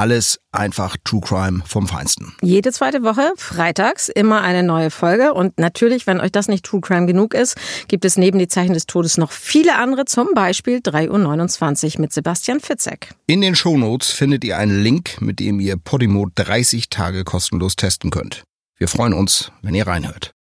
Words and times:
Alles 0.00 0.40
einfach 0.50 0.96
True 1.04 1.20
Crime 1.20 1.62
vom 1.66 1.86
Feinsten. 1.86 2.32
Jede 2.40 2.72
zweite 2.72 3.02
Woche, 3.02 3.34
freitags, 3.36 4.08
immer 4.08 4.40
eine 4.40 4.62
neue 4.62 4.88
Folge. 4.90 5.34
Und 5.34 5.58
natürlich, 5.58 6.06
wenn 6.06 6.20
euch 6.22 6.32
das 6.32 6.48
nicht 6.48 6.64
True 6.64 6.80
Crime 6.80 7.04
genug 7.04 7.34
ist, 7.34 7.54
gibt 7.86 8.06
es 8.06 8.16
neben 8.16 8.38
die 8.38 8.48
Zeichen 8.48 8.72
des 8.72 8.86
Todes 8.86 9.18
noch 9.18 9.30
viele 9.30 9.76
andere, 9.76 10.06
zum 10.06 10.28
Beispiel 10.34 10.78
3.29 10.78 11.96
Uhr 11.96 12.00
mit 12.00 12.14
Sebastian 12.14 12.60
Fitzek. 12.60 13.10
In 13.26 13.42
den 13.42 13.54
Shownotes 13.54 14.08
findet 14.08 14.42
ihr 14.42 14.56
einen 14.56 14.82
Link, 14.82 15.20
mit 15.20 15.38
dem 15.38 15.60
ihr 15.60 15.76
Podimo 15.76 16.28
30 16.34 16.88
Tage 16.88 17.22
kostenlos 17.24 17.76
testen 17.76 18.10
könnt. 18.10 18.42
Wir 18.78 18.88
freuen 18.88 19.12
uns, 19.12 19.52
wenn 19.60 19.74
ihr 19.74 19.86
reinhört. 19.86 20.32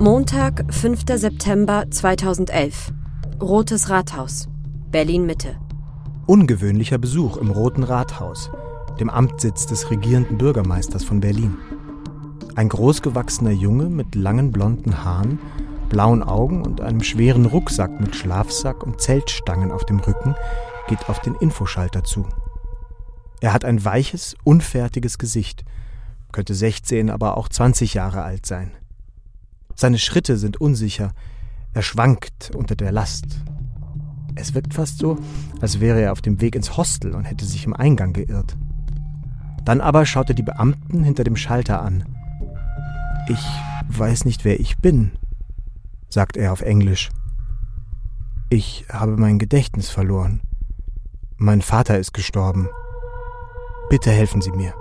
Montag, 0.00 0.64
5. 0.74 1.02
September 1.14 1.84
2011. 1.88 2.90
Rotes 3.40 3.88
Rathaus, 3.88 4.48
Berlin 4.90 5.26
Mitte. 5.26 5.60
Ungewöhnlicher 6.30 6.98
Besuch 6.98 7.38
im 7.38 7.50
Roten 7.50 7.82
Rathaus, 7.82 8.52
dem 9.00 9.10
Amtssitz 9.10 9.66
des 9.66 9.90
regierenden 9.90 10.38
Bürgermeisters 10.38 11.02
von 11.02 11.18
Berlin. 11.18 11.58
Ein 12.54 12.68
großgewachsener 12.68 13.50
Junge 13.50 13.86
mit 13.86 14.14
langen 14.14 14.52
blonden 14.52 15.02
Haaren, 15.02 15.40
blauen 15.88 16.22
Augen 16.22 16.62
und 16.62 16.82
einem 16.82 17.02
schweren 17.02 17.46
Rucksack 17.46 18.00
mit 18.00 18.14
Schlafsack 18.14 18.84
und 18.84 19.00
Zeltstangen 19.00 19.72
auf 19.72 19.84
dem 19.84 19.98
Rücken 19.98 20.36
geht 20.86 21.08
auf 21.08 21.18
den 21.18 21.34
Infoschalter 21.34 22.04
zu. 22.04 22.28
Er 23.40 23.52
hat 23.52 23.64
ein 23.64 23.84
weiches, 23.84 24.36
unfertiges 24.44 25.18
Gesicht, 25.18 25.64
könnte 26.30 26.54
16, 26.54 27.10
aber 27.10 27.36
auch 27.36 27.48
20 27.48 27.94
Jahre 27.94 28.22
alt 28.22 28.46
sein. 28.46 28.70
Seine 29.74 29.98
Schritte 29.98 30.36
sind 30.36 30.60
unsicher, 30.60 31.10
er 31.74 31.82
schwankt 31.82 32.52
unter 32.54 32.76
der 32.76 32.92
Last, 32.92 33.40
es 34.34 34.54
wirkt 34.54 34.74
fast 34.74 34.98
so, 34.98 35.18
als 35.60 35.80
wäre 35.80 36.00
er 36.00 36.12
auf 36.12 36.20
dem 36.20 36.40
Weg 36.40 36.54
ins 36.54 36.76
Hostel 36.76 37.14
und 37.14 37.24
hätte 37.24 37.44
sich 37.44 37.64
im 37.64 37.74
Eingang 37.74 38.12
geirrt. 38.12 38.56
Dann 39.64 39.80
aber 39.80 40.06
schaut 40.06 40.30
er 40.30 40.34
die 40.34 40.42
Beamten 40.42 41.04
hinter 41.04 41.24
dem 41.24 41.36
Schalter 41.36 41.82
an. 41.82 42.04
Ich 43.28 43.44
weiß 43.88 44.24
nicht, 44.24 44.44
wer 44.44 44.58
ich 44.58 44.78
bin, 44.78 45.12
sagt 46.08 46.36
er 46.36 46.52
auf 46.52 46.62
Englisch. 46.62 47.10
Ich 48.48 48.84
habe 48.90 49.16
mein 49.16 49.38
Gedächtnis 49.38 49.90
verloren. 49.90 50.40
Mein 51.36 51.62
Vater 51.62 51.98
ist 51.98 52.12
gestorben. 52.12 52.68
Bitte 53.88 54.10
helfen 54.10 54.40
Sie 54.40 54.50
mir. 54.50 54.74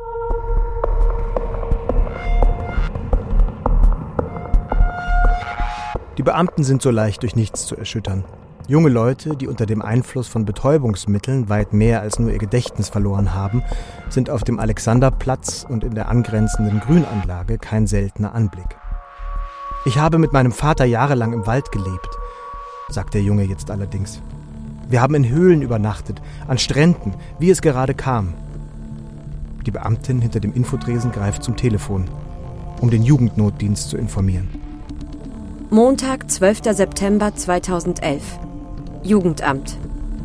Die 6.18 6.24
Beamten 6.24 6.64
sind 6.64 6.82
so 6.82 6.92
leicht 6.92 7.24
durch 7.24 7.36
nichts 7.36 7.66
zu 7.66 7.78
erschüttern. 7.78 8.26
Junge 8.70 8.90
Leute, 8.90 9.36
die 9.36 9.48
unter 9.48 9.66
dem 9.66 9.82
Einfluss 9.82 10.28
von 10.28 10.46
Betäubungsmitteln 10.46 11.50
weit 11.50 11.74
mehr 11.74 12.02
als 12.02 12.20
nur 12.20 12.30
ihr 12.30 12.38
Gedächtnis 12.38 12.88
verloren 12.88 13.34
haben, 13.34 13.64
sind 14.10 14.30
auf 14.30 14.44
dem 14.44 14.60
Alexanderplatz 14.60 15.66
und 15.68 15.84
in 15.84 15.96
der 15.96 16.08
angrenzenden 16.08 16.80
Grünanlage 16.80 17.58
kein 17.58 17.88
seltener 17.88 18.36
Anblick. 18.36 18.78
Ich 19.86 19.98
habe 19.98 20.20
mit 20.20 20.34
meinem 20.34 20.52
Vater 20.52 20.86
jahrelang 20.86 21.34
im 21.34 21.48
Wald 21.48 21.72
gelebt, 21.72 22.10
sagt 22.90 23.16
der 23.16 23.24
Junge 23.24 23.42
jetzt 23.42 23.72
allerdings. 23.72 24.22
Wir 24.88 25.02
haben 25.02 25.16
in 25.16 25.28
Höhlen 25.28 25.64
übernachtet, 25.64 26.22
an 26.48 26.60
Stränden, 26.60 27.16
wie 27.40 27.50
es 27.50 27.64
gerade 27.64 27.96
kam. 27.96 28.36
Die 29.66 29.72
Beamtin 29.72 30.22
hinter 30.22 30.42
dem 30.42 30.54
Infotresen 30.54 31.12
greift 31.12 31.44
zum 31.44 31.58
Telefon, 31.58 32.08
um 32.82 32.92
den 32.92 33.02
Jugendnotdienst 33.02 33.90
zu 33.90 33.98
informieren. 33.98 34.48
Montag, 35.72 36.30
12. 36.30 36.66
September 36.76 37.34
2011. 37.34 38.22
Jugendamt, 39.04 39.78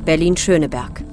Berlin-Schöneberg. 0.04 1.04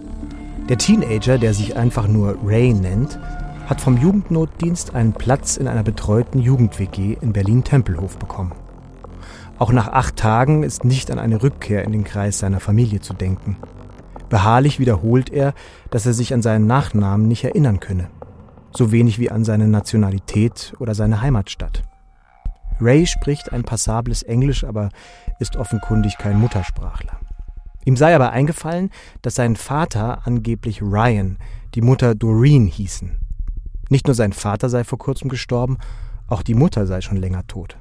Der 0.67 0.79
Teenager, 0.79 1.38
der 1.38 1.53
sich 1.53 1.77
einfach 1.77 2.07
nur 2.07 2.35
Ray 2.44 2.73
nennt, 2.73 3.19
hat 3.67 3.79
vom 3.79 3.97
Jugendnotdienst 3.97 4.95
einen 4.95 5.13
Platz 5.13 5.57
in 5.57 5.67
einer 5.67 5.83
betreuten 5.83 6.39
Jugend-WG 6.39 7.17
in 7.21 7.33
Berlin-Tempelhof 7.33 8.17
bekommen. 8.17 8.53
Auch 9.59 9.71
nach 9.71 9.89
acht 9.89 10.16
Tagen 10.16 10.63
ist 10.63 10.83
nicht 10.83 11.11
an 11.11 11.19
eine 11.19 11.44
Rückkehr 11.44 11.83
in 11.83 11.91
den 11.91 12.03
Kreis 12.03 12.39
seiner 12.39 12.59
Familie 12.59 13.00
zu 13.00 13.13
denken. 13.13 13.57
Beharrlich 14.27 14.79
wiederholt 14.79 15.29
er, 15.29 15.53
dass 15.91 16.07
er 16.07 16.13
sich 16.13 16.33
an 16.33 16.41
seinen 16.41 16.66
Nachnamen 16.66 17.27
nicht 17.27 17.44
erinnern 17.44 17.79
könne. 17.79 18.09
So 18.75 18.91
wenig 18.91 19.19
wie 19.19 19.29
an 19.29 19.45
seine 19.45 19.67
Nationalität 19.67 20.73
oder 20.79 20.95
seine 20.95 21.21
Heimatstadt. 21.21 21.83
Ray 22.79 23.05
spricht 23.05 23.53
ein 23.53 23.63
passables 23.63 24.23
Englisch, 24.23 24.63
aber 24.63 24.89
ist 25.38 25.57
offenkundig 25.57 26.17
kein 26.17 26.39
Muttersprachler. 26.39 27.20
Ihm 27.86 27.97
sei 27.97 28.16
aber 28.16 28.31
eingefallen, 28.31 28.92
dass 29.22 29.36
sein 29.36 29.56
Vater 29.56 30.25
angeblich 30.25 30.81
Ryan, 30.81 31.38
die 31.74 31.81
Mutter 31.81 32.16
Doreen 32.16 32.68
hießen. 32.68 33.18
Nicht 33.90 34.08
nur 34.08 34.16
sein 34.16 34.34
Vater 34.34 34.69
sei 34.69 34.84
vor 34.84 35.00
kurzem 35.00 35.30
gestorben, 35.30 35.78
auch 36.28 36.44
die 36.44 36.53
Mutter 36.53 36.86
sei 36.88 37.02
schon 37.02 37.18
länger 37.18 37.46
tot. 37.47 37.78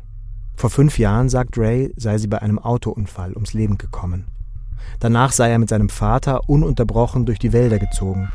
Vor 0.56 0.70
fünf 0.70 0.98
Jahren, 0.98 1.28
sagt 1.28 1.56
Ray, 1.56 1.92
sei 1.96 2.18
sie 2.18 2.26
bei 2.26 2.42
einem 2.42 2.58
Autounfall 2.58 3.32
ums 3.34 3.54
Leben 3.54 3.78
gekommen. 3.78 4.26
Danach 4.98 5.32
sei 5.32 5.50
er 5.50 5.58
mit 5.58 5.68
seinem 5.68 5.88
Vater 5.88 6.48
ununterbrochen 6.48 7.26
durch 7.26 7.38
die 7.38 7.52
Wälder 7.52 7.78
gezogen. 7.78 8.30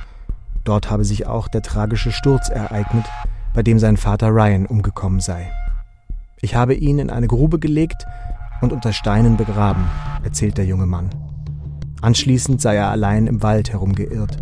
Dort 0.64 0.90
habe 0.90 1.06
sich 1.06 1.28
auch 1.28 1.48
der 1.48 1.62
tragische 1.62 2.12
Sturz 2.12 2.50
ereignet, 2.50 3.06
bei 3.54 3.62
dem 3.62 3.78
sein 3.78 3.98
Vater 3.98 4.30
Ryan 4.30 4.66
umgekommen 4.66 5.20
sei. 5.20 5.52
Ich 6.42 6.56
habe 6.56 6.74
ihn 6.76 7.00
in 7.00 7.10
eine 7.10 7.28
Grube 7.28 7.60
gelegt 7.60 8.06
und 8.62 8.74
unter 8.74 8.94
Steinen 8.94 9.38
begraben, 9.38 9.86
erzählt 10.24 10.58
der 10.58 10.66
junge 10.66 10.86
Mann. 10.86 11.10
Anschließend 12.02 12.62
sei 12.62 12.76
er 12.76 12.90
allein 12.90 13.28
im 13.28 13.42
Wald 13.42 13.72
herumgeirrt, 13.72 14.38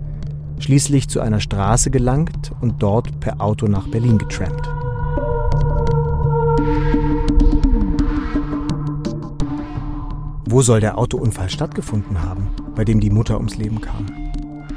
schließlich 0.59 1.07
zu 1.09 1.21
einer 1.21 1.39
Straße 1.39 1.91
gelangt 1.91 2.51
und 2.61 2.81
dort 2.81 3.19
per 3.19 3.41
Auto 3.41 3.67
nach 3.67 3.87
Berlin 3.87 4.17
getrampt. 4.17 4.69
Wo 10.45 10.61
soll 10.61 10.81
der 10.81 10.97
Autounfall 10.97 11.49
stattgefunden 11.49 12.21
haben, 12.21 12.47
bei 12.75 12.85
dem 12.85 12.99
die 12.99 13.09
Mutter 13.09 13.37
ums 13.37 13.55
Leben 13.55 13.81
kam? 13.81 14.05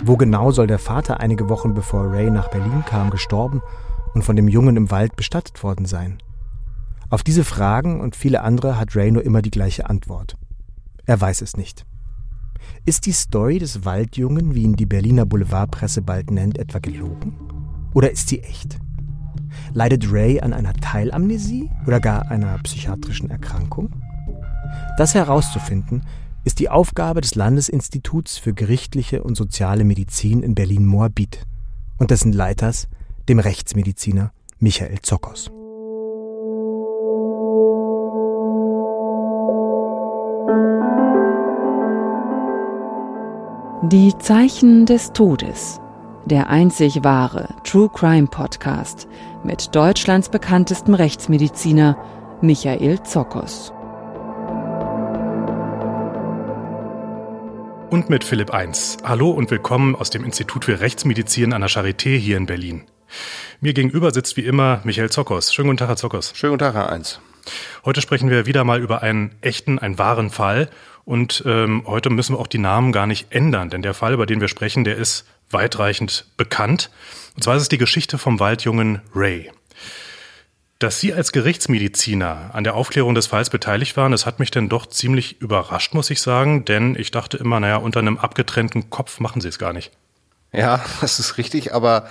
Wo 0.02 0.16
genau 0.16 0.50
soll 0.50 0.66
der 0.66 0.78
Vater 0.78 1.20
einige 1.20 1.48
Wochen 1.48 1.74
bevor 1.74 2.10
Ray 2.12 2.30
nach 2.30 2.48
Berlin 2.48 2.84
kam 2.86 3.10
gestorben 3.10 3.60
und 4.14 4.22
von 4.22 4.36
dem 4.36 4.48
Jungen 4.48 4.76
im 4.76 4.90
Wald 4.90 5.16
bestattet 5.16 5.62
worden 5.62 5.84
sein? 5.84 6.18
Auf 7.10 7.22
diese 7.22 7.44
Fragen 7.44 8.00
und 8.00 8.16
viele 8.16 8.40
andere 8.42 8.78
hat 8.78 8.96
Ray 8.96 9.10
nur 9.10 9.24
immer 9.24 9.42
die 9.42 9.50
gleiche 9.50 9.90
Antwort. 9.90 10.36
Er 11.04 11.20
weiß 11.20 11.42
es 11.42 11.56
nicht. 11.56 11.84
Ist 12.84 13.06
die 13.06 13.12
Story 13.12 13.58
des 13.58 13.84
Waldjungen, 13.84 14.54
wie 14.54 14.62
ihn 14.62 14.76
die 14.76 14.86
Berliner 14.86 15.26
Boulevardpresse 15.26 16.02
bald 16.02 16.30
nennt, 16.30 16.58
etwa 16.58 16.78
gelogen? 16.78 17.34
Oder 17.94 18.10
ist 18.10 18.28
sie 18.28 18.42
echt? 18.42 18.78
Leidet 19.72 20.10
Ray 20.10 20.40
an 20.40 20.52
einer 20.52 20.74
Teilamnesie 20.74 21.70
oder 21.86 22.00
gar 22.00 22.30
einer 22.30 22.58
psychiatrischen 22.58 23.30
Erkrankung? 23.30 23.90
Das 24.98 25.14
herauszufinden, 25.14 26.02
ist 26.44 26.60
die 26.60 26.68
Aufgabe 26.68 27.20
des 27.20 27.34
Landesinstituts 27.34 28.38
für 28.38 28.54
gerichtliche 28.54 29.22
und 29.22 29.34
soziale 29.34 29.84
Medizin 29.84 30.42
in 30.42 30.54
Berlin-Moabit 30.54 31.44
und 31.98 32.10
dessen 32.12 32.32
Leiters, 32.32 32.88
dem 33.28 33.40
Rechtsmediziner 33.40 34.32
Michael 34.60 35.00
Zokos. 35.02 35.50
Die 43.92 44.18
Zeichen 44.18 44.84
des 44.84 45.12
Todes. 45.12 45.80
Der 46.24 46.50
einzig 46.50 47.04
wahre 47.04 47.54
True 47.62 47.88
Crime 47.88 48.26
Podcast 48.26 49.06
mit 49.44 49.76
Deutschlands 49.76 50.28
bekanntestem 50.28 50.94
Rechtsmediziner 50.94 51.96
Michael 52.40 53.00
Zokos. 53.04 53.72
Und 57.90 58.10
mit 58.10 58.24
Philipp 58.24 58.50
1. 58.50 58.96
Hallo 59.04 59.30
und 59.30 59.52
willkommen 59.52 59.94
aus 59.94 60.10
dem 60.10 60.24
Institut 60.24 60.64
für 60.64 60.80
Rechtsmedizin 60.80 61.52
an 61.52 61.60
der 61.60 61.70
Charité 61.70 62.18
hier 62.18 62.38
in 62.38 62.46
Berlin. 62.46 62.86
Mir 63.60 63.72
gegenüber 63.72 64.10
sitzt 64.10 64.36
wie 64.36 64.46
immer 64.46 64.80
Michael 64.82 65.10
Zokos. 65.10 65.54
Schönen 65.54 65.68
guten 65.68 65.78
Tag, 65.78 65.90
Herr 65.90 65.96
Zokos. 65.96 66.32
Schönen 66.34 66.54
guten 66.54 66.64
Tag, 66.64 66.74
Herr 66.74 66.90
1. 66.90 67.20
Heute 67.84 68.00
sprechen 68.00 68.30
wir 68.30 68.46
wieder 68.46 68.64
mal 68.64 68.80
über 68.80 69.02
einen 69.04 69.36
echten, 69.42 69.78
einen 69.78 69.96
wahren 69.96 70.30
Fall 70.30 70.70
und 71.06 71.44
ähm, 71.46 71.84
heute 71.86 72.10
müssen 72.10 72.34
wir 72.34 72.40
auch 72.40 72.48
die 72.48 72.58
Namen 72.58 72.90
gar 72.90 73.06
nicht 73.06 73.28
ändern, 73.30 73.70
denn 73.70 73.80
der 73.80 73.94
Fall, 73.94 74.12
über 74.12 74.26
den 74.26 74.40
wir 74.40 74.48
sprechen, 74.48 74.82
der 74.82 74.96
ist 74.96 75.24
weitreichend 75.50 76.26
bekannt. 76.36 76.90
Und 77.36 77.44
zwar 77.44 77.54
ist 77.54 77.62
es 77.62 77.68
die 77.68 77.78
Geschichte 77.78 78.18
vom 78.18 78.40
Waldjungen 78.40 79.00
Ray. 79.14 79.52
Dass 80.80 80.98
Sie 80.98 81.14
als 81.14 81.30
Gerichtsmediziner 81.30 82.50
an 82.52 82.64
der 82.64 82.74
Aufklärung 82.74 83.14
des 83.14 83.28
Falls 83.28 83.50
beteiligt 83.50 83.96
waren, 83.96 84.10
das 84.10 84.26
hat 84.26 84.40
mich 84.40 84.50
dann 84.50 84.68
doch 84.68 84.84
ziemlich 84.86 85.40
überrascht, 85.40 85.94
muss 85.94 86.10
ich 86.10 86.20
sagen, 86.20 86.64
denn 86.64 86.96
ich 86.98 87.12
dachte 87.12 87.36
immer, 87.36 87.60
naja, 87.60 87.76
unter 87.76 88.00
einem 88.00 88.18
abgetrennten 88.18 88.90
Kopf 88.90 89.20
machen 89.20 89.40
Sie 89.40 89.48
es 89.48 89.60
gar 89.60 89.72
nicht. 89.72 89.92
Ja, 90.52 90.84
das 91.00 91.20
ist 91.20 91.38
richtig, 91.38 91.72
aber 91.72 92.10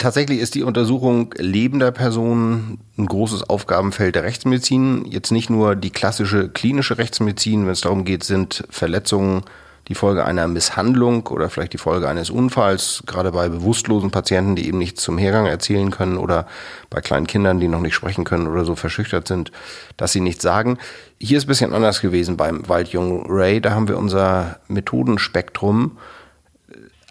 tatsächlich 0.00 0.40
ist 0.40 0.56
die 0.56 0.64
Untersuchung 0.64 1.32
lebender 1.36 1.92
Personen 1.92 2.78
ein 2.98 3.06
großes 3.06 3.48
Aufgabenfeld 3.48 4.16
der 4.16 4.24
Rechtsmedizin. 4.24 5.04
Jetzt 5.04 5.30
nicht 5.30 5.50
nur 5.50 5.76
die 5.76 5.90
klassische 5.90 6.48
klinische 6.48 6.98
Rechtsmedizin, 6.98 7.66
wenn 7.66 7.72
es 7.72 7.82
darum 7.82 8.04
geht, 8.04 8.24
sind 8.24 8.64
Verletzungen 8.70 9.42
die 9.88 9.94
Folge 9.94 10.24
einer 10.24 10.46
Misshandlung 10.46 11.26
oder 11.26 11.50
vielleicht 11.50 11.72
die 11.72 11.78
Folge 11.78 12.08
eines 12.08 12.30
Unfalls, 12.30 13.02
gerade 13.06 13.32
bei 13.32 13.48
bewusstlosen 13.48 14.12
Patienten, 14.12 14.54
die 14.54 14.68
eben 14.68 14.78
nichts 14.78 15.02
zum 15.02 15.18
Hergang 15.18 15.46
erzählen 15.46 15.90
können 15.90 16.16
oder 16.16 16.46
bei 16.90 17.00
kleinen 17.00 17.26
Kindern, 17.26 17.58
die 17.58 17.68
noch 17.68 17.80
nicht 17.80 17.94
sprechen 17.94 18.24
können 18.24 18.46
oder 18.46 18.64
so 18.64 18.76
verschüchtert 18.76 19.26
sind, 19.26 19.50
dass 19.96 20.12
sie 20.12 20.20
nichts 20.20 20.42
sagen. 20.42 20.78
Hier 21.18 21.38
ist 21.38 21.44
ein 21.44 21.48
bisschen 21.48 21.74
anders 21.74 22.00
gewesen 22.00 22.36
beim 22.36 22.68
Waldjungen 22.68 23.24
Ray. 23.26 23.60
Da 23.60 23.72
haben 23.72 23.88
wir 23.88 23.98
unser 23.98 24.60
Methodenspektrum 24.68 25.98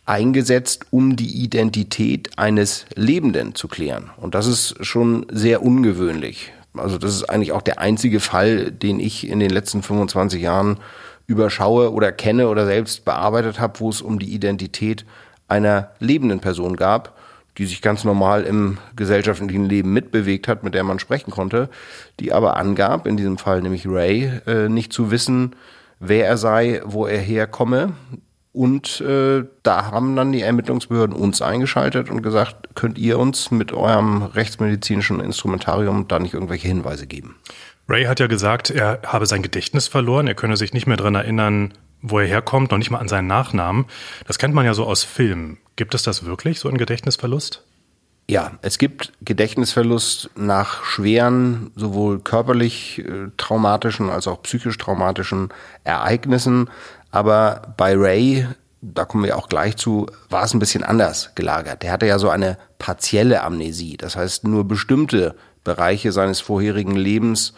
eingesetzt, 0.09 0.85
um 0.89 1.15
die 1.15 1.43
Identität 1.43 2.31
eines 2.37 2.85
Lebenden 2.95 3.53
zu 3.53 3.67
klären. 3.67 4.09
Und 4.17 4.33
das 4.33 4.47
ist 4.47 4.83
schon 4.83 5.25
sehr 5.31 5.61
ungewöhnlich. 5.61 6.51
Also 6.75 6.97
das 6.97 7.13
ist 7.15 7.29
eigentlich 7.29 7.51
auch 7.51 7.61
der 7.61 7.79
einzige 7.79 8.19
Fall, 8.19 8.71
den 8.71 8.99
ich 8.99 9.27
in 9.27 9.39
den 9.39 9.51
letzten 9.51 9.83
25 9.83 10.41
Jahren 10.41 10.77
überschaue 11.27 11.93
oder 11.93 12.11
kenne 12.11 12.47
oder 12.47 12.65
selbst 12.65 13.05
bearbeitet 13.05 13.59
habe, 13.59 13.79
wo 13.79 13.89
es 13.89 14.01
um 14.01 14.17
die 14.17 14.33
Identität 14.33 15.05
einer 15.47 15.91
lebenden 15.99 16.39
Person 16.39 16.75
gab, 16.75 17.15
die 17.59 17.65
sich 17.65 17.81
ganz 17.81 18.03
normal 18.03 18.43
im 18.43 18.79
gesellschaftlichen 18.95 19.65
Leben 19.65 19.93
mitbewegt 19.93 20.47
hat, 20.47 20.63
mit 20.63 20.73
der 20.73 20.83
man 20.83 20.97
sprechen 20.97 21.29
konnte, 21.29 21.69
die 22.19 22.33
aber 22.33 22.57
angab, 22.57 23.05
in 23.05 23.17
diesem 23.17 23.37
Fall 23.37 23.61
nämlich 23.61 23.85
Ray, 23.87 24.31
äh, 24.47 24.69
nicht 24.69 24.91
zu 24.91 25.11
wissen, 25.11 25.55
wer 25.99 26.25
er 26.25 26.37
sei, 26.37 26.81
wo 26.83 27.05
er 27.05 27.19
herkomme. 27.19 27.93
Und 28.51 28.99
äh, 29.01 29.43
da 29.61 29.91
haben 29.91 30.15
dann 30.15 30.31
die 30.31 30.41
Ermittlungsbehörden 30.41 31.15
uns 31.15 31.41
eingeschaltet 31.41 32.09
und 32.09 32.23
gesagt, 32.23 32.75
könnt 32.75 32.97
ihr 32.97 33.19
uns 33.19 33.51
mit 33.51 33.71
eurem 33.71 34.23
rechtsmedizinischen 34.23 35.19
Instrumentarium 35.19 36.07
da 36.07 36.17
nicht 36.19 36.33
irgendwelche 36.33 36.67
Hinweise 36.67 37.05
geben? 37.05 37.35
Ray 37.87 38.05
hat 38.05 38.19
ja 38.19 38.27
gesagt, 38.27 38.69
er 38.69 39.01
habe 39.05 39.25
sein 39.25 39.43
Gedächtnis 39.43 39.87
verloren, 39.87 40.27
er 40.27 40.35
könne 40.35 40.57
sich 40.57 40.73
nicht 40.73 40.87
mehr 40.87 40.97
daran 40.97 41.15
erinnern, 41.15 41.73
wo 42.01 42.19
er 42.19 42.27
herkommt, 42.27 42.71
noch 42.71 42.77
nicht 42.77 42.91
mal 42.91 42.99
an 42.99 43.07
seinen 43.07 43.27
Nachnamen. 43.27 43.85
Das 44.27 44.39
kennt 44.39 44.53
man 44.53 44.65
ja 44.65 44.73
so 44.73 44.85
aus 44.85 45.03
Filmen. 45.03 45.57
Gibt 45.75 45.93
es 45.93 46.03
das 46.03 46.25
wirklich, 46.25 46.59
so 46.59 46.69
ein 46.69 46.77
Gedächtnisverlust? 46.77 47.63
Ja, 48.29 48.51
es 48.61 48.77
gibt 48.77 49.11
Gedächtnisverlust 49.21 50.29
nach 50.35 50.83
schweren, 50.83 51.71
sowohl 51.75 52.19
körperlich 52.19 52.99
äh, 52.99 53.31
traumatischen 53.37 54.11
als 54.11 54.27
auch 54.27 54.43
psychisch 54.43 54.77
traumatischen 54.77 55.49
Ereignissen. 55.83 56.69
Aber 57.11 57.73
bei 57.77 57.95
Ray, 57.95 58.47
da 58.81 59.05
kommen 59.05 59.23
wir 59.23 59.37
auch 59.37 59.49
gleich 59.49 59.77
zu, 59.77 60.07
war 60.29 60.43
es 60.43 60.53
ein 60.53 60.59
bisschen 60.59 60.83
anders 60.83 61.31
gelagert. 61.35 61.83
Der 61.83 61.91
hatte 61.91 62.05
ja 62.05 62.19
so 62.19 62.29
eine 62.29 62.57
partielle 62.77 63.43
Amnesie. 63.43 63.97
Das 63.97 64.15
heißt, 64.15 64.47
nur 64.47 64.67
bestimmte 64.67 65.35
Bereiche 65.63 66.11
seines 66.11 66.39
vorherigen 66.39 66.95
Lebens 66.95 67.53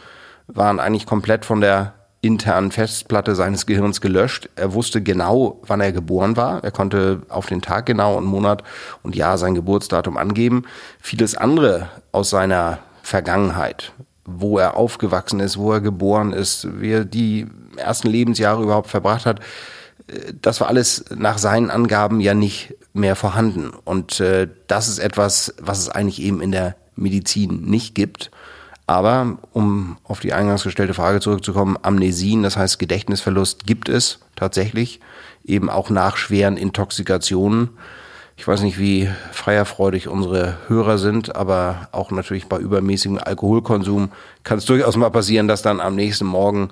waren 0.48 0.80
eigentlich 0.80 1.06
komplett 1.06 1.46
von 1.46 1.62
der 1.62 1.94
internen 2.22 2.72
Festplatte 2.72 3.36
seines 3.36 3.66
Gehirns 3.66 4.00
gelöscht. 4.00 4.50
Er 4.56 4.74
wusste 4.74 5.02
genau, 5.02 5.60
wann 5.66 5.82
er 5.82 5.92
geboren 5.92 6.38
war. 6.38 6.64
Er 6.64 6.72
konnte 6.72 7.24
auf 7.30 7.48
den 7.48 7.62
Tag 7.62 7.88
genau 7.88 8.16
und 8.16 8.26
Monat 8.26 8.64
und 9.02 9.16
Jahr 9.16 9.38
sein 9.38 9.56
Geburtsdatum 9.56 10.18
angeben. 10.18 10.64
Vieles 11.00 11.36
andere 11.36 11.90
aus 12.12 12.30
seiner 12.30 12.80
Vergangenheit, 13.02 13.94
wo 14.26 14.60
er 14.60 14.78
aufgewachsen 14.78 15.40
ist, 15.40 15.58
wo 15.58 15.74
er 15.74 15.82
geboren 15.82 16.32
ist, 16.32 16.68
wie 16.80 16.92
er 16.92 17.06
die 17.06 17.48
ersten 17.78 18.10
Lebensjahre 18.10 18.64
überhaupt 18.64 18.90
verbracht 18.90 19.26
hat, 19.26 19.40
das 20.42 20.60
war 20.60 20.68
alles 20.68 21.06
nach 21.16 21.38
seinen 21.38 21.70
Angaben 21.70 22.20
ja 22.20 22.34
nicht 22.34 22.76
mehr 22.94 23.16
vorhanden. 23.16 23.72
Und 23.86 24.20
äh, 24.20 24.48
das 24.68 24.88
ist 24.88 25.00
etwas, 25.00 25.54
was 25.60 25.80
es 25.80 25.90
eigentlich 25.90 26.22
eben 26.22 26.42
in 26.42 26.52
der 26.52 26.76
Medizin 26.96 27.64
nicht 27.64 27.96
gibt. 27.96 28.32
Aber 28.88 29.38
um 29.54 29.98
auf 30.04 30.20
die 30.20 30.34
eingangs 30.34 30.64
gestellte 30.64 30.94
Frage 30.94 31.22
zurückzukommen, 31.22 31.78
Amnesien, 31.82 32.44
das 32.44 32.58
heißt 32.58 32.80
Gedächtnisverlust, 32.80 33.66
gibt 33.66 33.88
es 33.88 34.20
tatsächlich, 34.36 35.00
eben 35.46 35.70
auch 35.70 35.90
nach 35.90 36.18
schweren 36.18 36.58
Intoxikationen. 36.58 37.70
Ich 38.42 38.48
weiß 38.48 38.64
nicht, 38.64 38.80
wie 38.80 39.08
feierfreudig 39.34 40.08
unsere 40.08 40.58
Hörer 40.68 40.98
sind, 40.98 41.36
aber 41.36 41.90
auch 41.92 42.10
natürlich 42.10 42.48
bei 42.48 42.58
übermäßigem 42.58 43.20
Alkoholkonsum 43.20 44.12
kann 44.44 44.58
es 44.58 44.66
durchaus 44.66 44.98
mal 44.98 45.12
passieren, 45.12 45.48
dass 45.48 45.62
dann 45.62 45.80
am 45.80 45.94
nächsten 45.94 46.26
Morgen 46.26 46.72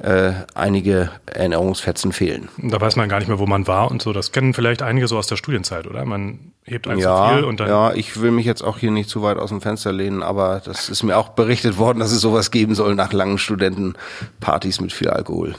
äh, 0.00 0.30
einige 0.54 1.10
Erinnerungsfetzen 1.26 2.12
fehlen. 2.12 2.48
Da 2.58 2.80
weiß 2.80 2.94
man 2.94 3.08
gar 3.08 3.18
nicht 3.18 3.26
mehr, 3.26 3.40
wo 3.40 3.46
man 3.46 3.66
war 3.66 3.90
und 3.90 4.00
so. 4.00 4.12
Das 4.12 4.30
kennen 4.30 4.54
vielleicht 4.54 4.80
einige 4.80 5.08
so 5.08 5.18
aus 5.18 5.26
der 5.26 5.34
Studienzeit, 5.34 5.88
oder? 5.88 6.04
Man 6.04 6.52
hebt 6.62 6.86
eins 6.86 7.02
ja, 7.02 7.30
zu 7.30 7.34
viel 7.34 7.44
und 7.46 7.58
dann. 7.58 7.68
Ja, 7.68 7.92
ich 7.94 8.20
will 8.20 8.30
mich 8.30 8.46
jetzt 8.46 8.62
auch 8.62 8.78
hier 8.78 8.92
nicht 8.92 9.10
zu 9.10 9.20
weit 9.20 9.38
aus 9.38 9.48
dem 9.48 9.60
Fenster 9.60 9.90
lehnen, 9.90 10.22
aber 10.22 10.62
das 10.64 10.88
ist 10.88 11.02
mir 11.02 11.16
auch 11.16 11.30
berichtet 11.30 11.78
worden, 11.78 11.98
dass 11.98 12.12
es 12.12 12.20
sowas 12.20 12.52
geben 12.52 12.76
soll 12.76 12.94
nach 12.94 13.12
langen 13.12 13.38
Studentenpartys 13.38 14.80
mit 14.80 14.92
viel 14.92 15.08
Alkohol. 15.10 15.56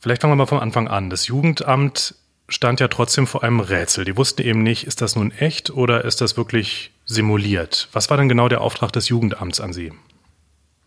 Vielleicht 0.00 0.22
fangen 0.22 0.32
wir 0.32 0.36
mal 0.36 0.46
vom 0.46 0.60
Anfang 0.60 0.88
an. 0.88 1.10
Das 1.10 1.26
Jugendamt 1.26 2.14
stand 2.48 2.80
ja 2.80 2.88
trotzdem 2.88 3.26
vor 3.26 3.42
einem 3.42 3.60
Rätsel. 3.60 4.04
Die 4.04 4.16
wussten 4.16 4.42
eben 4.42 4.62
nicht, 4.62 4.86
ist 4.86 5.00
das 5.02 5.16
nun 5.16 5.30
echt 5.32 5.70
oder 5.70 6.04
ist 6.04 6.20
das 6.20 6.36
wirklich 6.36 6.92
simuliert? 7.04 7.88
Was 7.92 8.10
war 8.10 8.16
denn 8.16 8.28
genau 8.28 8.48
der 8.48 8.60
Auftrag 8.60 8.92
des 8.92 9.08
Jugendamts 9.08 9.60
an 9.60 9.72
Sie? 9.72 9.92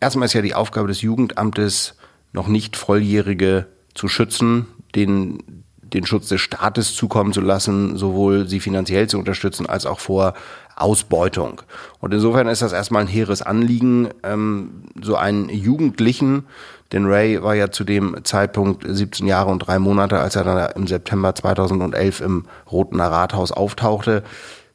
Erstmal 0.00 0.26
ist 0.26 0.32
ja 0.32 0.42
die 0.42 0.54
Aufgabe 0.54 0.88
des 0.88 1.02
Jugendamtes, 1.02 1.96
noch 2.32 2.48
nicht 2.48 2.76
Volljährige 2.76 3.66
zu 3.94 4.08
schützen, 4.08 4.66
den, 4.94 5.64
den 5.82 6.06
Schutz 6.06 6.28
des 6.28 6.40
Staates 6.40 6.94
zukommen 6.94 7.32
zu 7.32 7.40
lassen, 7.40 7.96
sowohl 7.96 8.48
sie 8.48 8.60
finanziell 8.60 9.08
zu 9.08 9.18
unterstützen, 9.18 9.66
als 9.66 9.84
auch 9.84 10.00
vor 10.00 10.34
Ausbeutung. 10.76 11.60
Und 11.98 12.14
insofern 12.14 12.48
ist 12.48 12.62
das 12.62 12.72
erstmal 12.72 13.02
ein 13.02 13.08
hehres 13.08 13.42
Anliegen, 13.42 14.08
ähm, 14.22 14.84
so 15.02 15.16
einen 15.16 15.50
Jugendlichen 15.50 16.46
denn 16.92 17.06
Ray 17.06 17.42
war 17.42 17.54
ja 17.54 17.70
zu 17.70 17.84
dem 17.84 18.16
Zeitpunkt 18.24 18.84
17 18.86 19.26
Jahre 19.26 19.50
und 19.50 19.60
drei 19.60 19.78
Monate, 19.78 20.18
als 20.18 20.36
er 20.36 20.44
dann 20.44 20.70
im 20.72 20.86
September 20.86 21.34
2011 21.34 22.20
im 22.20 22.46
Roten 22.70 23.00
Rathaus 23.00 23.52
auftauchte, 23.52 24.22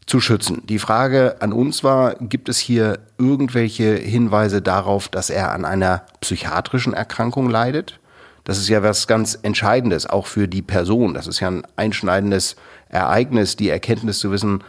zu 0.06 0.22
schützen. 0.22 0.62
Die 0.68 0.80
Frage 0.80 1.38
an 1.40 1.52
uns 1.52 1.84
war, 1.84 2.16
gibt 2.16 2.48
es 2.48 2.58
hier 2.58 3.00
irgendwelche 3.18 3.96
Hinweise 3.96 4.62
darauf, 4.62 5.08
dass 5.10 5.30
er 5.30 5.52
an 5.52 5.66
einer 5.66 6.04
psychiatrischen 6.22 6.94
Erkrankung 6.94 7.50
leidet? 7.50 8.00
Das 8.44 8.60
ist 8.60 8.70
ja 8.70 8.84
was 8.84 9.08
ganz 9.08 9.38
Entscheidendes, 9.42 10.06
auch 10.06 10.28
für 10.28 10.48
die 10.48 10.62
Person. 10.62 11.16
Das 11.16 11.26
ist 11.26 11.40
ja 11.40 11.48
ein 11.48 11.64
einschneidendes 11.76 12.56
Ereignis, 12.90 13.56
die 13.56 13.70
Erkenntnis 13.70 14.20
zu 14.20 14.32
wissen, 14.32 14.64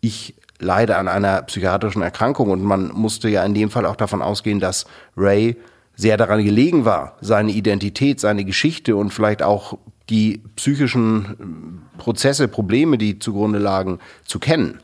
ich 0.00 0.34
leide 0.58 0.96
an 0.96 1.08
einer 1.08 1.42
psychiatrischen 1.42 2.02
Erkrankung. 2.02 2.50
Und 2.50 2.62
man 2.62 2.90
musste 2.92 3.28
ja 3.28 3.44
in 3.44 3.54
dem 3.54 3.70
Fall 3.70 3.86
auch 3.86 3.96
davon 3.96 4.22
ausgehen, 4.22 4.58
dass 4.58 4.86
Ray 5.16 5.56
sehr 6.00 6.16
daran 6.16 6.42
gelegen 6.42 6.86
war, 6.86 7.16
seine 7.20 7.52
Identität, 7.52 8.20
seine 8.20 8.46
Geschichte 8.46 8.96
und 8.96 9.12
vielleicht 9.12 9.42
auch 9.42 9.76
die 10.08 10.40
psychischen 10.56 11.84
äh, 11.98 11.98
Prozesse, 11.98 12.48
Probleme, 12.48 12.96
die 12.96 13.18
zugrunde 13.18 13.58
lagen, 13.58 13.98
zu 14.24 14.38
kennen. 14.38 14.80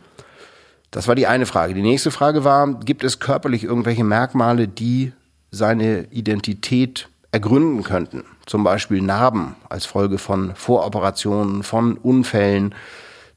Das 0.90 1.08
war 1.08 1.14
die 1.14 1.26
eine 1.26 1.46
Frage. 1.46 1.72
Die 1.72 1.82
nächste 1.82 2.10
Frage 2.10 2.44
war, 2.44 2.72
gibt 2.80 3.02
es 3.02 3.18
körperlich 3.18 3.64
irgendwelche 3.64 4.04
Merkmale, 4.04 4.68
die 4.68 5.12
seine 5.50 6.04
Identität 6.10 7.08
ergründen 7.32 7.82
könnten? 7.82 8.24
Zum 8.44 8.62
Beispiel 8.62 9.00
Narben 9.00 9.56
als 9.70 9.86
Folge 9.86 10.18
von 10.18 10.54
Voroperationen, 10.54 11.62
von 11.62 11.96
Unfällen, 11.96 12.74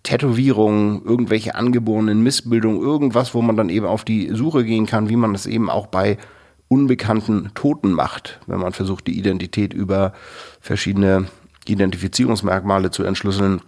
Tätowierungen, 0.04 1.04
irgendwelche 1.06 1.56
angeborenen 1.56 2.22
Missbildungen, 2.22 2.82
irgendwas, 2.82 3.34
wo 3.34 3.42
man 3.42 3.56
dann 3.56 3.70
eben 3.70 3.86
auf 3.86 4.04
die 4.04 4.30
Suche 4.34 4.66
gehen 4.66 4.86
kann, 4.86 5.08
wie 5.08 5.16
man 5.16 5.32
das 5.32 5.46
eben 5.46 5.70
auch 5.70 5.88
bei 5.88 6.18
unbekannten 6.70 7.52
Toten 7.56 7.92
macht, 7.92 8.40
wenn 8.48 8.60
man 8.60 8.72
versucht, 8.72 9.08
die 9.08 9.18
Identität 9.18 9.74
über 9.74 10.14
verschiedene 10.62 11.26
Identifizierungsmerkmale 11.68 12.92
zu 12.92 13.04
entschlüsseln. 13.04 13.62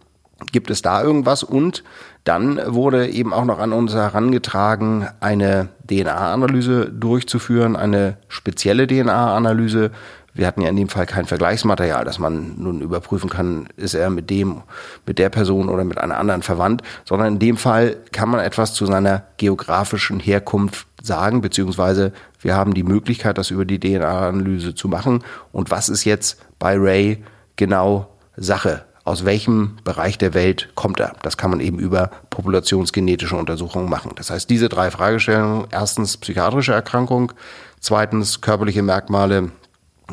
Gibt 0.51 0.71
es 0.71 0.81
da 0.81 1.03
irgendwas? 1.03 1.43
Und 1.43 1.83
dann 2.23 2.59
wurde 2.65 3.09
eben 3.09 3.33
auch 3.33 3.45
noch 3.45 3.59
an 3.59 3.73
uns 3.73 3.93
herangetragen, 3.93 5.07
eine 5.19 5.69
DNA-Analyse 5.89 6.89
durchzuführen, 6.89 7.75
eine 7.75 8.17
spezielle 8.27 8.87
DNA-Analyse, 8.87 9.91
wir 10.33 10.47
hatten 10.47 10.61
ja 10.61 10.69
in 10.69 10.77
dem 10.77 10.87
Fall 10.87 11.05
kein 11.05 11.25
Vergleichsmaterial, 11.25 12.05
dass 12.05 12.17
man 12.17 12.55
nun 12.57 12.81
überprüfen 12.81 13.29
kann, 13.29 13.67
ist 13.75 13.95
er 13.95 14.09
mit 14.09 14.29
dem, 14.29 14.61
mit 15.05 15.19
der 15.19 15.29
Person 15.29 15.67
oder 15.67 15.83
mit 15.83 15.97
einer 15.97 16.17
anderen 16.17 16.41
verwandt, 16.41 16.83
sondern 17.05 17.33
in 17.33 17.39
dem 17.39 17.57
Fall 17.57 17.97
kann 18.11 18.29
man 18.29 18.39
etwas 18.39 18.73
zu 18.73 18.85
seiner 18.85 19.23
geografischen 19.37 20.19
Herkunft 20.19 20.87
sagen, 21.01 21.41
beziehungsweise 21.41 22.13
wir 22.39 22.55
haben 22.55 22.73
die 22.73 22.83
Möglichkeit, 22.83 23.37
das 23.37 23.51
über 23.51 23.65
die 23.65 23.79
DNA-Analyse 23.79 24.75
zu 24.75 24.87
machen. 24.87 25.23
Und 25.51 25.71
was 25.71 25.89
ist 25.89 26.05
jetzt 26.05 26.39
bei 26.59 26.75
Ray 26.77 27.23
genau 27.55 28.07
Sache? 28.35 28.85
aus 29.03 29.25
welchem 29.25 29.77
Bereich 29.83 30.17
der 30.17 30.33
Welt 30.33 30.69
kommt 30.75 30.99
er. 30.99 31.15
Das 31.23 31.37
kann 31.37 31.49
man 31.49 31.59
eben 31.59 31.79
über 31.79 32.11
populationsgenetische 32.29 33.35
Untersuchungen 33.35 33.89
machen. 33.89 34.11
Das 34.15 34.29
heißt, 34.29 34.49
diese 34.49 34.69
drei 34.69 34.91
Fragestellungen, 34.91 35.67
erstens 35.71 36.17
psychiatrische 36.17 36.73
Erkrankung, 36.73 37.33
zweitens 37.79 38.41
körperliche 38.41 38.83
Merkmale 38.83 39.51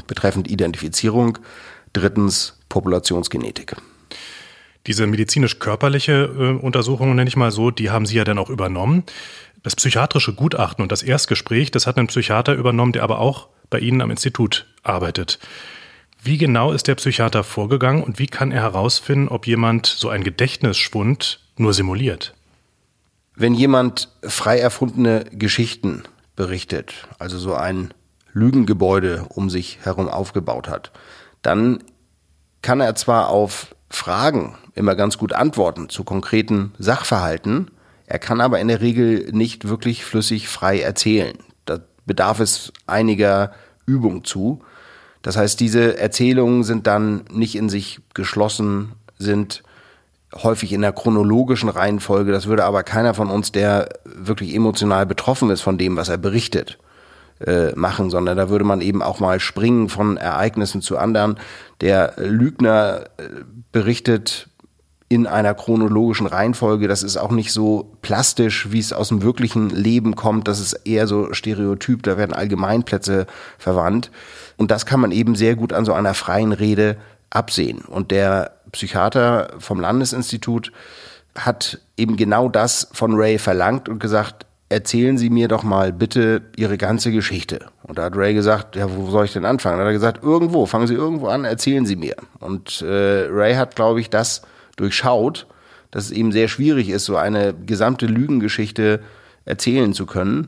betreffend 0.06 0.48
Identifizierung, 0.50 1.38
drittens 1.92 2.58
Populationsgenetik. 2.68 3.76
Diese 4.86 5.06
medizinisch-körperliche 5.06 6.12
äh, 6.38 6.64
Untersuchung, 6.64 7.14
nenne 7.14 7.28
ich 7.28 7.36
mal 7.36 7.50
so, 7.50 7.70
die 7.70 7.90
haben 7.90 8.06
Sie 8.06 8.16
ja 8.16 8.24
dann 8.24 8.38
auch 8.38 8.48
übernommen. 8.48 9.04
Das 9.68 9.76
psychiatrische 9.76 10.32
Gutachten 10.32 10.82
und 10.82 10.90
das 10.90 11.02
Erstgespräch, 11.02 11.70
das 11.70 11.86
hat 11.86 11.98
ein 11.98 12.06
Psychiater 12.06 12.54
übernommen, 12.54 12.92
der 12.92 13.02
aber 13.02 13.18
auch 13.18 13.48
bei 13.68 13.78
Ihnen 13.78 14.00
am 14.00 14.10
Institut 14.10 14.66
arbeitet. 14.82 15.38
Wie 16.22 16.38
genau 16.38 16.72
ist 16.72 16.88
der 16.88 16.94
Psychiater 16.94 17.44
vorgegangen 17.44 18.02
und 18.02 18.18
wie 18.18 18.28
kann 18.28 18.50
er 18.50 18.62
herausfinden, 18.62 19.28
ob 19.28 19.46
jemand 19.46 19.84
so 19.84 20.08
einen 20.08 20.24
Gedächtnisschwund 20.24 21.40
nur 21.58 21.74
simuliert? 21.74 22.32
Wenn 23.34 23.52
jemand 23.52 24.08
frei 24.22 24.58
erfundene 24.58 25.26
Geschichten 25.32 26.04
berichtet, 26.34 27.06
also 27.18 27.36
so 27.36 27.52
ein 27.52 27.92
Lügengebäude 28.32 29.26
um 29.28 29.50
sich 29.50 29.80
herum 29.82 30.08
aufgebaut 30.08 30.70
hat, 30.70 30.92
dann 31.42 31.84
kann 32.62 32.80
er 32.80 32.94
zwar 32.94 33.28
auf 33.28 33.76
Fragen 33.90 34.56
immer 34.74 34.94
ganz 34.94 35.18
gut 35.18 35.34
antworten 35.34 35.90
zu 35.90 36.04
konkreten 36.04 36.72
Sachverhalten, 36.78 37.70
er 38.08 38.18
kann 38.18 38.40
aber 38.40 38.58
in 38.58 38.68
der 38.68 38.80
Regel 38.80 39.28
nicht 39.32 39.68
wirklich 39.68 40.02
flüssig 40.02 40.48
frei 40.48 40.80
erzählen. 40.80 41.36
Da 41.66 41.80
bedarf 42.06 42.40
es 42.40 42.72
einiger 42.86 43.52
Übung 43.84 44.24
zu. 44.24 44.62
Das 45.20 45.36
heißt, 45.36 45.60
diese 45.60 45.98
Erzählungen 45.98 46.64
sind 46.64 46.86
dann 46.86 47.24
nicht 47.30 47.54
in 47.54 47.68
sich 47.68 48.00
geschlossen, 48.14 48.92
sind 49.18 49.62
häufig 50.34 50.72
in 50.72 50.80
der 50.80 50.92
chronologischen 50.92 51.68
Reihenfolge. 51.68 52.32
Das 52.32 52.46
würde 52.46 52.64
aber 52.64 52.82
keiner 52.82 53.12
von 53.12 53.28
uns, 53.28 53.52
der 53.52 53.90
wirklich 54.04 54.54
emotional 54.54 55.04
betroffen 55.04 55.50
ist 55.50 55.60
von 55.60 55.76
dem, 55.76 55.96
was 55.96 56.08
er 56.08 56.16
berichtet, 56.16 56.78
äh, 57.40 57.72
machen, 57.74 58.08
sondern 58.08 58.38
da 58.38 58.48
würde 58.48 58.64
man 58.64 58.80
eben 58.80 59.02
auch 59.02 59.20
mal 59.20 59.38
springen 59.38 59.90
von 59.90 60.16
Ereignissen 60.16 60.80
zu 60.80 60.96
anderen. 60.96 61.38
Der 61.82 62.14
Lügner 62.16 63.04
äh, 63.18 63.28
berichtet 63.70 64.48
in 65.08 65.26
einer 65.26 65.54
chronologischen 65.54 66.26
Reihenfolge. 66.26 66.86
Das 66.86 67.02
ist 67.02 67.16
auch 67.16 67.30
nicht 67.30 67.52
so 67.52 67.90
plastisch, 68.02 68.70
wie 68.70 68.78
es 68.78 68.92
aus 68.92 69.08
dem 69.08 69.22
wirklichen 69.22 69.70
Leben 69.70 70.16
kommt. 70.16 70.48
Das 70.48 70.60
ist 70.60 70.74
eher 70.84 71.06
so 71.06 71.32
stereotyp. 71.32 72.02
Da 72.02 72.18
werden 72.18 72.34
Allgemeinplätze 72.34 73.26
verwandt. 73.58 74.10
Und 74.58 74.70
das 74.70 74.84
kann 74.84 75.00
man 75.00 75.12
eben 75.12 75.34
sehr 75.34 75.56
gut 75.56 75.72
an 75.72 75.86
so 75.86 75.94
einer 75.94 76.12
freien 76.12 76.52
Rede 76.52 76.98
absehen. 77.30 77.80
Und 77.80 78.10
der 78.10 78.52
Psychiater 78.72 79.48
vom 79.58 79.80
Landesinstitut 79.80 80.72
hat 81.34 81.80
eben 81.96 82.16
genau 82.16 82.48
das 82.48 82.88
von 82.92 83.14
Ray 83.14 83.38
verlangt 83.38 83.88
und 83.88 84.00
gesagt, 84.00 84.44
erzählen 84.68 85.16
Sie 85.16 85.30
mir 85.30 85.48
doch 85.48 85.62
mal 85.62 85.92
bitte 85.92 86.42
Ihre 86.56 86.76
ganze 86.76 87.12
Geschichte. 87.12 87.66
Und 87.82 87.96
da 87.96 88.04
hat 88.04 88.16
Ray 88.16 88.34
gesagt, 88.34 88.76
ja, 88.76 88.94
wo 88.94 89.10
soll 89.10 89.24
ich 89.24 89.32
denn 89.32 89.46
anfangen? 89.46 89.78
Da 89.78 89.84
hat 89.84 89.88
er 89.88 89.94
gesagt, 89.94 90.22
irgendwo, 90.22 90.66
fangen 90.66 90.86
Sie 90.86 90.94
irgendwo 90.94 91.28
an, 91.28 91.44
erzählen 91.44 91.86
Sie 91.86 91.96
mir. 91.96 92.16
Und 92.40 92.82
äh, 92.82 93.28
Ray 93.30 93.54
hat, 93.54 93.76
glaube 93.76 94.00
ich, 94.00 94.10
das 94.10 94.42
durchschaut, 94.80 95.46
dass 95.90 96.06
es 96.06 96.10
eben 96.10 96.32
sehr 96.32 96.48
schwierig 96.48 96.88
ist, 96.88 97.04
so 97.04 97.16
eine 97.16 97.54
gesamte 97.54 98.06
Lügengeschichte 98.06 99.00
erzählen 99.44 99.94
zu 99.94 100.06
können. 100.06 100.46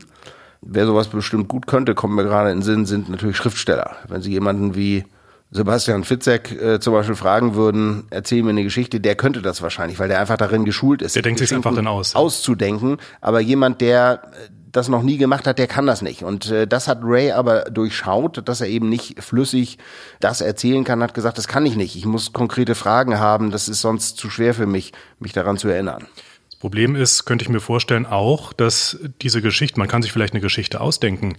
Wer 0.61 0.85
sowas 0.85 1.07
bestimmt 1.07 1.47
gut 1.47 1.65
könnte, 1.65 1.95
kommt 1.95 2.15
mir 2.15 2.23
gerade 2.23 2.51
in 2.51 2.57
den 2.57 2.63
Sinn, 2.63 2.85
sind 2.85 3.09
natürlich 3.09 3.37
Schriftsteller. 3.37 3.95
Wenn 4.07 4.21
Sie 4.21 4.31
jemanden 4.31 4.75
wie 4.75 5.05
Sebastian 5.53 6.05
Fitzek 6.05 6.51
äh, 6.51 6.79
zum 6.79 6.93
Beispiel 6.93 7.15
fragen 7.15 7.55
würden, 7.55 8.05
erzähl 8.09 8.41
mir 8.41 8.51
eine 8.51 8.63
Geschichte, 8.63 9.01
der 9.01 9.15
könnte 9.15 9.41
das 9.41 9.61
wahrscheinlich, 9.61 9.99
weil 9.99 10.07
der 10.07 10.21
einfach 10.21 10.37
darin 10.37 10.63
geschult 10.63 11.01
ist. 11.01 11.15
Der 11.15 11.23
denkt 11.23 11.39
sich 11.39 11.53
einfach 11.53 11.75
dann 11.75 11.87
aus. 11.87 12.15
Auszudenken. 12.15 12.97
Aber 13.19 13.41
jemand, 13.41 13.81
der 13.81 14.21
äh, 14.31 14.49
das 14.71 14.87
noch 14.87 15.03
nie 15.03 15.17
gemacht 15.17 15.47
hat, 15.47 15.59
der 15.59 15.67
kann 15.67 15.85
das 15.85 16.01
nicht. 16.01 16.23
Und 16.23 16.49
äh, 16.49 16.67
das 16.67 16.87
hat 16.87 16.99
Ray 17.03 17.31
aber 17.31 17.63
durchschaut, 17.65 18.47
dass 18.47 18.61
er 18.61 18.67
eben 18.67 18.87
nicht 18.87 19.21
flüssig 19.21 19.77
das 20.21 20.39
erzählen 20.39 20.85
kann, 20.85 21.03
hat 21.03 21.13
gesagt, 21.13 21.37
das 21.37 21.49
kann 21.49 21.65
ich 21.65 21.75
nicht. 21.75 21.97
Ich 21.97 22.05
muss 22.05 22.31
konkrete 22.31 22.73
Fragen 22.73 23.19
haben, 23.19 23.51
das 23.51 23.67
ist 23.67 23.81
sonst 23.81 24.15
zu 24.17 24.29
schwer 24.29 24.53
für 24.53 24.67
mich, 24.67 24.93
mich 25.19 25.33
daran 25.33 25.57
zu 25.57 25.67
erinnern. 25.67 26.07
Das 26.49 26.59
Problem 26.59 26.95
ist, 26.95 27.25
könnte 27.25 27.43
ich 27.43 27.49
mir 27.49 27.59
vorstellen, 27.59 28.05
auch, 28.05 28.53
dass 28.53 28.99
diese 29.21 29.41
Geschichte, 29.41 29.79
man 29.79 29.89
kann 29.89 30.01
sich 30.01 30.13
vielleicht 30.13 30.33
eine 30.33 30.41
Geschichte 30.41 30.79
ausdenken, 30.79 31.35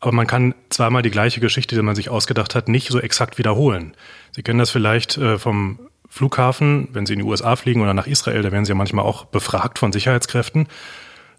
aber 0.00 0.12
man 0.12 0.26
kann 0.26 0.54
zweimal 0.68 1.02
die 1.02 1.10
gleiche 1.10 1.40
Geschichte, 1.40 1.74
die 1.74 1.82
man 1.82 1.94
sich 1.94 2.08
ausgedacht 2.08 2.54
hat, 2.54 2.68
nicht 2.68 2.88
so 2.88 3.00
exakt 3.00 3.38
wiederholen. 3.38 3.96
Sie 4.32 4.42
kennen 4.42 4.58
das 4.58 4.70
vielleicht 4.70 5.16
äh, 5.16 5.38
vom 5.38 5.78
Flughafen, 6.08 6.88
wenn 6.92 7.06
Sie 7.06 7.14
in 7.14 7.20
die 7.20 7.24
USA 7.24 7.56
fliegen 7.56 7.82
oder 7.82 7.94
nach 7.94 8.06
Israel, 8.06 8.42
da 8.42 8.52
werden 8.52 8.64
Sie 8.64 8.70
ja 8.70 8.76
manchmal 8.76 9.04
auch 9.04 9.24
befragt 9.24 9.78
von 9.78 9.92
Sicherheitskräften. 9.92 10.68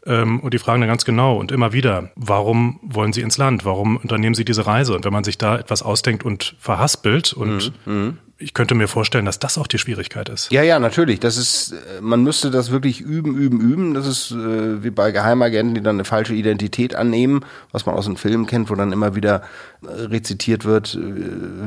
Ähm, 0.06 0.40
und 0.40 0.54
die 0.54 0.60
fragen 0.60 0.82
dann 0.82 0.90
ganz 0.90 1.06
genau 1.06 1.38
und 1.38 1.52
immer 1.52 1.74
wieder, 1.74 2.12
warum 2.16 2.80
wollen 2.84 3.14
Sie 3.14 3.22
ins 3.22 3.38
Land? 3.38 3.66
Warum 3.66 3.98
unternehmen 3.98 4.36
Sie 4.36 4.46
diese 4.46 4.66
Reise? 4.68 4.96
Und 4.96 5.06
wenn 5.06 5.14
man 5.14 5.24
sich 5.24 5.38
da 5.38 5.58
etwas 5.58 5.82
ausdenkt 5.82 6.24
und 6.24 6.56
verhaspelt 6.60 7.34
und 7.34 7.74
mhm. 7.86 7.94
mhm 7.94 8.18
ich 8.38 8.54
könnte 8.54 8.76
mir 8.76 8.90
vorstellen, 8.90 9.26
dass 9.26 9.40
das 9.40 9.58
auch 9.58 9.68
die 9.68 9.78
Schwierigkeit 9.78 10.28
ist. 10.28 10.52
Ja, 10.52 10.62
ja, 10.62 10.78
natürlich. 10.78 11.22
Das 11.22 11.38
ist, 11.38 11.72
äh, 11.72 12.02
man 12.02 12.22
müsste 12.22 12.52
das 12.52 12.70
wirklich 12.70 13.00
üben, 13.00 13.36
üben, 13.36 13.62
üben. 13.62 13.94
Das 13.94 14.06
ist 14.06 14.32
äh, 14.32 14.84
wie 14.84 14.90
bei 14.90 15.12
Geheimagenten, 15.12 15.74
die 15.74 15.82
dann 15.82 15.96
eine 15.96 16.04
falsche 16.04 16.34
Identität 16.34 16.96
annehmen, 16.96 17.46
was 17.72 17.86
man 17.86 17.96
aus 17.96 18.06
dem 18.06 18.18
Film 18.18 18.46
kennt, 18.46 18.70
wo 18.70 18.76
dann 18.76 18.92
immer 18.92 19.16
wieder 19.16 19.44
äh, 19.84 19.88
rezitiert 19.88 20.66
wird, 20.66 20.96
äh, 20.96 21.00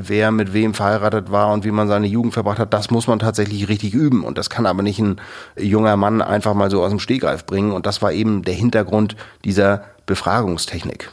wer 0.02 0.30
mit 0.30 0.52
wem 0.52 0.74
verheiratet 0.74 1.30
war 1.30 1.52
und 1.52 1.64
wie 1.64 1.70
man 1.70 1.88
seine 1.88 2.06
Jugend 2.06 2.34
verbracht 2.34 2.58
hat. 2.58 2.74
Das 2.74 2.90
muss 2.90 3.06
man 3.06 3.18
tatsächlich 3.18 3.68
richtig 3.68 3.94
üben. 3.94 4.22
Und 4.22 4.36
das 4.36 4.50
kann 4.50 4.66
aber 4.66 4.82
nicht 4.82 4.98
ein 4.98 5.16
junger 5.56 5.96
Mann 5.96 6.20
einfach 6.20 6.52
mal 6.52 6.70
so 6.70 6.82
aus 6.82 6.90
dem 6.90 7.00
Stegreif 7.00 7.46
bringen. 7.46 7.72
Und 7.72 7.86
das 7.86 8.02
war 8.02 8.12
eben 8.12 8.27
der 8.42 8.54
Hintergrund 8.54 9.16
dieser 9.44 9.84
Befragungstechnik. 10.06 11.10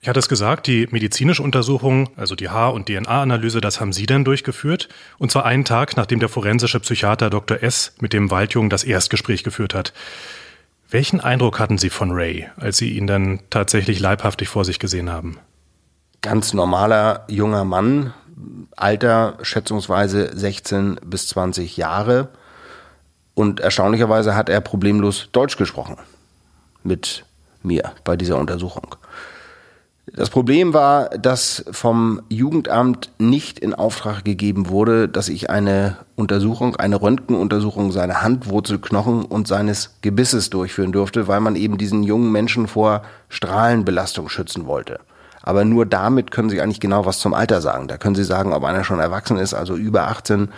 Ich 0.00 0.08
hatte 0.08 0.20
es 0.20 0.28
gesagt, 0.28 0.68
die 0.68 0.86
medizinische 0.90 1.42
Untersuchung, 1.42 2.10
also 2.16 2.36
die 2.36 2.48
Haar- 2.48 2.72
und 2.72 2.86
DNA-Analyse, 2.86 3.60
das 3.60 3.80
haben 3.80 3.92
Sie 3.92 4.06
denn 4.06 4.24
durchgeführt. 4.24 4.88
Und 5.18 5.32
zwar 5.32 5.44
einen 5.44 5.64
Tag, 5.64 5.96
nachdem 5.96 6.20
der 6.20 6.28
forensische 6.28 6.78
Psychiater 6.78 7.30
Dr. 7.30 7.62
S. 7.62 7.94
mit 8.00 8.12
dem 8.12 8.30
Waldjungen 8.30 8.70
das 8.70 8.84
Erstgespräch 8.84 9.42
geführt 9.42 9.74
hat. 9.74 9.92
Welchen 10.88 11.20
Eindruck 11.20 11.58
hatten 11.58 11.78
Sie 11.78 11.90
von 11.90 12.12
Ray, 12.12 12.48
als 12.56 12.78
Sie 12.78 12.96
ihn 12.96 13.06
dann 13.06 13.40
tatsächlich 13.50 13.98
leibhaftig 14.00 14.48
vor 14.48 14.64
sich 14.64 14.78
gesehen 14.78 15.10
haben? 15.10 15.38
Ganz 16.22 16.54
normaler 16.54 17.24
junger 17.28 17.64
Mann, 17.64 18.14
Alter 18.76 19.36
schätzungsweise 19.42 20.30
16 20.36 21.00
bis 21.04 21.28
20 21.28 21.76
Jahre. 21.76 22.28
Und 23.38 23.60
erstaunlicherweise 23.60 24.34
hat 24.34 24.48
er 24.48 24.60
problemlos 24.60 25.28
Deutsch 25.30 25.56
gesprochen 25.56 25.94
mit 26.82 27.24
mir 27.62 27.92
bei 28.02 28.16
dieser 28.16 28.36
Untersuchung. 28.36 28.96
Das 30.12 30.28
Problem 30.28 30.74
war, 30.74 31.10
dass 31.10 31.64
vom 31.70 32.20
Jugendamt 32.28 33.12
nicht 33.18 33.60
in 33.60 33.74
Auftrag 33.74 34.24
gegeben 34.24 34.70
wurde, 34.70 35.08
dass 35.08 35.28
ich 35.28 35.50
eine 35.50 35.98
Untersuchung, 36.16 36.74
eine 36.74 37.00
Röntgenuntersuchung 37.00 37.92
seiner 37.92 38.22
Handwurzelknochen 38.22 39.24
und 39.24 39.46
seines 39.46 39.94
Gebisses 40.02 40.50
durchführen 40.50 40.90
durfte, 40.90 41.28
weil 41.28 41.38
man 41.38 41.54
eben 41.54 41.78
diesen 41.78 42.02
jungen 42.02 42.32
Menschen 42.32 42.66
vor 42.66 43.02
Strahlenbelastung 43.28 44.28
schützen 44.28 44.66
wollte. 44.66 44.98
Aber 45.48 45.64
nur 45.64 45.86
damit 45.86 46.30
können 46.30 46.50
Sie 46.50 46.60
eigentlich 46.60 46.80
genau 46.80 47.06
was 47.06 47.20
zum 47.20 47.32
Alter 47.32 47.62
sagen. 47.62 47.88
Da 47.88 47.96
können 47.96 48.14
Sie 48.14 48.24
sagen, 48.24 48.52
ob 48.52 48.64
einer 48.64 48.84
schon 48.84 48.98
erwachsen 49.00 49.38
ist, 49.38 49.54
also 49.54 49.76
über 49.76 50.08
18 50.08 50.50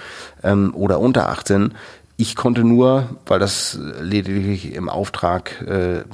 ähm, 0.43 0.75
oder 0.75 0.99
unter 0.99 1.29
18. 1.29 1.75
Ich 2.21 2.37
konnte 2.37 2.65
nur, 2.65 3.09
weil 3.25 3.39
das 3.39 3.79
lediglich 4.03 4.75
im 4.75 4.91
Auftrag 4.91 5.63
äh, 5.63 6.05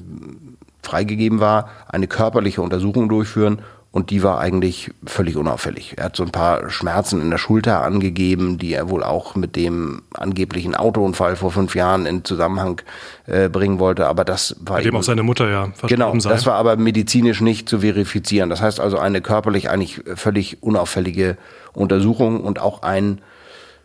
freigegeben 0.81 1.41
war, 1.41 1.69
eine 1.89 2.07
körperliche 2.07 2.63
Untersuchung 2.63 3.09
durchführen 3.09 3.59
und 3.91 4.11
die 4.11 4.23
war 4.23 4.39
eigentlich 4.39 4.93
völlig 5.05 5.37
unauffällig. 5.37 5.95
Er 5.97 6.05
hat 6.05 6.17
so 6.17 6.23
ein 6.23 6.31
paar 6.31 6.71
Schmerzen 6.71 7.21
in 7.21 7.31
der 7.31 7.39
Schulter 7.39 7.83
angegeben, 7.83 8.57
die 8.57 8.73
er 8.73 8.89
wohl 8.89 9.03
auch 9.03 9.35
mit 9.35 9.57
dem 9.57 10.03
angeblichen 10.15 10.77
Autounfall 10.77 11.35
vor 11.35 11.51
fünf 11.51 11.75
Jahren 11.75 12.07
in 12.07 12.25
Zusammenhang 12.25 12.83
äh, 13.27 13.49
bringen 13.49 13.81
wollte. 13.81 14.07
Aber 14.07 14.25
das 14.25 14.55
war. 14.61 14.77
Bei 14.77 14.83
dem 14.83 14.89
eben, 14.91 14.99
auch 14.99 15.03
seine 15.03 15.25
Mutter 15.25 15.51
ja 15.51 15.73
Genau, 15.89 16.17
sei. 16.21 16.31
das 16.31 16.47
war 16.47 16.55
aber 16.55 16.77
medizinisch 16.77 17.41
nicht 17.41 17.69
zu 17.69 17.81
verifizieren. 17.81 18.49
Das 18.49 18.63
heißt 18.63 18.79
also 18.79 18.97
eine 18.97 19.23
körperlich 19.23 19.71
eigentlich 19.71 20.03
völlig 20.15 20.63
unauffällige 20.63 21.37
Untersuchung 21.73 22.45
und 22.45 22.61
auch 22.61 22.83
ein 22.83 23.23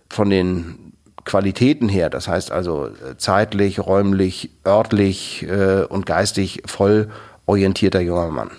von 0.07 0.29
den 0.29 0.90
Qualitäten 1.31 1.87
her, 1.87 2.09
das 2.09 2.27
heißt 2.27 2.51
also 2.51 2.87
äh, 2.87 3.15
zeitlich, 3.15 3.79
räumlich, 3.79 4.49
örtlich 4.67 5.43
äh, 5.43 5.85
und 5.85 6.05
geistig 6.05 6.63
voll 6.65 7.09
orientierter 7.45 8.01
junger 8.01 8.27
Mann. 8.27 8.51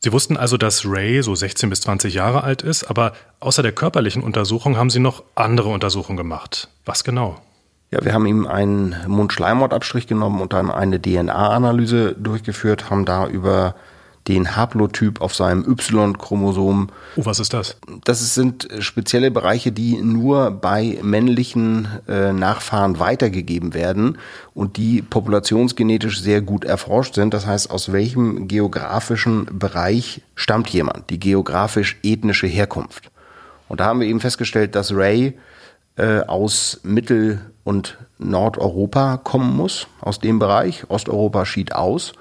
Sie 0.00 0.12
wussten 0.12 0.36
also, 0.36 0.58
dass 0.58 0.84
Ray 0.84 1.22
so 1.22 1.34
16 1.34 1.70
bis 1.70 1.80
20 1.80 2.12
Jahre 2.12 2.44
alt 2.44 2.60
ist, 2.60 2.84
aber 2.84 3.14
außer 3.40 3.62
der 3.62 3.72
körperlichen 3.72 4.22
Untersuchung 4.22 4.76
haben 4.76 4.90
Sie 4.90 4.98
noch 4.98 5.22
andere 5.34 5.70
Untersuchungen 5.70 6.18
gemacht. 6.18 6.68
Was 6.84 7.04
genau? 7.04 7.40
Ja, 7.90 8.04
wir 8.04 8.12
haben 8.12 8.26
ihm 8.26 8.46
einen 8.46 8.94
Mundschleimhautabstrich 9.06 10.06
genommen 10.06 10.42
und 10.42 10.52
dann 10.52 10.70
eine 10.70 11.00
DNA-Analyse 11.00 12.16
durchgeführt, 12.18 12.90
haben 12.90 13.06
da 13.06 13.26
über 13.26 13.76
den 14.28 14.56
Haplotyp 14.56 15.20
auf 15.20 15.34
seinem 15.34 15.64
Y-Chromosom. 15.64 16.90
Oh, 17.16 17.24
was 17.24 17.40
ist 17.40 17.52
das? 17.52 17.76
Das 18.04 18.34
sind 18.34 18.68
spezielle 18.80 19.30
Bereiche, 19.30 19.72
die 19.72 19.96
nur 19.96 20.50
bei 20.50 20.98
männlichen 21.02 21.88
äh, 22.06 22.32
Nachfahren 22.32 22.98
weitergegeben 22.98 23.74
werden 23.74 24.18
und 24.54 24.76
die 24.76 25.02
populationsgenetisch 25.02 26.20
sehr 26.20 26.42
gut 26.42 26.64
erforscht 26.64 27.14
sind. 27.14 27.32
Das 27.34 27.46
heißt, 27.46 27.70
aus 27.70 27.92
welchem 27.92 28.46
geografischen 28.46 29.46
Bereich 29.58 30.22
stammt 30.34 30.68
jemand, 30.70 31.10
die 31.10 31.18
geografisch-ethnische 31.18 32.46
Herkunft. 32.46 33.10
Und 33.68 33.80
da 33.80 33.86
haben 33.86 34.00
wir 34.00 34.06
eben 34.06 34.20
festgestellt, 34.20 34.74
dass 34.74 34.92
Ray 34.92 35.38
äh, 35.96 36.20
aus 36.20 36.80
Mittel- 36.82 37.40
und 37.64 37.98
Nordeuropa 38.18 39.16
kommen 39.16 39.56
muss, 39.56 39.86
aus 40.00 40.18
dem 40.18 40.38
Bereich. 40.38 40.84
Osteuropa 40.88 41.46
schied 41.46 41.74
aus. 41.74 42.12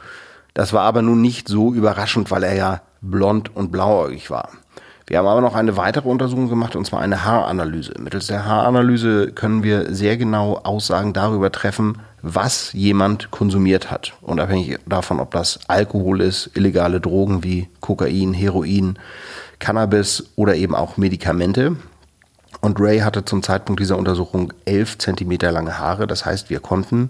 Das 0.53 0.73
war 0.73 0.81
aber 0.81 1.01
nun 1.01 1.21
nicht 1.21 1.47
so 1.47 1.73
überraschend, 1.73 2.31
weil 2.31 2.43
er 2.43 2.55
ja 2.55 2.81
blond 3.01 3.55
und 3.55 3.71
blauäugig 3.71 4.29
war. 4.29 4.49
Wir 5.09 5.17
haben 5.17 5.27
aber 5.27 5.41
noch 5.41 5.55
eine 5.55 5.75
weitere 5.75 6.07
Untersuchung 6.07 6.49
gemacht, 6.49 6.75
und 6.75 6.85
zwar 6.85 7.01
eine 7.01 7.25
Haaranalyse. 7.25 7.93
Mittels 7.97 8.27
der 8.27 8.45
Haaranalyse 8.45 9.31
können 9.31 9.63
wir 9.63 9.91
sehr 9.91 10.17
genau 10.17 10.59
Aussagen 10.63 11.13
darüber 11.13 11.51
treffen, 11.51 11.97
was 12.21 12.73
jemand 12.73 13.31
konsumiert 13.31 13.89
hat. 13.89 14.13
Unabhängig 14.21 14.77
davon, 14.85 15.19
ob 15.19 15.31
das 15.31 15.61
Alkohol 15.67 16.21
ist, 16.21 16.51
illegale 16.53 17.01
Drogen 17.01 17.43
wie 17.43 17.69
Kokain, 17.79 18.35
Heroin, 18.35 18.99
Cannabis 19.57 20.31
oder 20.35 20.55
eben 20.55 20.75
auch 20.75 20.97
Medikamente. 20.97 21.75
Und 22.61 22.79
Ray 22.79 22.99
hatte 22.99 23.25
zum 23.25 23.41
Zeitpunkt 23.41 23.79
dieser 23.79 23.97
Untersuchung 23.97 24.53
elf 24.65 24.99
Zentimeter 24.99 25.51
lange 25.51 25.79
Haare. 25.79 26.05
Das 26.05 26.25
heißt, 26.25 26.51
wir 26.51 26.59
konnten 26.59 27.09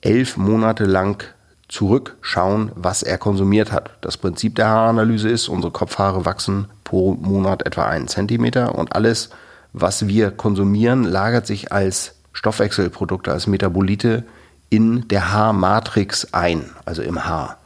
elf 0.00 0.38
Monate 0.38 0.84
lang 0.84 1.24
zurückschauen, 1.72 2.70
was 2.74 3.02
er 3.02 3.16
konsumiert 3.16 3.72
hat. 3.72 3.92
Das 4.02 4.18
Prinzip 4.18 4.56
der 4.56 4.68
Haaranalyse 4.68 5.30
ist, 5.30 5.48
unsere 5.48 5.72
Kopfhaare 5.72 6.26
wachsen 6.26 6.66
pro 6.84 7.14
Monat 7.14 7.64
etwa 7.64 7.86
einen 7.86 8.08
Zentimeter 8.08 8.74
und 8.74 8.94
alles, 8.94 9.30
was 9.72 10.06
wir 10.06 10.30
konsumieren, 10.30 11.02
lagert 11.02 11.46
sich 11.46 11.72
als 11.72 12.16
Stoffwechselprodukte, 12.34 13.32
als 13.32 13.46
Metabolite 13.46 14.24
in 14.68 15.08
der 15.08 15.32
Haarmatrix 15.32 16.34
ein, 16.34 16.70
also 16.84 17.00
im 17.00 17.24
Haar. 17.24 17.56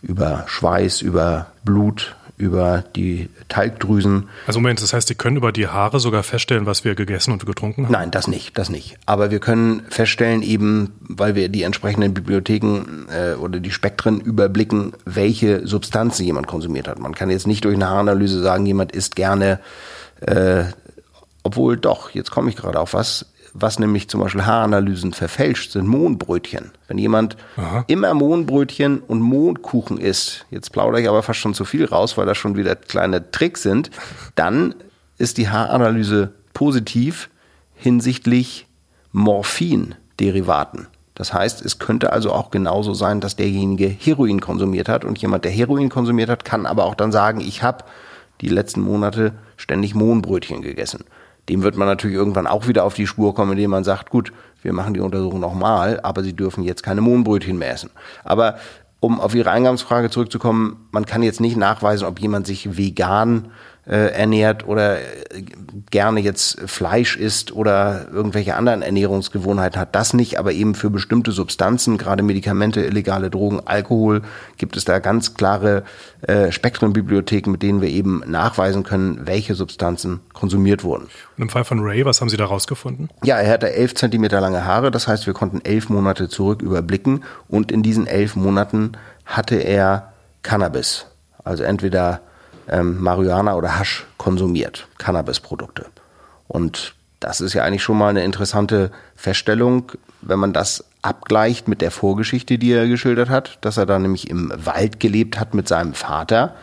Über 0.00 0.44
Schweiß, 0.46 1.02
über 1.02 1.48
Blut, 1.64 2.16
über 2.38 2.84
die 2.94 3.28
Talgdrüsen. 3.48 4.28
Also 4.46 4.60
Moment, 4.60 4.80
das 4.80 4.92
heißt, 4.92 5.08
Sie 5.08 5.14
können 5.16 5.36
über 5.36 5.52
die 5.52 5.66
Haare 5.66 6.00
sogar 6.00 6.22
feststellen, 6.22 6.66
was 6.66 6.84
wir 6.84 6.94
gegessen 6.94 7.32
und 7.32 7.44
getrunken 7.44 7.84
haben? 7.84 7.92
Nein, 7.92 8.10
das 8.10 8.28
nicht, 8.28 8.56
das 8.56 8.70
nicht. 8.70 8.96
Aber 9.06 9.30
wir 9.30 9.40
können 9.40 9.82
feststellen 9.90 10.42
eben, 10.42 10.92
weil 11.00 11.34
wir 11.34 11.48
die 11.48 11.64
entsprechenden 11.64 12.14
Bibliotheken 12.14 13.06
äh, 13.10 13.34
oder 13.34 13.60
die 13.60 13.72
Spektren 13.72 14.20
überblicken, 14.20 14.92
welche 15.04 15.66
Substanzen 15.66 16.24
jemand 16.24 16.46
konsumiert 16.46 16.88
hat. 16.88 16.98
Man 16.98 17.14
kann 17.14 17.28
jetzt 17.28 17.46
nicht 17.46 17.64
durch 17.64 17.74
eine 17.74 17.88
Haaranalyse 17.88 18.40
sagen, 18.40 18.64
jemand 18.66 18.92
isst 18.92 19.16
gerne, 19.16 19.58
äh, 20.20 20.64
obwohl 21.42 21.76
doch, 21.76 22.10
jetzt 22.10 22.30
komme 22.30 22.50
ich 22.50 22.56
gerade 22.56 22.78
auf 22.78 22.94
was, 22.94 23.26
was 23.54 23.78
nämlich 23.78 24.08
zum 24.08 24.20
Beispiel 24.20 24.44
Haaranalysen 24.44 25.12
verfälscht, 25.12 25.72
sind 25.72 25.86
Mohnbrötchen. 25.86 26.72
Wenn 26.86 26.98
jemand 26.98 27.36
Aha. 27.56 27.84
immer 27.86 28.14
Mohnbrötchen 28.14 29.00
und 29.00 29.20
Mohnkuchen 29.20 29.98
isst, 29.98 30.46
jetzt 30.50 30.72
plaudere 30.72 31.00
ich 31.00 31.08
aber 31.08 31.22
fast 31.22 31.40
schon 31.40 31.54
zu 31.54 31.64
viel 31.64 31.84
raus, 31.84 32.16
weil 32.16 32.26
das 32.26 32.38
schon 32.38 32.56
wieder 32.56 32.76
kleine 32.76 33.30
Tricks 33.30 33.62
sind, 33.62 33.90
dann 34.34 34.74
ist 35.18 35.38
die 35.38 35.48
Haaranalyse 35.48 36.32
positiv 36.54 37.30
hinsichtlich 37.74 38.66
Morphin-Derivaten. 39.12 40.88
Das 41.14 41.32
heißt, 41.32 41.64
es 41.64 41.80
könnte 41.80 42.12
also 42.12 42.32
auch 42.32 42.50
genauso 42.50 42.94
sein, 42.94 43.20
dass 43.20 43.34
derjenige 43.34 43.88
Heroin 43.88 44.40
konsumiert 44.40 44.88
hat 44.88 45.04
und 45.04 45.18
jemand, 45.18 45.44
der 45.44 45.50
Heroin 45.50 45.88
konsumiert 45.88 46.30
hat, 46.30 46.44
kann 46.44 46.64
aber 46.64 46.84
auch 46.84 46.94
dann 46.94 47.10
sagen, 47.10 47.40
ich 47.40 47.62
habe 47.64 47.84
die 48.40 48.48
letzten 48.48 48.80
Monate 48.80 49.32
ständig 49.56 49.96
Mohnbrötchen 49.96 50.62
gegessen. 50.62 51.04
Dem 51.48 51.62
wird 51.62 51.76
man 51.76 51.88
natürlich 51.88 52.16
irgendwann 52.16 52.46
auch 52.46 52.68
wieder 52.68 52.84
auf 52.84 52.94
die 52.94 53.06
Spur 53.06 53.34
kommen, 53.34 53.52
indem 53.52 53.70
man 53.70 53.84
sagt, 53.84 54.10
gut, 54.10 54.32
wir 54.62 54.72
machen 54.72 54.94
die 54.94 55.00
Untersuchung 55.00 55.40
nochmal, 55.40 56.00
aber 56.02 56.22
Sie 56.22 56.34
dürfen 56.34 56.64
jetzt 56.64 56.82
keine 56.82 57.00
Mohnbrötchen 57.00 57.58
mehr 57.58 57.72
essen. 57.72 57.90
Aber 58.24 58.56
um 59.00 59.20
auf 59.20 59.34
Ihre 59.34 59.50
Eingangsfrage 59.50 60.10
zurückzukommen, 60.10 60.88
man 60.90 61.06
kann 61.06 61.22
jetzt 61.22 61.40
nicht 61.40 61.56
nachweisen, 61.56 62.06
ob 62.06 62.18
jemand 62.20 62.46
sich 62.46 62.76
vegan 62.76 63.48
äh, 63.88 64.12
ernährt 64.12 64.66
oder 64.66 65.00
äh, 65.00 65.42
gerne 65.90 66.20
jetzt 66.20 66.60
Fleisch 66.66 67.16
isst 67.16 67.52
oder 67.52 68.08
irgendwelche 68.12 68.54
anderen 68.54 68.82
Ernährungsgewohnheiten 68.82 69.80
hat, 69.80 69.94
das 69.94 70.12
nicht, 70.12 70.38
aber 70.38 70.52
eben 70.52 70.74
für 70.74 70.90
bestimmte 70.90 71.32
Substanzen, 71.32 71.96
gerade 71.96 72.22
Medikamente, 72.22 72.82
illegale 72.82 73.30
Drogen, 73.30 73.60
Alkohol, 73.64 74.22
gibt 74.58 74.76
es 74.76 74.84
da 74.84 74.98
ganz 74.98 75.34
klare 75.34 75.84
äh, 76.22 76.52
Spektrenbibliotheken, 76.52 77.50
mit 77.50 77.62
denen 77.62 77.80
wir 77.80 77.88
eben 77.88 78.22
nachweisen 78.26 78.82
können, 78.82 79.26
welche 79.26 79.54
Substanzen 79.54 80.20
konsumiert 80.34 80.84
wurden. 80.84 81.04
Und 81.36 81.42
im 81.42 81.48
Fall 81.48 81.64
von 81.64 81.80
Ray, 81.80 82.04
was 82.04 82.20
haben 82.20 82.28
Sie 82.28 82.36
da 82.36 82.44
rausgefunden? 82.44 83.08
Ja, 83.24 83.38
er 83.38 83.50
hatte 83.50 83.72
elf 83.72 83.94
Zentimeter 83.94 84.40
lange 84.40 84.66
Haare, 84.66 84.90
das 84.90 85.08
heißt, 85.08 85.26
wir 85.26 85.34
konnten 85.34 85.62
elf 85.64 85.88
Monate 85.88 86.28
zurück 86.28 86.60
überblicken 86.60 87.24
und 87.48 87.72
in 87.72 87.82
diesen 87.82 88.06
elf 88.06 88.36
Monaten 88.36 88.92
hatte 89.24 89.56
er 89.56 90.12
Cannabis. 90.42 91.06
Also 91.42 91.62
entweder 91.62 92.20
ähm, 92.68 93.00
Marihuana 93.00 93.54
oder 93.54 93.78
Hasch 93.78 94.06
konsumiert, 94.16 94.88
Cannabisprodukte. 94.98 95.86
Und 96.46 96.94
das 97.20 97.40
ist 97.40 97.54
ja 97.54 97.64
eigentlich 97.64 97.82
schon 97.82 97.98
mal 97.98 98.08
eine 98.08 98.24
interessante 98.24 98.90
Feststellung, 99.16 99.92
wenn 100.20 100.38
man 100.38 100.52
das 100.52 100.84
abgleicht 101.02 101.68
mit 101.68 101.80
der 101.80 101.90
Vorgeschichte, 101.90 102.58
die 102.58 102.72
er 102.72 102.86
geschildert 102.86 103.28
hat, 103.28 103.58
dass 103.60 103.76
er 103.76 103.86
da 103.86 103.98
nämlich 103.98 104.30
im 104.30 104.52
Wald 104.54 105.00
gelebt 105.00 105.38
hat 105.38 105.54
mit 105.54 105.68
seinem 105.68 105.94
Vater. 105.94 106.54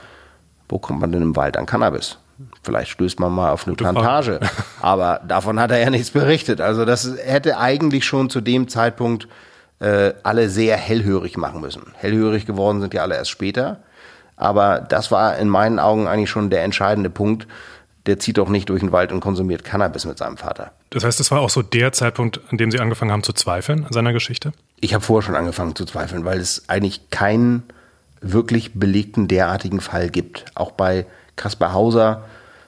Wo 0.69 0.79
kommt 0.79 1.01
man 1.01 1.11
denn 1.11 1.21
im 1.21 1.35
Wald 1.35 1.57
an 1.57 1.65
Cannabis? 1.65 2.17
Vielleicht 2.63 2.91
stößt 2.91 3.19
man 3.19 3.31
mal 3.31 3.51
auf 3.51 3.65
eine 3.65 3.73
Gute 3.73 3.83
Plantage. 3.83 4.39
Frage. 4.39 4.51
Aber 4.81 5.21
davon 5.27 5.59
hat 5.59 5.71
er 5.71 5.79
ja 5.79 5.89
nichts 5.89 6.11
berichtet. 6.11 6.59
Also 6.59 6.83
das 6.85 7.09
hätte 7.23 7.57
eigentlich 7.57 8.05
schon 8.05 8.29
zu 8.29 8.41
dem 8.41 8.67
Zeitpunkt 8.67 9.27
äh, 9.79 10.13
alle 10.23 10.49
sehr 10.49 10.75
hellhörig 10.75 11.37
machen 11.37 11.61
müssen. 11.61 11.83
Hellhörig 11.95 12.45
geworden 12.45 12.81
sind 12.81 12.93
ja 12.93 13.03
alle 13.03 13.15
erst 13.15 13.31
später. 13.31 13.79
Aber 14.37 14.79
das 14.79 15.11
war 15.11 15.37
in 15.37 15.49
meinen 15.49 15.79
Augen 15.79 16.07
eigentlich 16.07 16.29
schon 16.29 16.49
der 16.49 16.63
entscheidende 16.63 17.09
Punkt. 17.09 17.47
Der 18.05 18.19
zieht 18.19 18.37
doch 18.37 18.49
nicht 18.49 18.69
durch 18.69 18.81
den 18.81 18.91
Wald 18.91 19.11
und 19.11 19.19
konsumiert 19.19 19.63
Cannabis 19.63 20.05
mit 20.05 20.17
seinem 20.17 20.37
Vater. 20.37 20.71
Das 20.91 21.03
heißt, 21.03 21.19
das 21.19 21.31
war 21.31 21.41
auch 21.41 21.49
so 21.49 21.61
der 21.61 21.91
Zeitpunkt, 21.91 22.39
an 22.51 22.57
dem 22.57 22.71
Sie 22.71 22.79
angefangen 22.79 23.11
haben 23.11 23.23
zu 23.23 23.33
zweifeln 23.33 23.85
an 23.85 23.93
seiner 23.93 24.13
Geschichte? 24.13 24.51
Ich 24.79 24.93
habe 24.93 25.03
vorher 25.03 25.25
schon 25.25 25.35
angefangen 25.35 25.75
zu 25.75 25.85
zweifeln, 25.85 26.25
weil 26.25 26.39
es 26.39 26.69
eigentlich 26.69 27.09
keinen 27.09 27.63
wirklich 28.21 28.73
belegten 28.73 29.27
derartigen 29.27 29.81
Fall 29.81 30.09
gibt. 30.09 30.45
Auch 30.55 30.71
bei 30.71 31.05
Kaspar 31.35 31.73
Hauser 31.73 32.25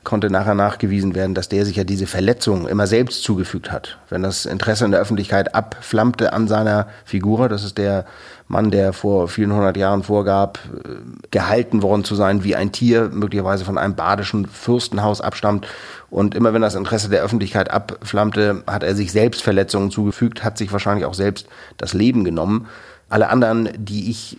konnte 0.08 0.30
nachher 0.30 0.56
nachgewiesen 0.56 1.16
werden, 1.16 1.36
dass 1.36 1.50
der 1.50 1.66
sich 1.66 1.76
ja 1.76 1.84
diese 1.84 2.08
Verletzung 2.08 2.66
immer 2.66 2.88
selbst 2.88 3.24
zugefügt 3.24 3.74
hat. 3.74 3.98
Wenn 4.08 4.24
das 4.24 4.46
Interesse 4.46 4.86
in 4.86 4.92
der 4.92 5.02
Öffentlichkeit 5.02 5.54
abflammte 5.54 6.32
an 6.32 6.48
seiner 6.48 6.88
Figur, 7.04 7.50
das 7.50 7.66
ist 7.66 7.78
der 7.78 8.06
Mann, 8.48 8.72
der 8.72 8.94
vor 8.94 9.28
vielen 9.28 9.52
hundert 9.52 9.76
Jahren 9.76 10.04
vorgab, 10.04 10.60
äh, 10.74 10.92
gehalten 11.32 11.82
worden 11.82 12.06
zu 12.06 12.16
sein 12.16 12.46
wie 12.46 12.56
ein 12.56 12.72
Tier, 12.72 13.10
möglicherweise 13.12 13.66
von 13.66 13.78
einem 13.78 13.96
badischen 13.96 14.46
Fürstenhaus 14.46 15.20
abstammt. 15.20 15.68
Und 16.10 16.36
immer 16.36 16.54
wenn 16.54 16.62
das 16.62 16.76
Interesse 16.76 17.10
der 17.10 17.22
Öffentlichkeit 17.22 17.70
abflammte, 17.70 18.64
hat 18.66 18.84
er 18.84 18.96
sich 18.96 19.12
selbst 19.12 19.44
Verletzungen 19.44 19.92
zugefügt, 19.92 20.42
hat 20.42 20.58
sich 20.58 20.72
wahrscheinlich 20.72 21.04
auch 21.04 21.16
selbst 21.16 21.48
das 21.76 21.94
Leben 21.94 22.24
genommen. 22.24 22.68
Alle 23.10 23.28
anderen, 23.28 23.68
die 23.78 24.10
ich 24.10 24.38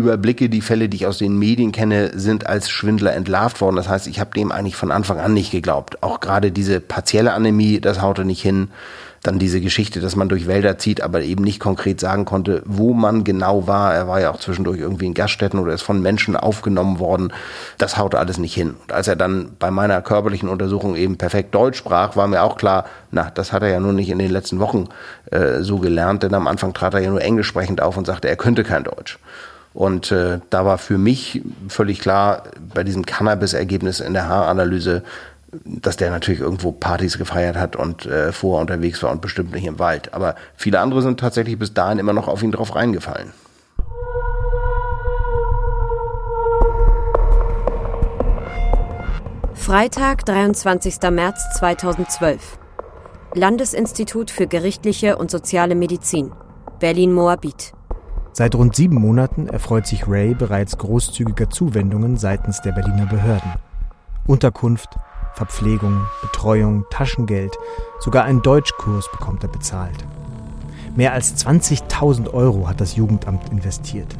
überblicke, 0.00 0.48
die 0.48 0.60
Fälle, 0.60 0.88
die 0.88 0.96
ich 0.96 1.06
aus 1.06 1.18
den 1.18 1.38
Medien 1.38 1.72
kenne, 1.72 2.10
sind 2.14 2.46
als 2.46 2.70
Schwindler 2.70 3.14
entlarvt 3.14 3.60
worden. 3.60 3.76
Das 3.76 3.88
heißt, 3.88 4.06
ich 4.06 4.20
habe 4.20 4.32
dem 4.34 4.52
eigentlich 4.52 4.76
von 4.76 4.90
Anfang 4.90 5.20
an 5.20 5.34
nicht 5.34 5.52
geglaubt. 5.52 6.02
Auch 6.02 6.20
gerade 6.20 6.50
diese 6.50 6.80
partielle 6.80 7.32
Anämie, 7.32 7.80
das 7.80 8.00
haute 8.02 8.24
nicht 8.24 8.42
hin. 8.42 8.68
Dann 9.22 9.38
diese 9.38 9.60
Geschichte, 9.60 10.00
dass 10.00 10.16
man 10.16 10.30
durch 10.30 10.46
Wälder 10.46 10.78
zieht, 10.78 11.02
aber 11.02 11.20
eben 11.20 11.44
nicht 11.44 11.60
konkret 11.60 12.00
sagen 12.00 12.24
konnte, 12.24 12.62
wo 12.64 12.94
man 12.94 13.22
genau 13.22 13.66
war. 13.66 13.94
Er 13.94 14.08
war 14.08 14.18
ja 14.18 14.30
auch 14.30 14.38
zwischendurch 14.38 14.78
irgendwie 14.78 15.04
in 15.04 15.12
Gaststätten 15.12 15.60
oder 15.60 15.74
ist 15.74 15.82
von 15.82 16.00
Menschen 16.00 16.36
aufgenommen 16.36 16.98
worden. 16.98 17.30
Das 17.76 17.98
haute 17.98 18.18
alles 18.18 18.38
nicht 18.38 18.54
hin. 18.54 18.76
Und 18.82 18.92
als 18.92 19.08
er 19.08 19.16
dann 19.16 19.50
bei 19.58 19.70
meiner 19.70 20.00
körperlichen 20.00 20.48
Untersuchung 20.48 20.96
eben 20.96 21.18
perfekt 21.18 21.54
Deutsch 21.54 21.76
sprach, 21.76 22.16
war 22.16 22.28
mir 22.28 22.42
auch 22.42 22.56
klar, 22.56 22.86
na, 23.10 23.30
das 23.30 23.52
hat 23.52 23.62
er 23.62 23.68
ja 23.68 23.78
nur 23.80 23.92
nicht 23.92 24.08
in 24.08 24.18
den 24.18 24.30
letzten 24.30 24.58
Wochen 24.58 24.88
äh, 25.30 25.60
so 25.60 25.76
gelernt, 25.78 26.22
denn 26.22 26.32
am 26.32 26.46
Anfang 26.46 26.72
trat 26.72 26.94
er 26.94 27.00
ja 27.00 27.10
nur 27.10 27.20
englisch 27.20 27.48
sprechend 27.48 27.82
auf 27.82 27.98
und 27.98 28.06
sagte, 28.06 28.26
er 28.26 28.36
könnte 28.36 28.64
kein 28.64 28.84
Deutsch. 28.84 29.18
Und 29.72 30.10
äh, 30.10 30.40
da 30.50 30.64
war 30.64 30.78
für 30.78 30.98
mich 30.98 31.42
völlig 31.68 32.00
klar, 32.00 32.44
bei 32.74 32.82
diesem 32.82 33.06
Cannabis-Ergebnis 33.06 34.00
in 34.00 34.14
der 34.14 34.28
Haaranalyse, 34.28 35.02
dass 35.64 35.96
der 35.96 36.10
natürlich 36.10 36.40
irgendwo 36.40 36.72
Partys 36.72 37.18
gefeiert 37.18 37.56
hat 37.56 37.76
und 37.76 38.06
äh, 38.06 38.32
vorher 38.32 38.60
unterwegs 38.60 39.02
war 39.02 39.10
und 39.10 39.20
bestimmt 39.20 39.52
nicht 39.52 39.64
im 39.64 39.78
Wald. 39.78 40.14
Aber 40.14 40.34
viele 40.56 40.80
andere 40.80 41.02
sind 41.02 41.20
tatsächlich 41.20 41.58
bis 41.58 41.74
dahin 41.74 41.98
immer 41.98 42.12
noch 42.12 42.28
auf 42.28 42.42
ihn 42.42 42.52
drauf 42.52 42.74
reingefallen. 42.74 43.32
Freitag, 49.54 50.24
23. 50.24 50.98
März 51.10 51.42
2012. 51.58 52.58
Landesinstitut 53.34 54.30
für 54.32 54.48
gerichtliche 54.48 55.16
und 55.16 55.30
soziale 55.30 55.76
Medizin, 55.76 56.32
Berlin-Moabit. 56.80 57.74
Seit 58.32 58.54
rund 58.54 58.76
sieben 58.76 58.96
Monaten 58.96 59.48
erfreut 59.48 59.86
sich 59.86 60.06
Ray 60.06 60.34
bereits 60.34 60.78
großzügiger 60.78 61.50
Zuwendungen 61.50 62.16
seitens 62.16 62.60
der 62.62 62.72
Berliner 62.72 63.06
Behörden. 63.06 63.52
Unterkunft, 64.26 64.96
Verpflegung, 65.34 66.06
Betreuung, 66.22 66.84
Taschengeld, 66.90 67.56
sogar 67.98 68.24
einen 68.24 68.42
Deutschkurs 68.42 69.10
bekommt 69.10 69.42
er 69.42 69.48
bezahlt. 69.48 70.04
Mehr 70.94 71.12
als 71.12 71.36
20.000 71.44 72.32
Euro 72.32 72.68
hat 72.68 72.80
das 72.80 72.96
Jugendamt 72.96 73.50
investiert. 73.50 74.14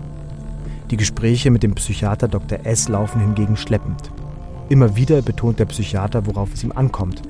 Die 0.91 0.97
Gespräche 0.97 1.51
mit 1.51 1.63
dem 1.63 1.75
Psychiater 1.75 2.27
Dr. 2.27 2.61
S. 2.65 2.89
laufen 2.89 3.21
hingegen 3.21 3.57
schleppend. 3.57 4.11
Immer 4.69 4.97
wieder 4.97 5.23
betont 5.23 5.61
der 5.61 5.67
Psychiater, 5.67 6.27
worauf 6.27 6.53
es 6.55 6.65
ihm 6.65 6.73
ankommt, 6.73 7.23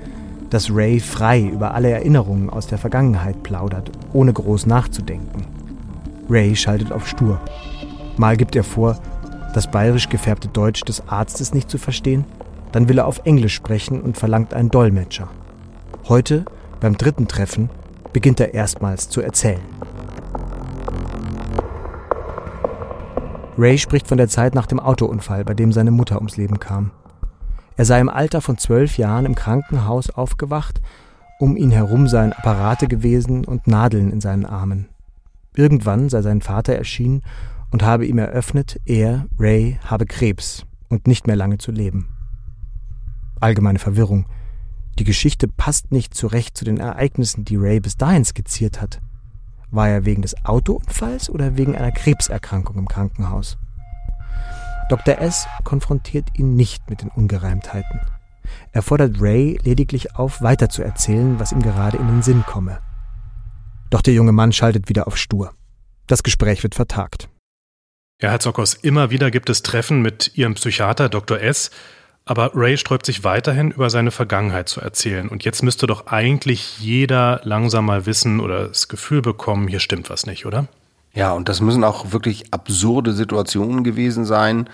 dass 0.48 0.70
Ray 0.70 0.98
frei 0.98 1.42
über 1.42 1.74
alle 1.74 1.90
Erinnerungen 1.90 2.50
aus 2.50 2.66
der 2.66 2.78
Vergangenheit 2.78 3.42
plaudert, 3.42 3.90
ohne 4.12 4.32
groß 4.32 4.66
nachzudenken. 4.66 5.59
Ray 6.30 6.54
schaltet 6.54 6.92
auf 6.92 7.08
stur. 7.08 7.40
Mal 8.16 8.36
gibt 8.36 8.54
er 8.54 8.62
vor, 8.62 8.96
das 9.52 9.68
bayerisch 9.68 10.08
gefärbte 10.08 10.46
Deutsch 10.46 10.82
des 10.82 11.08
Arztes 11.08 11.52
nicht 11.52 11.68
zu 11.68 11.76
verstehen, 11.76 12.24
dann 12.70 12.88
will 12.88 12.98
er 12.98 13.06
auf 13.06 13.22
Englisch 13.24 13.54
sprechen 13.54 14.00
und 14.00 14.16
verlangt 14.16 14.54
einen 14.54 14.68
Dolmetscher. 14.68 15.28
Heute, 16.08 16.44
beim 16.78 16.96
dritten 16.96 17.26
Treffen, 17.26 17.68
beginnt 18.12 18.38
er 18.38 18.54
erstmals 18.54 19.08
zu 19.08 19.20
erzählen. 19.20 19.60
Ray 23.58 23.76
spricht 23.76 24.06
von 24.06 24.16
der 24.16 24.28
Zeit 24.28 24.54
nach 24.54 24.66
dem 24.66 24.80
Autounfall, 24.80 25.44
bei 25.44 25.54
dem 25.54 25.72
seine 25.72 25.90
Mutter 25.90 26.16
ums 26.16 26.36
Leben 26.36 26.60
kam. 26.60 26.92
Er 27.76 27.84
sei 27.84 28.00
im 28.00 28.08
Alter 28.08 28.40
von 28.40 28.56
zwölf 28.56 28.98
Jahren 28.98 29.26
im 29.26 29.34
Krankenhaus 29.34 30.10
aufgewacht, 30.10 30.80
um 31.40 31.56
ihn 31.56 31.70
herum 31.70 32.06
seien 32.06 32.32
Apparate 32.32 32.86
gewesen 32.86 33.44
und 33.44 33.66
Nadeln 33.66 34.12
in 34.12 34.20
seinen 34.20 34.46
Armen. 34.46 34.88
Irgendwann 35.54 36.08
sei 36.08 36.22
sein 36.22 36.40
Vater 36.40 36.74
erschienen 36.74 37.22
und 37.70 37.82
habe 37.82 38.06
ihm 38.06 38.18
eröffnet, 38.18 38.80
er, 38.84 39.26
Ray, 39.38 39.78
habe 39.84 40.06
Krebs 40.06 40.64
und 40.88 41.06
nicht 41.06 41.26
mehr 41.26 41.36
lange 41.36 41.58
zu 41.58 41.72
leben. 41.72 42.08
Allgemeine 43.40 43.78
Verwirrung. 43.78 44.26
Die 44.98 45.04
Geschichte 45.04 45.48
passt 45.48 45.92
nicht 45.92 46.14
zurecht 46.14 46.56
zu 46.56 46.64
den 46.64 46.78
Ereignissen, 46.78 47.44
die 47.44 47.56
Ray 47.56 47.80
bis 47.80 47.96
dahin 47.96 48.24
skizziert 48.24 48.80
hat. 48.80 49.00
War 49.70 49.88
er 49.88 50.04
wegen 50.04 50.22
des 50.22 50.44
Autounfalls 50.44 51.30
oder 51.30 51.56
wegen 51.56 51.76
einer 51.76 51.92
Krebserkrankung 51.92 52.76
im 52.76 52.88
Krankenhaus? 52.88 53.56
Dr. 54.88 55.18
S. 55.18 55.46
konfrontiert 55.62 56.36
ihn 56.36 56.56
nicht 56.56 56.90
mit 56.90 57.02
den 57.02 57.08
Ungereimtheiten. 57.08 58.00
Er 58.72 58.82
fordert 58.82 59.20
Ray 59.20 59.58
lediglich 59.62 60.16
auf, 60.16 60.42
weiterzuerzählen, 60.42 61.38
was 61.38 61.52
ihm 61.52 61.62
gerade 61.62 61.96
in 61.96 62.08
den 62.08 62.22
Sinn 62.22 62.42
komme. 62.44 62.80
Doch 63.90 64.02
der 64.02 64.14
junge 64.14 64.32
Mann 64.32 64.52
schaltet 64.52 64.88
wieder 64.88 65.06
auf 65.06 65.16
stur. 65.16 65.52
Das 66.06 66.22
Gespräch 66.22 66.62
wird 66.62 66.74
vertagt. 66.74 67.28
Ja, 68.22 68.30
Herr 68.30 68.40
Zokos, 68.40 68.74
immer 68.74 69.10
wieder 69.10 69.30
gibt 69.30 69.50
es 69.50 69.62
Treffen 69.62 70.02
mit 70.02 70.32
Ihrem 70.36 70.54
Psychiater 70.54 71.08
Dr. 71.08 71.40
S., 71.40 71.70
aber 72.26 72.52
Ray 72.54 72.76
sträubt 72.76 73.06
sich 73.06 73.24
weiterhin, 73.24 73.72
über 73.72 73.90
seine 73.90 74.10
Vergangenheit 74.12 74.68
zu 74.68 74.80
erzählen. 74.80 75.28
Und 75.28 75.44
jetzt 75.44 75.62
müsste 75.62 75.86
doch 75.88 76.06
eigentlich 76.06 76.78
jeder 76.78 77.40
langsam 77.42 77.86
mal 77.86 78.06
wissen 78.06 78.40
oder 78.40 78.68
das 78.68 78.88
Gefühl 78.88 79.20
bekommen, 79.22 79.66
hier 79.66 79.80
stimmt 79.80 80.10
was 80.10 80.26
nicht, 80.26 80.46
oder? 80.46 80.68
Ja, 81.12 81.32
und 81.32 81.48
das 81.48 81.60
müssen 81.60 81.82
auch 81.82 82.12
wirklich 82.12 82.52
absurde 82.52 83.14
Situationen 83.14 83.82
gewesen 83.82 84.24
sein. 84.24 84.68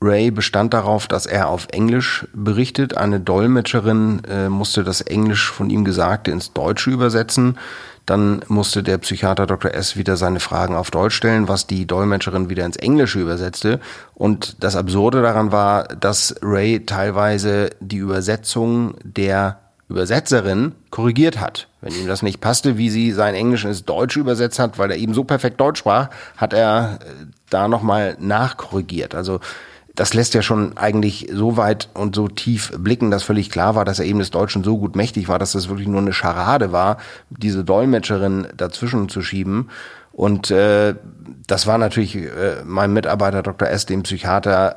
Ray 0.00 0.30
bestand 0.30 0.74
darauf, 0.74 1.08
dass 1.08 1.26
er 1.26 1.48
auf 1.48 1.68
Englisch 1.72 2.28
berichtet. 2.34 2.96
Eine 2.96 3.18
Dolmetscherin 3.18 4.22
äh, 4.28 4.48
musste 4.48 4.84
das 4.84 5.00
Englisch 5.00 5.50
von 5.50 5.70
ihm 5.70 5.84
Gesagte 5.84 6.30
ins 6.30 6.52
Deutsche 6.52 6.90
übersetzen. 6.90 7.58
Dann 8.06 8.44
musste 8.48 8.82
der 8.82 8.98
Psychiater 8.98 9.46
Dr. 9.46 9.72
S. 9.72 9.96
wieder 9.96 10.16
seine 10.16 10.40
Fragen 10.40 10.74
auf 10.74 10.90
Deutsch 10.90 11.14
stellen, 11.14 11.48
was 11.48 11.66
die 11.66 11.86
Dolmetscherin 11.86 12.50
wieder 12.50 12.66
ins 12.66 12.76
Englische 12.76 13.20
übersetzte. 13.20 13.80
Und 14.14 14.62
das 14.62 14.76
Absurde 14.76 15.22
daran 15.22 15.52
war, 15.52 15.84
dass 15.84 16.34
Ray 16.42 16.84
teilweise 16.84 17.70
die 17.80 17.96
Übersetzung 17.96 18.94
der 19.02 19.58
Übersetzerin 19.88 20.72
korrigiert 20.90 21.40
hat. 21.40 21.68
Wenn 21.80 21.94
ihm 21.94 22.06
das 22.06 22.22
nicht 22.22 22.40
passte, 22.40 22.78
wie 22.78 22.88
sie 22.88 23.12
sein 23.12 23.34
Englisch 23.34 23.64
ins 23.64 23.84
Deutsche 23.84 24.20
übersetzt 24.20 24.58
hat, 24.58 24.78
weil 24.78 24.90
er 24.90 24.96
eben 24.96 25.12
so 25.12 25.24
perfekt 25.24 25.60
Deutsch 25.60 25.78
sprach, 25.78 26.08
hat 26.36 26.52
er 26.52 26.98
äh, 27.00 27.26
da 27.50 27.68
nochmal 27.68 28.16
nachkorrigiert. 28.18 29.14
Also 29.14 29.40
das 29.94 30.12
lässt 30.12 30.34
ja 30.34 30.42
schon 30.42 30.76
eigentlich 30.76 31.28
so 31.32 31.56
weit 31.56 31.88
und 31.94 32.16
so 32.16 32.28
tief 32.28 32.72
blicken, 32.76 33.10
dass 33.10 33.22
völlig 33.22 33.50
klar 33.50 33.74
war, 33.74 33.84
dass 33.84 34.00
er 34.00 34.06
eben 34.06 34.18
des 34.18 34.30
Deutschen 34.30 34.64
so 34.64 34.76
gut 34.78 34.96
mächtig 34.96 35.28
war, 35.28 35.38
dass 35.38 35.52
das 35.52 35.68
wirklich 35.68 35.86
nur 35.86 36.00
eine 36.00 36.12
Scharade 36.12 36.72
war, 36.72 36.98
diese 37.30 37.64
Dolmetscherin 37.64 38.48
dazwischen 38.56 39.08
zu 39.08 39.22
schieben. 39.22 39.70
Und 40.12 40.50
äh, 40.50 40.94
das 41.46 41.66
war 41.66 41.78
natürlich 41.78 42.16
äh, 42.16 42.64
meinem 42.64 42.92
Mitarbeiter 42.92 43.42
Dr. 43.42 43.68
S., 43.68 43.86
dem 43.86 44.02
Psychiater, 44.02 44.76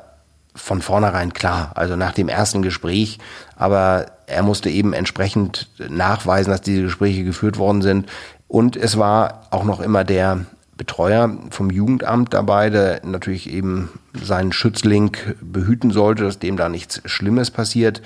von 0.54 0.82
vornherein 0.82 1.32
klar, 1.32 1.72
also 1.76 1.96
nach 1.96 2.12
dem 2.12 2.28
ersten 2.28 2.62
Gespräch. 2.62 3.18
Aber 3.56 4.06
er 4.26 4.42
musste 4.42 4.70
eben 4.70 4.92
entsprechend 4.92 5.68
nachweisen, 5.88 6.50
dass 6.50 6.60
diese 6.60 6.82
Gespräche 6.82 7.24
geführt 7.24 7.58
worden 7.58 7.82
sind. 7.82 8.08
Und 8.48 8.76
es 8.76 8.98
war 8.98 9.46
auch 9.50 9.64
noch 9.64 9.80
immer 9.80 10.04
der 10.04 10.40
Betreuer 10.78 11.36
vom 11.50 11.70
Jugendamt 11.70 12.32
dabei, 12.32 12.70
der 12.70 13.02
natürlich 13.04 13.52
eben 13.52 13.90
seinen 14.14 14.52
Schützling 14.52 15.14
behüten 15.42 15.90
sollte, 15.90 16.22
dass 16.22 16.38
dem 16.38 16.56
da 16.56 16.70
nichts 16.70 17.02
Schlimmes 17.04 17.50
passiert, 17.50 18.00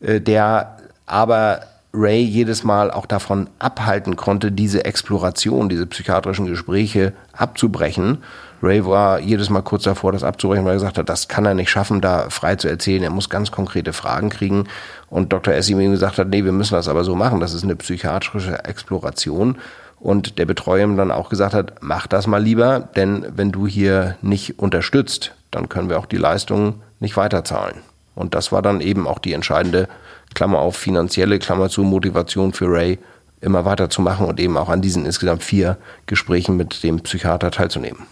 äh, 0.00 0.20
der 0.20 0.78
aber 1.06 1.60
Ray 1.92 2.22
jedes 2.22 2.64
Mal 2.64 2.90
auch 2.90 3.06
davon 3.06 3.48
abhalten 3.58 4.16
konnte, 4.16 4.52
diese 4.52 4.84
Exploration, 4.84 5.68
diese 5.68 5.86
psychiatrischen 5.86 6.46
Gespräche 6.46 7.12
abzubrechen. 7.32 8.18
Ray 8.62 8.84
war 8.84 9.20
jedes 9.20 9.50
Mal 9.50 9.62
kurz 9.62 9.84
davor, 9.84 10.12
das 10.12 10.24
abzubrechen, 10.24 10.64
weil 10.64 10.72
er 10.72 10.76
gesagt 10.76 10.98
hat, 10.98 11.08
das 11.08 11.28
kann 11.28 11.46
er 11.46 11.54
nicht 11.54 11.70
schaffen, 11.70 12.00
da 12.00 12.28
frei 12.30 12.56
zu 12.56 12.68
erzählen. 12.68 13.02
Er 13.02 13.10
muss 13.10 13.30
ganz 13.30 13.50
konkrete 13.50 13.92
Fragen 13.92 14.30
kriegen. 14.30 14.64
Und 15.08 15.32
Dr. 15.32 15.54
Essim 15.54 15.80
ihm 15.80 15.92
gesagt 15.92 16.18
hat, 16.18 16.28
nee, 16.28 16.44
wir 16.44 16.52
müssen 16.52 16.74
das 16.74 16.88
aber 16.88 17.04
so 17.04 17.14
machen. 17.14 17.40
Das 17.40 17.54
ist 17.54 17.64
eine 17.64 17.76
psychiatrische 17.76 18.64
Exploration 18.64 19.56
und 20.06 20.38
der 20.38 20.46
Betreuer 20.46 20.86
dann 20.86 21.10
auch 21.10 21.30
gesagt 21.30 21.52
hat, 21.52 21.82
mach 21.82 22.06
das 22.06 22.28
mal 22.28 22.40
lieber, 22.40 22.78
denn 22.94 23.26
wenn 23.34 23.50
du 23.50 23.66
hier 23.66 24.16
nicht 24.22 24.56
unterstützt, 24.56 25.34
dann 25.50 25.68
können 25.68 25.90
wir 25.90 25.98
auch 25.98 26.06
die 26.06 26.16
Leistungen 26.16 26.80
nicht 27.00 27.16
weiterzahlen. 27.16 27.78
Und 28.14 28.32
das 28.32 28.52
war 28.52 28.62
dann 28.62 28.80
eben 28.80 29.08
auch 29.08 29.18
die 29.18 29.32
entscheidende 29.32 29.88
Klammer 30.32 30.60
auf 30.60 30.76
finanzielle 30.76 31.40
Klammer 31.40 31.70
zu 31.70 31.82
Motivation 31.82 32.52
für 32.52 32.66
Ray, 32.66 33.00
immer 33.40 33.64
weiterzumachen 33.64 34.26
und 34.26 34.38
eben 34.38 34.56
auch 34.56 34.68
an 34.68 34.80
diesen 34.80 35.04
insgesamt 35.04 35.42
vier 35.42 35.76
Gesprächen 36.06 36.56
mit 36.56 36.84
dem 36.84 37.00
Psychiater 37.00 37.50
teilzunehmen. 37.50 38.06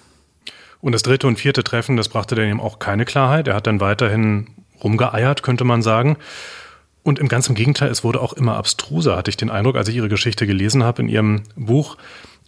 Und 0.81 0.93
das 0.97 1.05
dritte 1.05 1.29
und 1.29 1.39
vierte 1.39 1.63
Treffen, 1.63 1.97
das 1.97 2.09
brachte 2.09 2.35
dann 2.35 2.47
eben 2.47 2.61
auch 2.61 2.81
keine 2.81 3.05
Klarheit. 3.05 3.47
Er 3.47 3.55
hat 3.55 3.69
dann 3.69 3.79
weiterhin 3.79 4.49
rumgeeiert, 4.83 5.45
könnte 5.45 5.63
man 5.63 5.81
sagen. 5.81 6.17
Und 7.05 7.19
im 7.19 7.29
ganzen 7.29 7.55
Gegenteil, 7.55 7.91
es 7.91 8.03
wurde 8.03 8.21
auch 8.21 8.33
immer 8.33 8.57
abstruser, 8.57 9.17
hatte 9.17 9.29
ich 9.29 9.37
den 9.37 9.51
Eindruck, 9.51 9.77
als 9.77 9.89
ich 9.89 9.95
ihre 9.95 10.09
Geschichte 10.09 10.47
gelesen 10.47 10.83
habe 10.83 11.03
in 11.03 11.09
ihrem 11.09 11.43
Buch. 11.55 11.97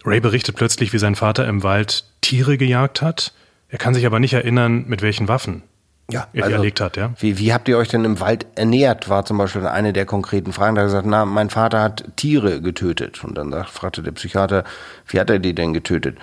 Ray 0.03 0.19
berichtet 0.19 0.55
plötzlich, 0.55 0.91
wie 0.91 0.97
sein 0.97 1.15
Vater 1.15 1.47
im 1.47 1.63
Wald 1.63 2.05
Tiere 2.21 2.57
gejagt 2.57 3.01
hat. 3.01 3.33
Er 3.69 3.77
kann 3.77 3.93
sich 3.93 4.05
aber 4.05 4.19
nicht 4.19 4.33
erinnern, 4.33 4.85
mit 4.87 5.01
welchen 5.01 5.27
Waffen 5.27 5.61
ja, 6.09 6.27
er 6.33 6.43
also, 6.43 6.49
die 6.49 6.53
erlegt 6.55 6.81
hat. 6.81 6.97
Ja? 6.97 7.13
Wie, 7.19 7.37
wie 7.37 7.53
habt 7.53 7.67
ihr 7.67 7.77
euch 7.77 7.89
denn 7.89 8.05
im 8.05 8.19
Wald 8.19 8.47
ernährt, 8.55 9.09
war 9.09 9.25
zum 9.25 9.37
Beispiel 9.37 9.65
eine 9.67 9.93
der 9.93 10.05
konkreten 10.05 10.53
Fragen. 10.53 10.75
Da 10.75 10.81
hat 10.81 10.85
er 10.85 10.89
gesagt, 10.89 11.07
na, 11.07 11.25
mein 11.25 11.49
Vater 11.49 11.81
hat 11.81 12.03
Tiere 12.15 12.61
getötet. 12.61 13.23
Und 13.23 13.37
dann 13.37 13.53
fragte 13.65 14.01
der 14.01 14.11
Psychiater, 14.13 14.63
wie 15.07 15.19
hat 15.19 15.29
er 15.29 15.39
die 15.39 15.53
denn 15.53 15.73
getötet? 15.73 16.17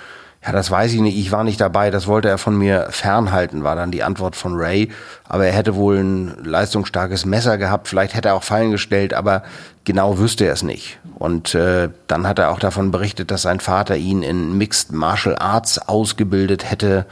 Ja, 0.44 0.52
das 0.52 0.70
weiß 0.70 0.92
ich 0.92 1.00
nicht. 1.00 1.16
Ich 1.16 1.33
war 1.33 1.42
nicht 1.42 1.61
dabei. 1.61 1.90
Das 1.90 2.07
wollte 2.07 2.28
er 2.28 2.37
von 2.37 2.57
mir 2.57 2.88
fernhalten, 2.90 3.64
war 3.64 3.76
dann 3.76 3.90
die 3.90 4.02
Antwort 4.02 4.37
von 4.37 4.54
Ray. 4.57 4.90
Aber 5.26 5.46
er 5.46 5.52
hätte 5.52 5.74
wohl 5.74 5.96
ein 5.96 6.44
leistungsstarkes 6.44 7.24
Messer 7.24 7.57
gehabt. 7.57 7.88
Vielleicht 7.88 8.14
hätte 8.14 8.28
er 8.28 8.35
auch 8.35 8.42
Fallen 8.42 8.70
gestellt, 8.70 9.14
aber 9.14 9.42
genau 9.85 10.18
wüsste 10.18 10.44
er 10.44 10.52
es 10.52 10.62
nicht. 10.62 10.98
Und 11.14 11.54
äh, 11.54 11.88
dann 12.09 12.26
hat 12.26 12.38
er 12.38 12.50
auch 12.50 12.59
davon 12.59 12.90
berichtet, 12.90 13.30
dass 13.30 13.42
sein 13.42 13.61
Vater 13.61 13.96
ihn 13.96 14.22
in 14.22 14.59
Mixed 14.59 14.92
Martial 14.92 15.37
Arts 15.38 15.78
ausgebildet 15.78 16.70
hätte. 16.70 17.07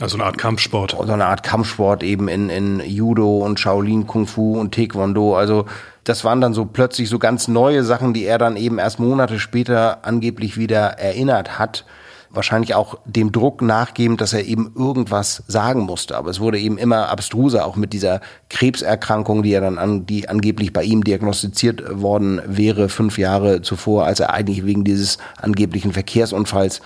Also 0.00 0.16
eine 0.16 0.24
Art 0.24 0.38
Kampfsport. 0.38 0.92
So 0.92 1.12
eine 1.12 1.26
Art 1.26 1.42
Kampfsport 1.42 2.02
eben 2.02 2.28
in, 2.28 2.48
in 2.48 2.80
Judo 2.80 3.38
und 3.44 3.60
Shaolin 3.60 4.06
Kung 4.06 4.26
Fu 4.26 4.58
und 4.58 4.74
Taekwondo. 4.74 5.36
Also 5.36 5.66
das 6.04 6.24
waren 6.24 6.40
dann 6.40 6.54
so 6.54 6.64
plötzlich 6.64 7.10
so 7.10 7.18
ganz 7.18 7.46
neue 7.46 7.84
Sachen, 7.84 8.14
die 8.14 8.24
er 8.24 8.38
dann 8.38 8.56
eben 8.56 8.78
erst 8.78 9.00
Monate 9.00 9.38
später 9.38 9.98
angeblich 10.00 10.56
wieder 10.56 10.98
erinnert 10.98 11.58
hat 11.58 11.84
wahrscheinlich 12.30 12.74
auch 12.74 12.98
dem 13.04 13.32
Druck 13.32 13.60
nachgebend, 13.60 14.20
dass 14.20 14.32
er 14.32 14.44
eben 14.44 14.72
irgendwas 14.76 15.42
sagen 15.48 15.80
musste. 15.82 16.16
Aber 16.16 16.30
es 16.30 16.40
wurde 16.40 16.58
eben 16.58 16.78
immer 16.78 17.08
abstruser, 17.08 17.66
auch 17.66 17.76
mit 17.76 17.92
dieser 17.92 18.20
Krebserkrankung, 18.48 19.42
die 19.42 19.52
er 19.52 19.60
dann 19.60 19.78
an, 19.78 20.06
die 20.06 20.28
angeblich 20.28 20.72
bei 20.72 20.84
ihm 20.84 21.02
diagnostiziert 21.04 22.00
worden 22.00 22.40
wäre, 22.46 22.88
fünf 22.88 23.18
Jahre 23.18 23.62
zuvor, 23.62 24.06
als 24.06 24.20
er 24.20 24.32
eigentlich 24.32 24.64
wegen 24.64 24.84
dieses 24.84 25.18
angeblichen 25.40 25.92
Verkehrsunfalls 25.92 26.80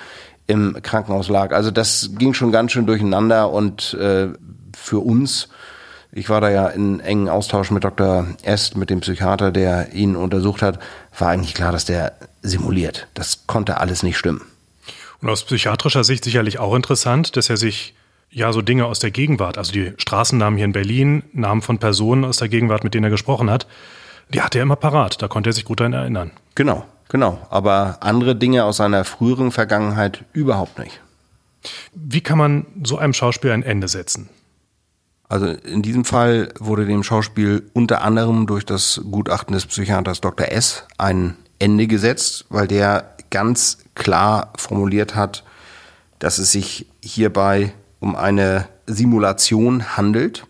im 0.47 0.77
Krankenhaus 0.83 1.29
lag. 1.29 1.53
Also 1.53 1.71
das 1.71 2.11
ging 2.19 2.35
schon 2.35 2.53
ganz 2.53 2.73
schön 2.73 2.87
durcheinander 2.87 3.51
und 3.51 3.95
äh, 3.95 4.29
für 4.77 5.01
uns 5.01 5.49
ich 6.17 6.29
war 6.29 6.41
da 6.41 6.49
ja 6.49 6.69
in 6.69 7.01
engen 7.01 7.29
Austausch 7.29 7.73
mit 7.73 7.83
Dr. 7.83 8.29
Est, 8.45 8.77
mit 8.77 8.89
dem 8.89 9.01
Psychiater, 9.01 9.51
der 9.51 9.93
ihn 9.95 10.15
untersucht 10.15 10.63
hat, 10.63 10.79
war 11.19 11.31
eigentlich 11.31 11.55
klar, 11.55 11.73
dass 11.73 11.87
der 11.87 12.13
simuliert. 12.41 13.09
Das 13.15 13.49
konnte 13.49 13.79
alles 13.81 14.05
nicht 14.05 14.17
stimmen. 14.17 14.43
Und 15.25 15.31
aus 15.31 15.45
psychiatrischer 15.45 16.05
Sicht 16.05 16.23
sicherlich 16.23 16.59
auch 16.59 16.75
interessant, 16.75 17.35
dass 17.39 17.49
er 17.49 17.57
sich 17.57 17.95
ja 18.29 18.53
so 18.53 18.61
Dinge 18.61 18.85
aus 18.85 18.99
der 18.99 19.11
Gegenwart, 19.11 19.57
also 19.57 19.73
die 19.73 19.95
Straßennamen 19.97 20.59
hier 20.59 20.67
in 20.67 20.73
Berlin, 20.73 21.23
Namen 21.33 21.63
von 21.63 21.79
Personen 21.79 22.27
aus 22.27 22.37
der 22.37 22.51
Gegenwart, 22.51 22.85
mit 22.85 22.93
denen 22.93 23.05
er 23.05 23.11
gesprochen 23.11 23.49
hat, 23.49 23.67
die 24.29 24.43
hatte 24.43 24.59
er 24.59 24.65
immer 24.65 24.77
parat. 24.77 25.23
Da 25.23 25.29
konnte 25.29 25.49
er 25.49 25.55
sich 25.55 25.65
gut 25.65 25.81
daran 25.81 25.95
erinnern. 25.95 26.33
Genau, 26.55 26.85
genau. 27.09 27.39
Aber 27.49 27.97
andere 28.03 28.37
Dinge 28.37 28.65
aus 28.65 28.77
seiner 28.77 29.07
früheren 29.07 29.51
Vergangenheit 29.51 30.27
überhaupt 30.35 30.79
nicht. 30.79 31.01
Wie 31.95 32.21
kann 32.21 32.37
man 32.37 32.67
so 32.83 32.99
einem 32.99 33.15
Schauspiel 33.15 33.53
ein 33.53 33.63
Ende 33.63 33.89
setzen? 33.89 34.29
Also 35.31 35.47
in 35.47 35.81
diesem 35.81 36.05
Fall 36.05 36.53
wurde 36.59 36.85
dem 36.85 37.03
Schauspiel 37.03 37.71
unter 37.73 38.03
anderem 38.03 38.47
durch 38.47 38.67
das 38.67 39.01
Gutachten 39.11 39.55
des 39.55 39.65
Psychiaters 39.65 40.21
Dr. 40.21 40.49
S. 40.49 40.87
ein 40.99 41.39
Ende 41.65 41.87
gesetzt, 41.87 42.45
weil 42.51 42.69
der 42.69 43.15
ganz 43.31 43.79
klar 43.95 44.53
formuliert 44.57 45.15
hat, 45.15 45.45
dass 46.19 46.37
es 46.37 46.53
sich 46.53 46.87
hierbei 47.03 47.73
um 48.01 48.15
eine 48.15 48.69
Simulation 48.87 49.97
handelt. 49.97 50.47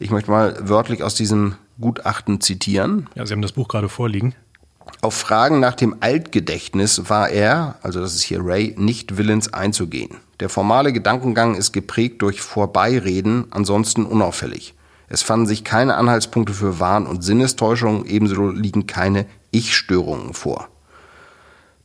Ich 0.00 0.10
möchte 0.10 0.32
mal 0.32 0.56
wörtlich 0.60 1.04
aus 1.04 1.14
diesem 1.14 1.54
Gutachten 1.80 2.40
zitieren. 2.40 3.08
Ja, 3.14 3.24
Sie 3.24 3.32
haben 3.32 3.42
das 3.42 3.52
Buch 3.52 3.68
gerade 3.68 3.88
vorliegen. 3.88 4.34
Auf 5.02 5.14
Fragen 5.14 5.60
nach 5.60 5.76
dem 5.76 5.94
Altgedächtnis 6.00 7.08
war 7.08 7.28
er, 7.28 7.76
also 7.82 8.00
das 8.00 8.16
ist 8.16 8.22
hier 8.22 8.44
Ray, 8.44 8.74
nicht 8.76 9.16
willens 9.16 9.54
einzugehen. 9.54 10.16
Der 10.40 10.48
formale 10.48 10.92
Gedankengang 10.92 11.54
ist 11.54 11.70
geprägt 11.70 12.22
durch 12.22 12.42
Vorbeireden, 12.42 13.46
ansonsten 13.50 14.04
unauffällig. 14.04 14.74
Es 15.08 15.22
fanden 15.22 15.46
sich 15.46 15.62
keine 15.62 15.94
Anhaltspunkte 15.94 16.54
für 16.54 16.80
Wahn- 16.80 17.06
und 17.06 17.22
Sinnestäuschung, 17.22 18.04
ebenso 18.06 18.50
liegen 18.50 18.88
keine 18.88 19.26
Ich-Störungen 19.50 20.34
vor. 20.34 20.68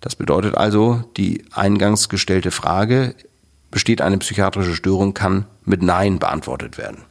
Das 0.01 0.15
bedeutet 0.15 0.55
also, 0.55 1.03
die 1.17 1.45
eingangs 1.51 2.09
gestellte 2.09 2.51
Frage, 2.51 3.15
besteht 3.71 4.01
eine 4.01 4.17
psychiatrische 4.19 4.75
Störung, 4.75 5.13
kann 5.13 5.45
mit 5.63 5.81
Nein 5.81 6.19
beantwortet 6.19 6.77
werden. 6.77 7.03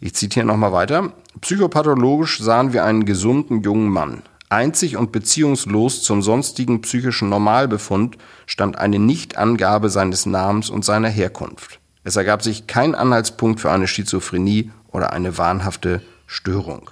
Ich 0.00 0.14
zitiere 0.14 0.46
nochmal 0.46 0.72
weiter. 0.72 1.12
Psychopathologisch 1.40 2.38
sahen 2.40 2.72
wir 2.72 2.84
einen 2.84 3.04
gesunden 3.04 3.62
jungen 3.62 3.88
Mann. 3.88 4.22
Einzig 4.50 4.96
und 4.96 5.12
beziehungslos 5.12 6.02
zum 6.02 6.22
sonstigen 6.22 6.80
psychischen 6.80 7.28
Normalbefund 7.28 8.16
stand 8.46 8.78
eine 8.78 8.98
Nichtangabe 8.98 9.90
seines 9.90 10.24
Namens 10.24 10.70
und 10.70 10.84
seiner 10.84 11.08
Herkunft. 11.08 11.80
Es 12.04 12.16
ergab 12.16 12.42
sich 12.42 12.66
kein 12.66 12.94
Anhaltspunkt 12.94 13.60
für 13.60 13.70
eine 13.70 13.86
Schizophrenie 13.86 14.70
oder 14.90 15.12
eine 15.12 15.36
wahnhafte 15.36 16.00
Störung. 16.26 16.90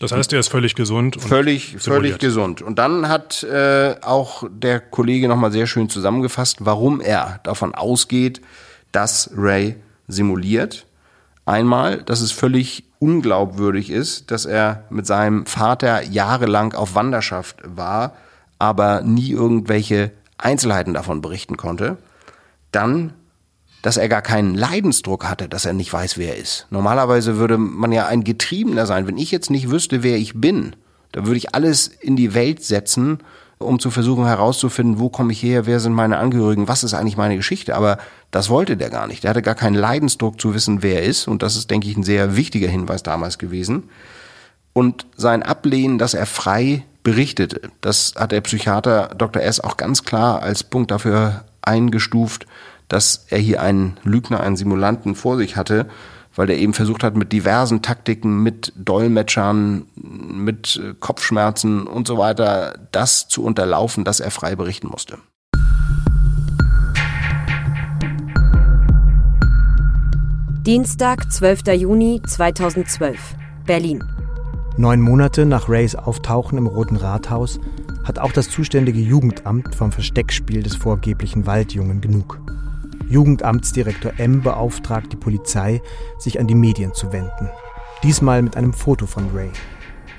Das 0.00 0.12
heißt, 0.12 0.32
er 0.32 0.40
ist 0.40 0.48
völlig 0.48 0.74
gesund. 0.76 1.20
völlig, 1.20 1.76
völlig 1.78 2.18
gesund. 2.18 2.62
Und 2.62 2.78
dann 2.78 3.08
hat 3.08 3.42
äh, 3.42 3.96
auch 4.00 4.44
der 4.48 4.78
Kollege 4.80 5.26
nochmal 5.26 5.50
sehr 5.50 5.66
schön 5.66 5.88
zusammengefasst, 5.88 6.58
warum 6.64 7.00
er 7.00 7.40
davon 7.42 7.74
ausgeht, 7.74 8.40
dass 8.92 9.30
Ray 9.36 9.76
simuliert. 10.06 10.86
Einmal, 11.46 12.02
dass 12.02 12.20
es 12.20 12.30
völlig 12.30 12.84
unglaubwürdig 13.00 13.90
ist, 13.90 14.30
dass 14.30 14.44
er 14.44 14.84
mit 14.90 15.06
seinem 15.06 15.46
Vater 15.46 16.02
jahrelang 16.04 16.74
auf 16.74 16.94
Wanderschaft 16.94 17.56
war, 17.64 18.14
aber 18.58 19.02
nie 19.02 19.30
irgendwelche 19.30 20.12
Einzelheiten 20.36 20.94
davon 20.94 21.20
berichten 21.20 21.56
konnte. 21.56 21.96
Dann, 22.70 23.14
dass 23.88 23.96
er 23.96 24.10
gar 24.10 24.20
keinen 24.20 24.54
Leidensdruck 24.54 25.24
hatte, 25.24 25.48
dass 25.48 25.64
er 25.64 25.72
nicht 25.72 25.90
weiß, 25.90 26.18
wer 26.18 26.36
er 26.36 26.42
ist. 26.42 26.66
Normalerweise 26.68 27.38
würde 27.38 27.56
man 27.56 27.90
ja 27.90 28.04
ein 28.04 28.22
Getriebener 28.22 28.84
sein. 28.84 29.06
Wenn 29.06 29.16
ich 29.16 29.30
jetzt 29.30 29.48
nicht 29.48 29.70
wüsste, 29.70 30.02
wer 30.02 30.18
ich 30.18 30.38
bin, 30.38 30.76
dann 31.12 31.24
würde 31.24 31.38
ich 31.38 31.54
alles 31.54 31.86
in 31.86 32.14
die 32.14 32.34
Welt 32.34 32.62
setzen 32.62 33.20
um 33.56 33.78
zu 33.78 33.90
versuchen 33.90 34.26
herauszufinden, 34.26 35.00
wo 35.00 35.08
komme 35.08 35.32
ich 35.32 35.42
her, 35.42 35.64
wer 35.64 35.80
sind 35.80 35.94
meine 35.94 36.18
Angehörigen, 36.18 36.68
was 36.68 36.84
ist 36.84 36.92
eigentlich 36.92 37.16
meine 37.16 37.36
Geschichte. 37.36 37.74
Aber 37.74 37.96
das 38.30 38.50
wollte 38.50 38.76
der 38.76 38.90
gar 38.90 39.06
nicht. 39.06 39.24
Der 39.24 39.30
hatte 39.30 39.40
gar 39.40 39.54
keinen 39.54 39.74
Leidensdruck 39.74 40.38
zu 40.38 40.52
wissen, 40.52 40.82
wer 40.82 41.02
er 41.02 41.08
ist. 41.08 41.26
Und 41.26 41.42
das 41.42 41.56
ist, 41.56 41.70
denke 41.70 41.88
ich, 41.88 41.96
ein 41.96 42.04
sehr 42.04 42.36
wichtiger 42.36 42.68
Hinweis 42.68 43.02
damals 43.02 43.38
gewesen. 43.38 43.84
Und 44.74 45.06
sein 45.16 45.42
Ablehnen, 45.42 45.96
dass 45.96 46.12
er 46.12 46.26
frei 46.26 46.84
berichtete, 47.02 47.62
das 47.80 48.14
hat 48.16 48.32
der 48.32 48.42
Psychiater 48.42 49.08
Dr. 49.16 49.42
S. 49.42 49.60
auch 49.60 49.78
ganz 49.78 50.04
klar 50.04 50.42
als 50.42 50.62
Punkt 50.62 50.90
dafür 50.90 51.46
eingestuft, 51.62 52.46
dass 52.88 53.26
er 53.28 53.38
hier 53.38 53.62
einen 53.62 53.98
Lügner, 54.02 54.40
einen 54.40 54.56
Simulanten 54.56 55.14
vor 55.14 55.36
sich 55.36 55.56
hatte 55.56 55.86
weil 56.38 56.46
der 56.46 56.58
eben 56.58 56.72
versucht 56.72 57.02
hat, 57.02 57.16
mit 57.16 57.32
diversen 57.32 57.82
Taktiken, 57.82 58.44
mit 58.44 58.72
Dolmetschern, 58.76 59.86
mit 59.96 60.80
äh, 60.80 60.94
Kopfschmerzen 61.00 61.88
und 61.88 62.06
so 62.06 62.16
weiter, 62.16 62.78
das 62.92 63.26
zu 63.26 63.42
unterlaufen, 63.42 64.04
dass 64.04 64.20
er 64.20 64.30
frei 64.30 64.54
berichten 64.54 64.86
musste. 64.86 65.18
Dienstag, 70.64 71.32
12. 71.32 71.62
Juni 71.74 72.22
2012, 72.24 73.18
Berlin. 73.66 74.04
Neun 74.76 75.00
Monate 75.00 75.44
nach 75.44 75.68
Rays 75.68 75.96
Auftauchen 75.96 76.56
im 76.56 76.68
Roten 76.68 76.94
Rathaus 76.94 77.58
hat 78.04 78.20
auch 78.20 78.30
das 78.30 78.48
zuständige 78.48 79.00
Jugendamt 79.00 79.74
vom 79.74 79.90
Versteckspiel 79.90 80.62
des 80.62 80.76
vorgeblichen 80.76 81.46
Waldjungen 81.46 82.00
genug. 82.00 82.40
Jugendamtsdirektor 83.08 84.12
M 84.18 84.42
beauftragt 84.42 85.12
die 85.12 85.16
Polizei, 85.16 85.80
sich 86.18 86.38
an 86.40 86.46
die 86.46 86.54
Medien 86.54 86.94
zu 86.94 87.12
wenden. 87.12 87.50
Diesmal 88.02 88.42
mit 88.42 88.56
einem 88.56 88.72
Foto 88.72 89.06
von 89.06 89.30
Ray. 89.34 89.50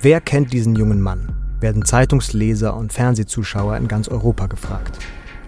Wer 0.02 0.22
kennt 0.22 0.54
diesen 0.54 0.76
jungen 0.76 1.02
Mann? 1.02 1.36
werden 1.62 1.84
Zeitungsleser 1.84 2.76
und 2.76 2.94
Fernsehzuschauer 2.94 3.78
in 3.78 3.88
ganz 3.88 4.08
Europa 4.08 4.48
gefragt. 4.48 4.98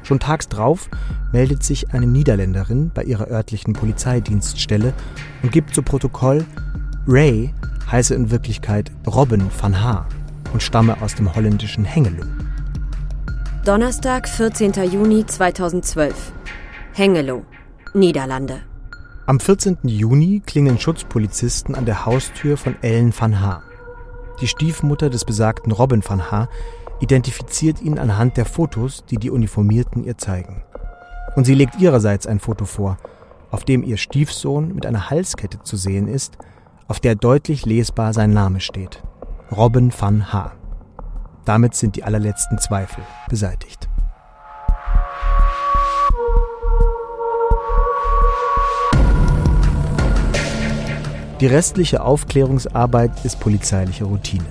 Schon 0.04 0.20
tags 0.20 0.48
drauf 0.50 0.90
meldet 1.32 1.64
sich 1.64 1.94
eine 1.94 2.08
Niederländerin 2.08 2.92
bei 2.94 3.04
ihrer 3.04 3.30
örtlichen 3.30 3.74
Polizeidienststelle 3.74 4.94
und 5.42 5.52
gibt 5.52 5.74
zu 5.74 5.84
Protokoll, 5.84 6.46
Ray 7.08 7.54
heiße 7.92 8.14
in 8.16 8.32
Wirklichkeit 8.32 8.92
Robin 9.08 9.50
van 9.60 9.82
Haar 9.82 10.08
und 10.54 10.62
stamme 10.62 11.02
aus 11.02 11.16
dem 11.16 11.34
holländischen 11.34 11.86
Hengelo. 11.86 12.26
Donnerstag, 13.64 14.28
14. 14.28 14.74
Juni 14.92 15.26
2012. 15.26 16.34
Hengelo, 16.94 17.46
Niederlande. 17.94 18.64
Am 19.26 19.40
14. 19.40 19.78
Juni 19.84 20.42
klingeln 20.46 20.78
Schutzpolizisten 20.78 21.74
an 21.74 21.86
der 21.86 22.06
Haustür 22.06 22.58
von 22.58 22.76
Ellen 22.82 23.14
van 23.18 23.40
Haar. 23.40 23.64
Die 24.42 24.48
Stiefmutter 24.48 25.10
des 25.10 25.24
besagten 25.24 25.72
Robin 25.72 26.04
van 26.06 26.30
Haar 26.32 26.50
identifiziert 27.00 27.82
ihn 27.82 27.98
anhand 27.98 28.36
der 28.36 28.44
Fotos, 28.44 29.06
die 29.06 29.16
die 29.16 29.30
Uniformierten 29.30 30.04
ihr 30.04 30.18
zeigen. 30.18 30.64
Und 31.38 31.46
sie 31.46 31.56
legt 31.56 31.80
ihrerseits 31.80 32.28
ein 32.28 32.42
Foto 32.42 32.66
vor, 32.66 32.98
auf 33.52 33.64
dem 33.64 33.84
ihr 33.84 33.96
Stiefsohn 33.96 34.76
mit 34.76 34.86
einer 34.86 35.10
Halskette 35.10 35.64
zu 35.64 35.78
sehen 35.78 36.10
ist, 36.10 36.38
auf 36.90 37.00
der 37.00 37.16
deutlich 37.16 37.66
lesbar 37.66 38.12
sein 38.12 38.34
Name 38.34 38.60
steht. 38.60 39.02
Robin 39.50 39.94
van 39.98 40.34
Haar. 40.34 40.58
Damit 41.46 41.74
sind 41.74 41.96
die 41.96 42.04
allerletzten 42.04 42.58
Zweifel 42.58 43.02
beseitigt. 43.30 43.91
Die 51.42 51.48
restliche 51.48 52.04
Aufklärungsarbeit 52.04 53.26
ist 53.26 53.40
polizeiliche 53.40 54.04
Routine. 54.04 54.46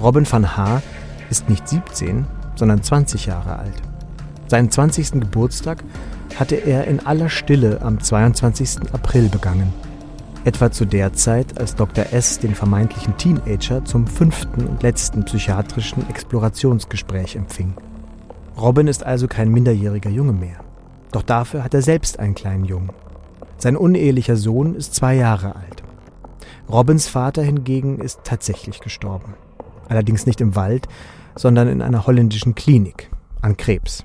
Robin 0.00 0.26
van 0.30 0.56
Haar 0.56 0.82
ist 1.28 1.50
nicht 1.50 1.68
17, 1.68 2.24
sondern 2.56 2.82
20 2.82 3.26
Jahre 3.26 3.58
alt. 3.58 3.74
Seinen 4.46 4.70
20. 4.70 5.20
Geburtstag 5.20 5.84
hatte 6.36 6.54
er 6.54 6.86
in 6.86 7.04
aller 7.04 7.28
Stille 7.28 7.82
am 7.82 8.00
22. 8.00 8.90
April 8.94 9.28
begangen. 9.28 9.70
Etwa 10.46 10.70
zu 10.70 10.86
der 10.86 11.12
Zeit, 11.12 11.60
als 11.60 11.74
Dr. 11.74 12.06
S. 12.10 12.38
den 12.38 12.54
vermeintlichen 12.54 13.18
Teenager 13.18 13.84
zum 13.84 14.06
fünften 14.06 14.66
und 14.66 14.82
letzten 14.82 15.26
psychiatrischen 15.26 16.08
Explorationsgespräch 16.08 17.36
empfing. 17.36 17.74
Robin 18.58 18.86
ist 18.86 19.04
also 19.04 19.28
kein 19.28 19.50
minderjähriger 19.50 20.08
Junge 20.08 20.32
mehr. 20.32 20.60
Doch 21.12 21.22
dafür 21.22 21.64
hat 21.64 21.74
er 21.74 21.82
selbst 21.82 22.18
einen 22.18 22.34
kleinen 22.34 22.64
Jungen. 22.64 22.92
Sein 23.58 23.76
unehelicher 23.76 24.36
Sohn 24.36 24.74
ist 24.74 24.94
zwei 24.94 25.14
Jahre 25.14 25.54
alt. 25.54 25.67
Robins 26.70 27.08
Vater 27.08 27.42
hingegen 27.42 27.98
ist 28.00 28.20
tatsächlich 28.24 28.80
gestorben. 28.80 29.34
Allerdings 29.88 30.26
nicht 30.26 30.40
im 30.40 30.54
Wald, 30.54 30.86
sondern 31.34 31.68
in 31.68 31.80
einer 31.80 32.06
holländischen 32.06 32.54
Klinik 32.54 33.10
an 33.40 33.56
Krebs. 33.56 34.04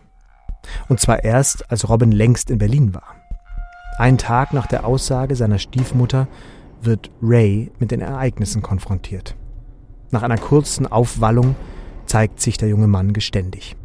Und 0.88 1.00
zwar 1.00 1.24
erst, 1.24 1.70
als 1.70 1.90
Robin 1.90 2.12
längst 2.12 2.50
in 2.50 2.58
Berlin 2.58 2.94
war. 2.94 3.16
Einen 3.98 4.18
Tag 4.18 4.54
nach 4.54 4.68
der 4.68 4.86
Aussage 4.86 5.36
seiner 5.36 5.60
Stiefmutter 5.60 6.28
wird 6.82 7.12
Ray 7.22 7.72
mit 7.80 7.92
den 7.92 8.02
Ereignissen 8.02 8.62
konfrontiert. 8.62 9.36
Nach 10.12 10.24
einer 10.24 10.38
kurzen 10.38 10.88
Aufwallung 10.88 11.56
zeigt 12.06 12.40
sich 12.40 12.58
der 12.58 12.70
junge 12.70 12.88
Mann 12.88 13.14
geständig. 13.14 13.76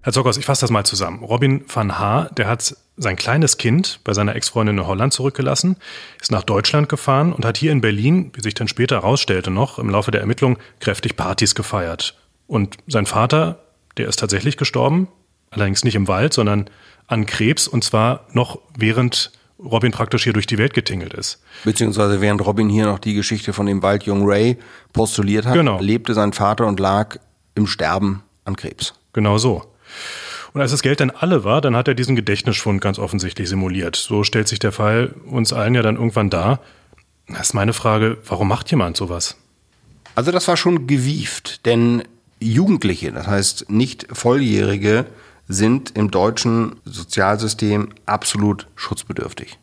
Herr 0.00 0.12
Zockers, 0.12 0.36
ich 0.36 0.46
fasse 0.46 0.62
das 0.62 0.70
mal 0.70 0.84
zusammen. 0.84 1.24
Robin 1.24 1.64
van 1.66 1.98
Haar, 1.98 2.30
der 2.30 2.48
hat 2.48 2.76
sein 2.98 3.16
kleines 3.16 3.56
Kind 3.56 4.00
bei 4.04 4.12
seiner 4.12 4.36
Ex-Freundin 4.36 4.78
in 4.78 4.86
Holland 4.86 5.12
zurückgelassen, 5.12 5.76
ist 6.20 6.30
nach 6.30 6.42
Deutschland 6.42 6.88
gefahren 6.88 7.32
und 7.32 7.44
hat 7.44 7.56
hier 7.56 7.72
in 7.72 7.80
Berlin, 7.80 8.32
wie 8.34 8.42
sich 8.42 8.54
dann 8.54 8.68
später 8.68 8.96
herausstellte 8.96 9.50
noch, 9.50 9.78
im 9.78 9.88
Laufe 9.88 10.10
der 10.10 10.20
Ermittlung 10.20 10.58
kräftig 10.80 11.16
Partys 11.16 11.54
gefeiert. 11.54 12.16
Und 12.46 12.76
sein 12.86 13.06
Vater, 13.06 13.60
der 13.96 14.08
ist 14.08 14.18
tatsächlich 14.18 14.56
gestorben, 14.56 15.08
Allerdings 15.50 15.84
nicht 15.84 15.94
im 15.94 16.08
Wald, 16.08 16.32
sondern 16.32 16.68
an 17.06 17.26
Krebs 17.26 17.68
und 17.68 17.84
zwar 17.84 18.26
noch 18.32 18.58
während 18.76 19.32
Robin 19.58 19.90
praktisch 19.90 20.24
hier 20.24 20.32
durch 20.32 20.46
die 20.46 20.58
Welt 20.58 20.74
getingelt 20.74 21.14
ist. 21.14 21.42
Beziehungsweise 21.64 22.20
während 22.20 22.44
Robin 22.46 22.68
hier 22.68 22.86
noch 22.86 22.98
die 22.98 23.14
Geschichte 23.14 23.52
von 23.52 23.66
dem 23.66 23.82
Waldjungen 23.82 24.24
Ray 24.26 24.58
postuliert 24.92 25.46
hat, 25.46 25.54
genau. 25.54 25.80
lebte 25.80 26.14
sein 26.14 26.32
Vater 26.32 26.66
und 26.66 26.78
lag 26.78 27.16
im 27.54 27.66
Sterben 27.66 28.22
an 28.44 28.56
Krebs. 28.56 28.94
Genau 29.12 29.38
so. 29.38 29.62
Und 30.52 30.60
als 30.60 30.70
das 30.70 30.82
Geld 30.82 31.00
dann 31.00 31.10
alle 31.10 31.44
war, 31.44 31.60
dann 31.60 31.76
hat 31.76 31.88
er 31.88 31.94
diesen 31.94 32.16
Gedächtnisschwund 32.16 32.80
ganz 32.80 32.98
offensichtlich 32.98 33.48
simuliert. 33.48 33.96
So 33.96 34.24
stellt 34.24 34.48
sich 34.48 34.58
der 34.58 34.72
Fall 34.72 35.14
uns 35.26 35.52
allen 35.52 35.74
ja 35.74 35.82
dann 35.82 35.96
irgendwann 35.96 36.30
dar. 36.30 36.60
Das 37.28 37.48
ist 37.48 37.54
meine 37.54 37.72
Frage, 37.74 38.18
warum 38.26 38.48
macht 38.48 38.70
jemand 38.70 38.96
sowas? 38.96 39.36
Also 40.14 40.32
das 40.32 40.48
war 40.48 40.56
schon 40.56 40.86
gewieft, 40.86 41.64
denn 41.66 42.02
Jugendliche, 42.40 43.12
das 43.12 43.26
heißt 43.26 43.70
nicht 43.70 44.06
Volljährige, 44.10 45.06
sind 45.48 45.96
im 45.96 46.10
deutschen 46.10 46.76
Sozialsystem 46.84 47.90
absolut 48.06 48.66
schutzbedürftig. 48.76 49.58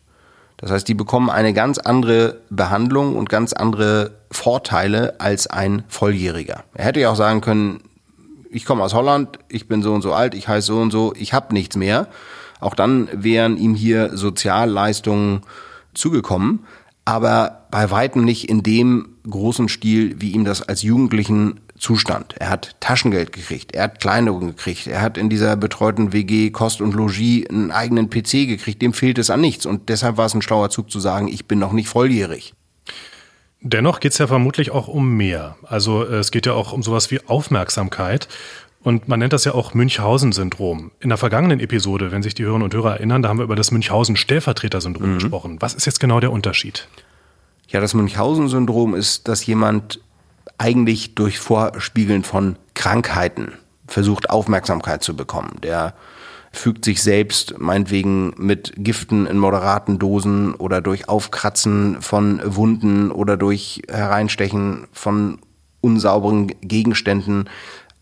Das 0.58 0.72
heißt, 0.72 0.88
die 0.88 0.94
bekommen 0.94 1.30
eine 1.30 1.54
ganz 1.54 1.78
andere 1.78 2.42
Behandlung 2.50 3.16
und 3.16 3.30
ganz 3.30 3.54
andere 3.54 4.12
Vorteile 4.32 5.20
als 5.20 5.48
ein 5.48 5.84
Volljähriger. 5.88 6.64
Er 6.74 6.86
hätte 6.86 7.02
ja 7.02 7.12
auch 7.12 7.16
sagen 7.16 7.42
können, 7.42 7.82
ich 8.56 8.64
komme 8.64 8.84
aus 8.84 8.94
Holland, 8.94 9.38
ich 9.50 9.68
bin 9.68 9.84
so 9.84 9.94
und 9.94 10.02
so 10.02 10.14
alt, 10.14 10.34
ich 10.34 10.48
heiße 10.48 10.68
so 10.68 10.80
und 10.80 10.90
so, 10.90 11.14
ich 11.18 11.34
habe 11.34 11.54
nichts 11.54 11.76
mehr. 11.76 12.08
Auch 12.62 12.74
dann 12.74 13.10
wären 13.12 13.58
ihm 13.58 13.76
hier 13.76 14.16
Sozialleistungen 14.16 15.42
zugekommen, 15.94 16.66
aber 17.04 17.68
bei 17.70 17.92
weitem 17.92 18.24
nicht 18.24 18.50
in 18.50 18.64
dem 18.64 19.10
großen 19.30 19.68
Stil, 19.68 20.16
wie 20.22 20.32
ihm 20.32 20.46
das 20.46 20.62
als 20.62 20.84
Jugendlichen 20.84 21.60
zustand. 21.78 22.36
Er 22.40 22.50
hat 22.50 22.78
Taschengeld 22.80 23.34
gekriegt, 23.34 23.76
er 23.76 23.84
hat 23.84 24.00
Kleidung 24.00 24.40
gekriegt, 24.48 24.88
er 24.88 25.02
hat 25.02 25.18
in 25.18 25.30
dieser 25.30 25.58
betreuten 25.58 26.14
WG 26.14 26.50
Kost 26.52 26.80
und 26.80 26.94
Logis 26.94 27.50
einen 27.50 27.72
eigenen 27.72 28.10
PC 28.10 28.48
gekriegt, 28.48 28.82
dem 28.82 28.94
fehlt 28.94 29.18
es 29.18 29.30
an 29.30 29.42
nichts 29.42 29.66
und 29.66 29.90
deshalb 29.90 30.16
war 30.16 30.28
es 30.28 30.34
ein 30.34 30.42
schlauer 30.42 30.70
Zug 30.70 30.90
zu 30.90 31.02
sagen, 31.02 31.28
ich 31.28 31.46
bin 31.46 31.60
noch 31.60 31.74
nicht 31.74 31.90
volljährig. 31.90 32.54
Dennoch 33.68 34.00
geht 34.00 34.12
es 34.12 34.20
ja 34.20 34.28
vermutlich 34.28 34.70
auch 34.70 34.88
um 34.88 35.18
mehr. 35.18 35.56
Also 35.64 36.06
äh, 36.06 36.18
es 36.18 36.30
geht 36.30 36.46
ja 36.46 36.54
auch 36.54 36.72
um 36.72 36.84
sowas 36.84 37.10
wie 37.10 37.20
Aufmerksamkeit. 37.26 38.28
Und 38.84 39.08
man 39.08 39.18
nennt 39.18 39.34
das 39.34 39.44
ja 39.46 39.56
auch 39.56 39.74
Münchhausen-Syndrom. 39.74 40.92
In 41.00 41.10
der 41.10 41.18
vergangenen 41.18 41.60
Episode, 41.60 42.12
wenn 42.12 42.22
sich 42.22 42.36
die 42.36 42.44
Hörerinnen 42.44 42.66
und 42.66 42.76
Hörer 42.76 42.98
erinnern, 42.98 43.24
da 43.24 43.30
haben 43.30 43.40
wir 43.40 43.44
über 43.44 43.56
das 43.56 43.72
Münchhausen-Stellvertreter-Syndrom 43.72 45.14
mhm. 45.14 45.14
gesprochen. 45.16 45.58
Was 45.62 45.74
ist 45.74 45.88
jetzt 45.88 46.00
genau 46.00 46.20
der 46.20 46.32
Unterschied? 46.32 46.88
Ja, 47.68 47.82
das 47.82 47.96
Münchhausen-Syndrom 47.96 48.94
ist, 48.94 49.28
dass 49.28 49.44
jemand 49.48 50.00
eigentlich 50.60 51.16
durch 51.16 51.40
Vorspiegeln 51.40 52.24
von 52.24 52.58
Krankheiten 52.76 53.54
versucht, 53.88 54.30
Aufmerksamkeit 54.30 55.02
zu 55.02 55.16
bekommen. 55.16 55.58
Der 55.64 55.96
fügt 56.58 56.86
sich 56.86 57.04
selbst 57.04 57.60
meinetwegen 57.60 58.34
mit 58.38 58.74
Giften 58.78 59.26
in 59.28 59.38
moderaten 59.38 60.00
Dosen 60.00 60.56
oder 60.56 60.82
durch 60.82 61.10
Aufkratzen 61.10 62.02
von 62.02 62.42
Wunden 62.44 63.12
oder 63.12 63.38
durch 63.38 63.82
Hereinstechen 63.90 64.88
von 64.92 65.40
unsauberen 65.82 66.48
Gegenständen 66.62 67.50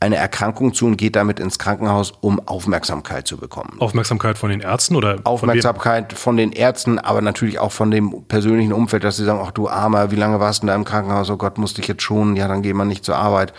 eine 0.04 0.18
Erkrankung 0.18 0.74
zu 0.74 0.86
und 0.86 0.98
geht 0.98 1.16
damit 1.16 1.40
ins 1.40 1.58
Krankenhaus, 1.58 2.12
um 2.20 2.46
Aufmerksamkeit 2.46 3.26
zu 3.26 3.38
bekommen. 3.38 3.78
Aufmerksamkeit 3.80 4.38
von 4.38 4.50
den 4.50 4.60
Ärzten 4.60 4.98
oder? 4.98 5.20
Aufmerksamkeit 5.24 6.12
von, 6.12 6.18
von 6.18 6.38
den 6.38 6.52
Ärzten, 6.52 7.00
aber 7.00 7.22
natürlich 7.22 7.58
auch 7.60 7.72
von 7.72 7.90
dem 7.90 8.26
persönlichen 8.28 8.74
Umfeld, 8.74 9.06
dass 9.06 9.16
sie 9.16 9.24
sagen, 9.24 9.40
ach 9.42 9.52
du 9.52 9.70
Armer, 9.70 10.12
wie 10.12 10.18
lange 10.18 10.42
warst 10.42 10.62
du 10.62 10.68
da 10.68 10.76
im 10.76 10.84
Krankenhaus? 10.84 11.30
Oh 11.30 11.38
Gott, 11.38 11.58
musste 11.58 11.82
ich 11.82 11.88
jetzt 11.88 12.04
schonen? 12.04 12.36
Ja, 12.36 12.50
dann 12.50 12.62
geh 12.64 12.74
mal 12.74 12.84
nicht 12.84 13.06
zur 13.06 13.16
Arbeit 13.16 13.54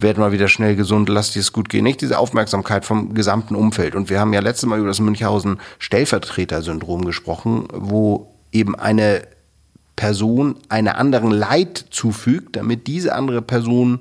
werd 0.00 0.18
mal 0.18 0.32
wieder 0.32 0.48
schnell 0.48 0.76
gesund, 0.76 1.08
lass 1.08 1.32
dir 1.32 1.40
es 1.40 1.52
gut 1.52 1.68
gehen. 1.68 1.84
Nicht 1.84 2.00
diese 2.00 2.18
Aufmerksamkeit 2.18 2.84
vom 2.84 3.14
gesamten 3.14 3.54
Umfeld. 3.54 3.94
Und 3.94 4.10
wir 4.10 4.18
haben 4.18 4.32
ja 4.32 4.40
letztes 4.40 4.68
Mal 4.68 4.78
über 4.78 4.88
das 4.88 5.00
Münchhausen 5.00 5.60
Stellvertreter-Syndrom 5.78 7.04
gesprochen, 7.04 7.68
wo 7.72 8.34
eben 8.52 8.74
eine 8.74 9.22
Person 9.96 10.56
einer 10.68 10.96
anderen 10.96 11.30
Leid 11.30 11.84
zufügt, 11.90 12.56
damit 12.56 12.86
diese 12.86 13.14
andere 13.14 13.42
Person 13.42 14.00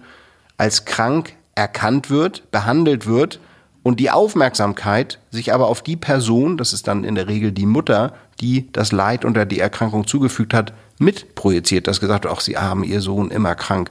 als 0.57 0.85
krank 0.85 1.33
erkannt 1.55 2.09
wird, 2.09 2.49
behandelt 2.51 3.05
wird 3.05 3.39
und 3.83 3.99
die 3.99 4.09
Aufmerksamkeit 4.09 5.19
sich 5.29 5.53
aber 5.53 5.67
auf 5.67 5.81
die 5.81 5.97
Person, 5.97 6.57
das 6.57 6.73
ist 6.73 6.88
dann 6.88 7.03
in 7.03 7.15
der 7.15 7.27
Regel 7.27 7.51
die 7.51 7.65
Mutter, 7.65 8.13
die 8.39 8.71
das 8.71 8.91
Leid 8.91 9.25
unter 9.25 9.45
die 9.45 9.59
Erkrankung 9.59 10.07
zugefügt 10.07 10.53
hat, 10.53 10.73
mitprojiziert, 10.99 11.88
das 11.88 11.99
gesagt, 11.99 12.25
ach, 12.25 12.39
sie 12.39 12.57
haben 12.57 12.83
ihr 12.83 13.01
Sohn 13.01 13.31
immer 13.31 13.55
krank 13.55 13.89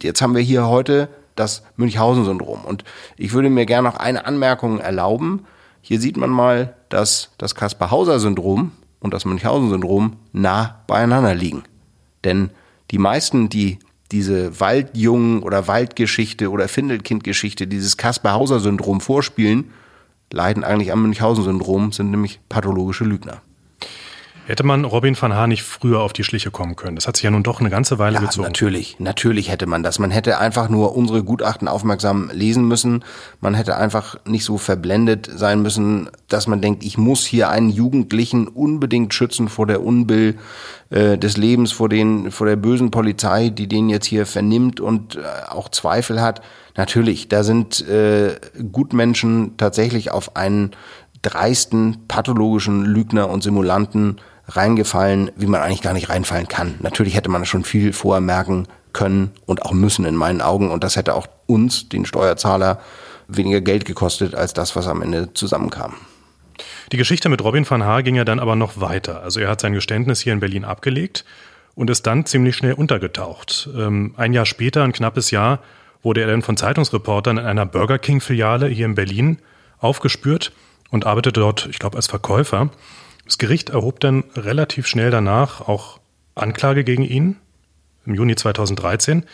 jetzt 0.00 0.22
haben 0.22 0.34
wir 0.34 0.42
hier 0.42 0.66
heute 0.66 1.08
das 1.34 1.62
Münchhausen-Syndrom. 1.76 2.64
Und 2.64 2.84
ich 3.16 3.32
würde 3.32 3.50
mir 3.50 3.66
gerne 3.66 3.88
noch 3.88 3.96
eine 3.96 4.26
Anmerkung 4.26 4.78
erlauben. 4.78 5.44
Hier 5.80 6.00
sieht 6.00 6.16
man 6.16 6.30
mal, 6.30 6.74
dass 6.88 7.30
das 7.38 7.54
Kaspar-Hauser-Syndrom 7.54 8.72
und 9.00 9.14
das 9.14 9.24
Münchhausen-Syndrom 9.24 10.16
nah 10.32 10.82
beieinander 10.86 11.34
liegen. 11.34 11.64
Denn 12.24 12.50
die 12.90 12.98
meisten, 12.98 13.48
die 13.48 13.78
diese 14.12 14.60
Waldjungen 14.60 15.42
oder 15.42 15.66
Waldgeschichte 15.66 16.50
oder 16.50 16.68
Findelkind-Geschichte, 16.68 17.66
dieses 17.66 17.96
Kaspar-Hauser-Syndrom 17.96 19.00
vorspielen, 19.00 19.70
leiden 20.30 20.64
eigentlich 20.64 20.92
am 20.92 21.02
Münchhausen-Syndrom, 21.02 21.92
sind 21.92 22.10
nämlich 22.10 22.40
pathologische 22.48 23.04
Lügner. 23.04 23.40
Hätte 24.46 24.64
man 24.64 24.84
Robin 24.84 25.16
van 25.20 25.34
Haar 25.34 25.46
nicht 25.46 25.62
früher 25.62 26.00
auf 26.00 26.12
die 26.12 26.24
Schliche 26.24 26.50
kommen 26.50 26.74
können? 26.74 26.96
Das 26.96 27.06
hat 27.06 27.16
sich 27.16 27.22
ja 27.22 27.30
nun 27.30 27.44
doch 27.44 27.60
eine 27.60 27.70
ganze 27.70 28.00
Weile 28.00 28.16
ja, 28.16 28.20
gezogen. 28.22 28.46
Natürlich, 28.46 28.98
natürlich 28.98 29.50
hätte 29.50 29.66
man 29.66 29.84
das. 29.84 30.00
Man 30.00 30.10
hätte 30.10 30.38
einfach 30.38 30.68
nur 30.68 30.96
unsere 30.96 31.22
Gutachten 31.22 31.68
aufmerksam 31.68 32.28
lesen 32.32 32.66
müssen. 32.66 33.04
Man 33.40 33.54
hätte 33.54 33.76
einfach 33.76 34.16
nicht 34.26 34.44
so 34.44 34.58
verblendet 34.58 35.30
sein 35.32 35.62
müssen, 35.62 36.10
dass 36.28 36.48
man 36.48 36.60
denkt, 36.60 36.82
ich 36.82 36.98
muss 36.98 37.24
hier 37.24 37.50
einen 37.50 37.70
Jugendlichen 37.70 38.48
unbedingt 38.48 39.14
schützen 39.14 39.48
vor 39.48 39.68
der 39.68 39.82
Unbill 39.82 40.36
äh, 40.90 41.16
des 41.16 41.36
Lebens, 41.36 41.70
vor, 41.70 41.88
den, 41.88 42.32
vor 42.32 42.48
der 42.48 42.56
bösen 42.56 42.90
Polizei, 42.90 43.48
die 43.48 43.68
den 43.68 43.88
jetzt 43.88 44.06
hier 44.06 44.26
vernimmt 44.26 44.80
und 44.80 45.16
äh, 45.16 45.20
auch 45.50 45.68
Zweifel 45.68 46.20
hat. 46.20 46.42
Natürlich, 46.76 47.28
da 47.28 47.44
sind 47.44 47.86
äh, 47.88 48.34
Gutmenschen 48.72 49.56
tatsächlich 49.56 50.10
auf 50.10 50.34
einen 50.34 50.72
dreisten, 51.22 51.98
pathologischen 52.08 52.84
Lügner 52.84 53.30
und 53.30 53.44
Simulanten 53.44 54.16
reingefallen, 54.56 55.30
wie 55.36 55.46
man 55.46 55.60
eigentlich 55.60 55.82
gar 55.82 55.92
nicht 55.92 56.08
reinfallen 56.08 56.48
kann. 56.48 56.76
Natürlich 56.80 57.14
hätte 57.14 57.30
man 57.30 57.44
schon 57.44 57.64
viel 57.64 57.92
vorher 57.92 58.20
merken 58.20 58.66
können 58.92 59.32
und 59.46 59.62
auch 59.62 59.72
müssen 59.72 60.04
in 60.04 60.16
meinen 60.16 60.40
Augen. 60.40 60.70
Und 60.70 60.84
das 60.84 60.96
hätte 60.96 61.14
auch 61.14 61.26
uns, 61.46 61.88
den 61.88 62.04
Steuerzahler, 62.04 62.80
weniger 63.28 63.60
Geld 63.60 63.84
gekostet 63.84 64.34
als 64.34 64.52
das, 64.52 64.76
was 64.76 64.86
am 64.86 65.02
Ende 65.02 65.32
zusammenkam. 65.34 65.94
Die 66.92 66.96
Geschichte 66.96 67.28
mit 67.28 67.42
Robin 67.42 67.68
van 67.68 67.84
Haar 67.84 68.02
ging 68.02 68.14
ja 68.14 68.24
dann 68.24 68.40
aber 68.40 68.56
noch 68.56 68.80
weiter. 68.80 69.22
Also 69.22 69.40
er 69.40 69.48
hat 69.48 69.60
sein 69.60 69.72
Geständnis 69.72 70.20
hier 70.20 70.32
in 70.32 70.40
Berlin 70.40 70.64
abgelegt 70.64 71.24
und 71.74 71.88
ist 71.88 72.06
dann 72.06 72.26
ziemlich 72.26 72.56
schnell 72.56 72.74
untergetaucht. 72.74 73.68
Ähm, 73.74 74.14
ein 74.16 74.32
Jahr 74.32 74.46
später, 74.46 74.84
ein 74.84 74.92
knappes 74.92 75.30
Jahr, 75.30 75.60
wurde 76.02 76.20
er 76.20 76.26
dann 76.26 76.42
von 76.42 76.56
Zeitungsreportern 76.56 77.38
in 77.38 77.44
einer 77.44 77.64
Burger 77.64 77.98
King-Filiale 77.98 78.66
hier 78.66 78.86
in 78.86 78.94
Berlin 78.94 79.38
aufgespürt 79.78 80.52
und 80.90 81.06
arbeitete 81.06 81.40
dort, 81.40 81.66
ich 81.70 81.78
glaube, 81.78 81.96
als 81.96 82.06
Verkäufer. 82.08 82.70
Das 83.32 83.38
Gericht 83.38 83.70
erhob 83.70 83.98
dann 84.00 84.24
relativ 84.36 84.86
schnell 84.86 85.10
danach 85.10 85.66
auch 85.66 86.00
Anklage 86.34 86.84
gegen 86.84 87.02
ihn 87.02 87.36
im 88.04 88.14
Juni 88.14 88.36
2013. 88.36 89.24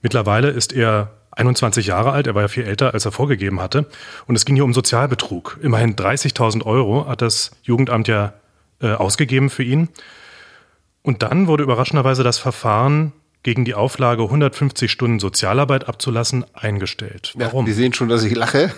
Mittlerweile 0.00 0.48
ist 0.48 0.72
er 0.72 1.10
21 1.32 1.88
Jahre 1.88 2.12
alt, 2.12 2.26
er 2.26 2.34
war 2.34 2.40
ja 2.40 2.48
viel 2.48 2.64
älter, 2.64 2.94
als 2.94 3.04
er 3.04 3.12
vorgegeben 3.12 3.60
hatte. 3.60 3.84
Und 4.26 4.36
es 4.36 4.46
ging 4.46 4.54
hier 4.54 4.64
um 4.64 4.72
Sozialbetrug. 4.72 5.58
Immerhin 5.60 5.96
30.000 5.96 6.64
Euro 6.64 7.06
hat 7.06 7.20
das 7.20 7.50
Jugendamt 7.62 8.08
ja 8.08 8.32
äh, 8.80 8.92
ausgegeben 8.92 9.50
für 9.50 9.64
ihn. 9.64 9.90
Und 11.02 11.22
dann 11.22 11.46
wurde 11.46 11.62
überraschenderweise 11.62 12.22
das 12.22 12.38
Verfahren 12.38 13.12
gegen 13.42 13.64
die 13.64 13.74
Auflage 13.74 14.22
150 14.22 14.90
Stunden 14.90 15.18
Sozialarbeit 15.18 15.88
abzulassen 15.88 16.44
eingestellt. 16.54 17.32
Warum? 17.36 17.66
Ja, 17.66 17.72
Sie 17.72 17.78
sehen 17.78 17.92
schon, 17.92 18.08
dass 18.08 18.22
ich 18.22 18.34
lache. 18.34 18.72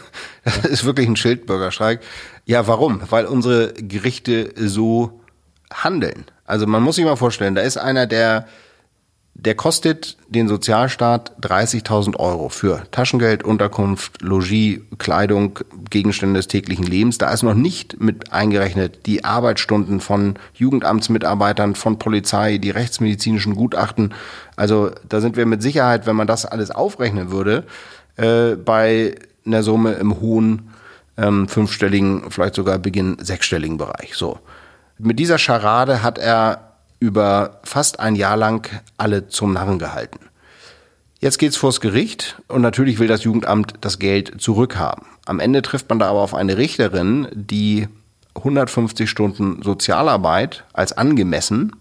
Das 0.44 0.57
ja. 0.62 0.68
ist 0.70 0.85
wirklich 0.85 1.09
ein 1.09 1.16
Schildbürgerstreik. 1.16 2.00
Ja, 2.44 2.66
warum? 2.66 3.00
Weil 3.11 3.27
unsere 3.27 3.72
Gerichte 3.74 4.53
so 4.57 5.20
handeln. 5.72 6.24
Also 6.44 6.66
man 6.66 6.83
muss 6.83 6.96
sich 6.96 7.05
mal 7.05 7.16
vorstellen, 7.16 7.55
da 7.55 7.62
ist 7.62 7.77
einer, 7.77 8.07
der 8.07 8.46
der 9.35 9.55
kostet 9.57 10.16
den 10.29 10.49
Sozialstaat 10.49 11.33
30.000 11.40 12.16
Euro 12.18 12.49
für 12.49 12.85
Taschengeld, 12.92 13.42
Unterkunft, 13.42 14.23
Logis, 14.23 14.80
Kleidung, 14.99 15.59
Gegenstände 15.91 16.39
des 16.39 16.49
täglichen 16.49 16.87
Lebens. 16.87 17.18
Da 17.18 17.30
ist 17.30 17.43
noch 17.43 17.55
nicht 17.55 18.01
mit 18.01 18.32
eingerechnet 18.32 19.07
die 19.07 19.24
Arbeitsstunden 19.24 20.01
von 20.01 20.37
Jugendamtsmitarbeitern, 20.55 21.74
von 21.74 21.99
Polizei, 21.99 22.59
die 22.59 22.70
rechtsmedizinischen 22.70 23.57
Gutachten. 23.57 24.14
Also 24.57 24.93
da 25.09 25.20
sind 25.20 25.37
wir 25.37 25.47
mit 25.47 25.62
Sicherheit, 25.62 26.07
wenn 26.07 26.16
man 26.16 26.28
das 26.28 26.47
alles 26.47 26.70
aufrechnen 26.70 27.30
würde, 27.30 27.64
äh, 28.16 28.55
bei 28.55 29.16
einer 29.45 29.62
Summe 29.64 29.93
im 29.93 30.20
hohen 30.20 30.70
ähm, 31.16 31.49
fünfstelligen, 31.49 32.30
vielleicht 32.30 32.55
sogar 32.55 32.78
Beginn 32.78 33.16
sechsstelligen 33.20 33.78
Bereich. 33.78 34.14
So. 34.14 34.39
Mit 34.99 35.18
dieser 35.18 35.39
Scharade 35.39 36.05
hat 36.05 36.18
er 36.18 36.74
über 37.05 37.61
fast 37.64 38.00
ein 38.00 38.16
Jahr 38.16 38.38
lang 38.38 38.66
alle 38.96 39.28
zum 39.28 39.52
Narren 39.52 39.78
gehalten. 39.78 40.20
Jetzt 41.20 41.38
geht's 41.38 41.59
vors 41.59 41.82
Gericht 41.82 42.40
und 42.48 42.62
natürlich 42.62 42.98
will 42.98 43.09
das 43.09 43.24
Jugendamt 43.24 43.74
das 43.82 43.98
Geld 43.98 44.40
zurückhaben. 44.40 45.05
Am 45.26 45.38
Ende 45.38 45.61
trifft 45.61 45.90
man 45.90 45.98
da 45.98 46.09
aber 46.09 46.20
auf 46.20 46.34
eine 46.34 46.57
Richterin, 46.57 47.28
die 47.34 47.88
150 48.34 49.09
Stunden 49.09 49.62
Sozialarbeit 49.62 50.64
als 50.72 50.92
angemessen 50.92 51.76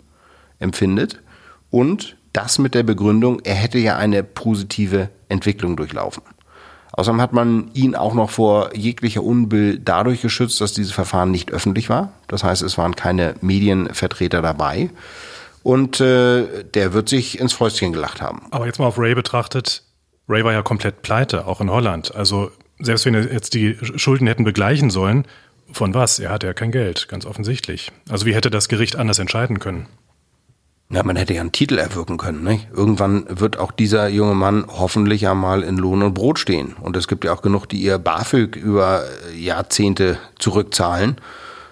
empfindet 0.60 1.22
und 1.72 2.18
das 2.34 2.60
mit 2.60 2.76
der 2.76 2.84
Begründung, 2.84 3.40
er 3.44 3.56
hätte 3.56 3.78
ja 3.78 3.96
eine 3.96 4.24
positive 4.24 5.10
Entwicklung 5.30 5.78
durchlaufen. 5.78 6.24
Außerdem 6.96 7.22
hat 7.22 7.34
man 7.34 7.72
ihn 7.74 7.96
auch 7.96 8.14
noch 8.14 8.30
vor 8.30 8.76
jeglicher 8.76 9.24
Unbill 9.24 9.80
dadurch 9.80 10.22
geschützt, 10.22 10.62
dass 10.62 10.74
dieses 10.74 10.92
Verfahren 10.92 11.32
nicht 11.32 11.52
öffentlich 11.52 11.90
war. 11.90 12.14
Das 12.28 12.44
heißt, 12.44 12.62
es 12.62 12.78
waren 12.78 12.96
keine 12.96 13.34
Medienvertreter 13.42 14.44
dabei. 14.44 14.92
Und 15.64 16.00
äh, 16.00 16.64
der 16.64 16.94
wird 16.94 17.10
sich 17.10 17.40
ins 17.40 17.54
Fäustchen 17.54 17.94
gelacht 17.94 18.22
haben. 18.22 18.44
Aber 18.52 18.68
jetzt 18.68 18.78
mal 18.78 18.86
auf 18.86 19.00
Ray 19.00 19.16
betrachtet. 19.16 19.84
Ray 20.30 20.44
war 20.44 20.54
ja 20.54 20.62
komplett 20.62 21.02
pleite, 21.02 21.48
auch 21.48 21.62
in 21.62 21.72
Holland. 21.72 22.14
Also 22.14 22.52
selbst 22.80 23.06
wenn 23.06 23.16
er 23.16 23.32
jetzt 23.32 23.56
die 23.56 23.76
Schulden 23.96 24.28
hätten 24.28 24.44
begleichen 24.44 24.90
sollen, 24.92 25.26
von 25.72 25.96
was? 25.96 26.20
Er 26.20 26.30
hatte 26.30 26.46
ja 26.46 26.54
kein 26.54 26.72
Geld, 26.72 27.08
ganz 27.08 27.26
offensichtlich. 27.26 27.92
Also 28.10 28.28
wie 28.28 28.36
hätte 28.36 28.52
das 28.52 28.68
Gericht 28.68 28.98
anders 28.98 29.18
entscheiden 29.18 29.60
können? 29.60 29.88
Ja, 30.94 31.02
man 31.02 31.16
hätte 31.16 31.34
ja 31.34 31.42
einen 31.42 31.52
Titel 31.52 31.80
erwirken 31.80 32.18
können. 32.18 32.44
Nicht? 32.44 32.68
Irgendwann 32.72 33.26
wird 33.28 33.58
auch 33.58 33.72
dieser 33.72 34.10
junge 34.10 34.36
Mann 34.36 34.66
hoffentlich 34.68 35.28
einmal 35.28 35.64
in 35.64 35.78
Lohn 35.78 36.04
und 36.04 36.14
Brot 36.14 36.38
stehen. 36.38 36.76
Und 36.80 36.96
es 36.96 37.08
gibt 37.08 37.26
ja 37.26 37.34
auch 37.34 37.42
genug, 37.42 37.66
die 37.68 37.78
ihr 37.78 37.98
BAföG 37.98 38.56
über 38.56 39.04
Jahrzehnte 39.36 40.20
zurückzahlen. 40.38 41.16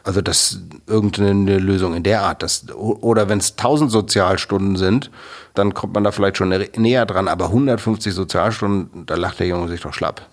Also 0.03 0.21
das 0.21 0.61
irgendeine 0.87 1.59
Lösung 1.59 1.93
in 1.93 2.01
der 2.01 2.23
Art. 2.23 2.41
Das, 2.41 2.65
oder 2.73 3.29
wenn 3.29 3.37
es 3.37 3.51
1000 3.51 3.91
Sozialstunden 3.91 4.75
sind, 4.75 5.11
dann 5.53 5.75
kommt 5.75 5.93
man 5.93 6.03
da 6.03 6.11
vielleicht 6.11 6.37
schon 6.37 6.49
näher 6.49 7.05
dran. 7.05 7.27
Aber 7.27 7.45
150 7.45 8.15
Sozialstunden, 8.15 9.05
da 9.05 9.13
lacht 9.13 9.39
der 9.39 9.45
Junge 9.45 9.67
sich 9.67 9.81
doch 9.81 9.93
schlapp. 9.93 10.27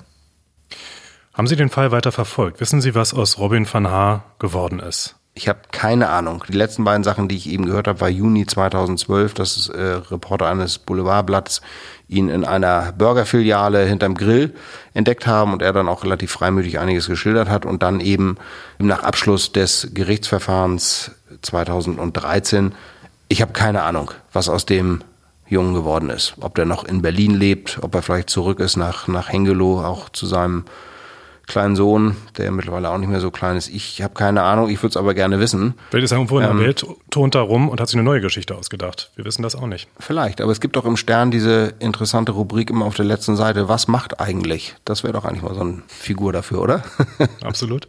Haben 1.34 1.46
Sie 1.46 1.56
den 1.56 1.68
Fall 1.68 1.92
weiter 1.92 2.10
verfolgt? 2.10 2.58
Wissen 2.62 2.80
Sie, 2.80 2.94
was 2.94 3.12
aus 3.12 3.38
Robin 3.38 3.70
van 3.70 3.90
Haar 3.90 4.24
geworden 4.38 4.78
ist? 4.80 5.17
Ich 5.34 5.48
habe 5.48 5.60
keine 5.70 6.08
Ahnung. 6.08 6.42
Die 6.48 6.56
letzten 6.56 6.82
beiden 6.82 7.04
Sachen, 7.04 7.28
die 7.28 7.36
ich 7.36 7.48
eben 7.48 7.66
gehört 7.66 7.86
habe, 7.86 8.00
war 8.00 8.08
Juni 8.08 8.44
2012, 8.44 9.34
dass 9.34 9.68
äh, 9.68 9.80
Reporter 10.10 10.46
eines 10.48 10.78
Boulevardblatts 10.78 11.60
ihn 12.08 12.28
in 12.28 12.44
einer 12.44 12.92
Burgerfiliale 12.92 13.84
hinterm 13.84 14.14
Grill 14.14 14.54
entdeckt 14.94 15.26
haben 15.26 15.52
und 15.52 15.62
er 15.62 15.72
dann 15.72 15.88
auch 15.88 16.02
relativ 16.02 16.32
freimütig 16.32 16.80
einiges 16.80 17.06
geschildert 17.06 17.48
hat 17.48 17.66
und 17.66 17.82
dann 17.82 18.00
eben 18.00 18.36
nach 18.78 19.04
Abschluss 19.04 19.52
des 19.52 19.90
Gerichtsverfahrens 19.92 21.12
2013, 21.42 22.74
ich 23.28 23.42
habe 23.42 23.52
keine 23.52 23.82
Ahnung, 23.82 24.10
was 24.32 24.48
aus 24.48 24.66
dem 24.66 25.04
Jungen 25.48 25.74
geworden 25.74 26.10
ist. 26.10 26.34
Ob 26.40 26.54
der 26.54 26.64
noch 26.64 26.84
in 26.84 27.02
Berlin 27.02 27.34
lebt, 27.34 27.78
ob 27.82 27.94
er 27.94 28.02
vielleicht 28.02 28.30
zurück 28.30 28.60
ist 28.60 28.76
nach, 28.76 29.08
nach 29.08 29.30
Hengelo, 29.30 29.84
auch 29.84 30.08
zu 30.08 30.26
seinem 30.26 30.64
kleinen 31.48 31.74
Sohn, 31.74 32.16
der 32.36 32.52
mittlerweile 32.52 32.90
auch 32.90 32.98
nicht 32.98 33.08
mehr 33.08 33.20
so 33.20 33.30
klein 33.30 33.56
ist. 33.56 33.68
Ich 33.68 34.02
habe 34.02 34.14
keine 34.14 34.42
Ahnung, 34.42 34.68
ich 34.68 34.78
würde 34.78 34.90
es 34.90 34.96
aber 34.96 35.14
gerne 35.14 35.40
wissen. 35.40 35.74
Vielleicht 35.90 36.04
ist 36.04 36.12
er 36.12 36.18
irgendwo 36.18 36.38
in 36.38 36.44
der 36.44 36.52
ähm, 36.52 36.60
Welt, 36.60 36.86
turnt 37.10 37.34
da 37.34 37.40
rum 37.40 37.68
und 37.68 37.80
hat 37.80 37.88
sich 37.88 37.96
eine 37.96 38.04
neue 38.04 38.20
Geschichte 38.20 38.54
ausgedacht. 38.54 39.10
Wir 39.16 39.24
wissen 39.24 39.42
das 39.42 39.56
auch 39.56 39.66
nicht. 39.66 39.88
Vielleicht, 39.98 40.40
aber 40.40 40.52
es 40.52 40.60
gibt 40.60 40.76
doch 40.76 40.84
im 40.84 40.96
Stern 40.96 41.30
diese 41.30 41.74
interessante 41.80 42.32
Rubrik 42.32 42.70
immer 42.70 42.84
auf 42.84 42.94
der 42.94 43.06
letzten 43.06 43.36
Seite, 43.36 43.68
was 43.68 43.88
macht 43.88 44.20
eigentlich? 44.20 44.76
Das 44.84 45.02
wäre 45.02 45.12
doch 45.12 45.24
eigentlich 45.24 45.42
mal 45.42 45.54
so 45.54 45.60
eine 45.60 45.82
Figur 45.88 46.32
dafür, 46.32 46.62
oder? 46.62 46.82
Absolut. 47.42 47.88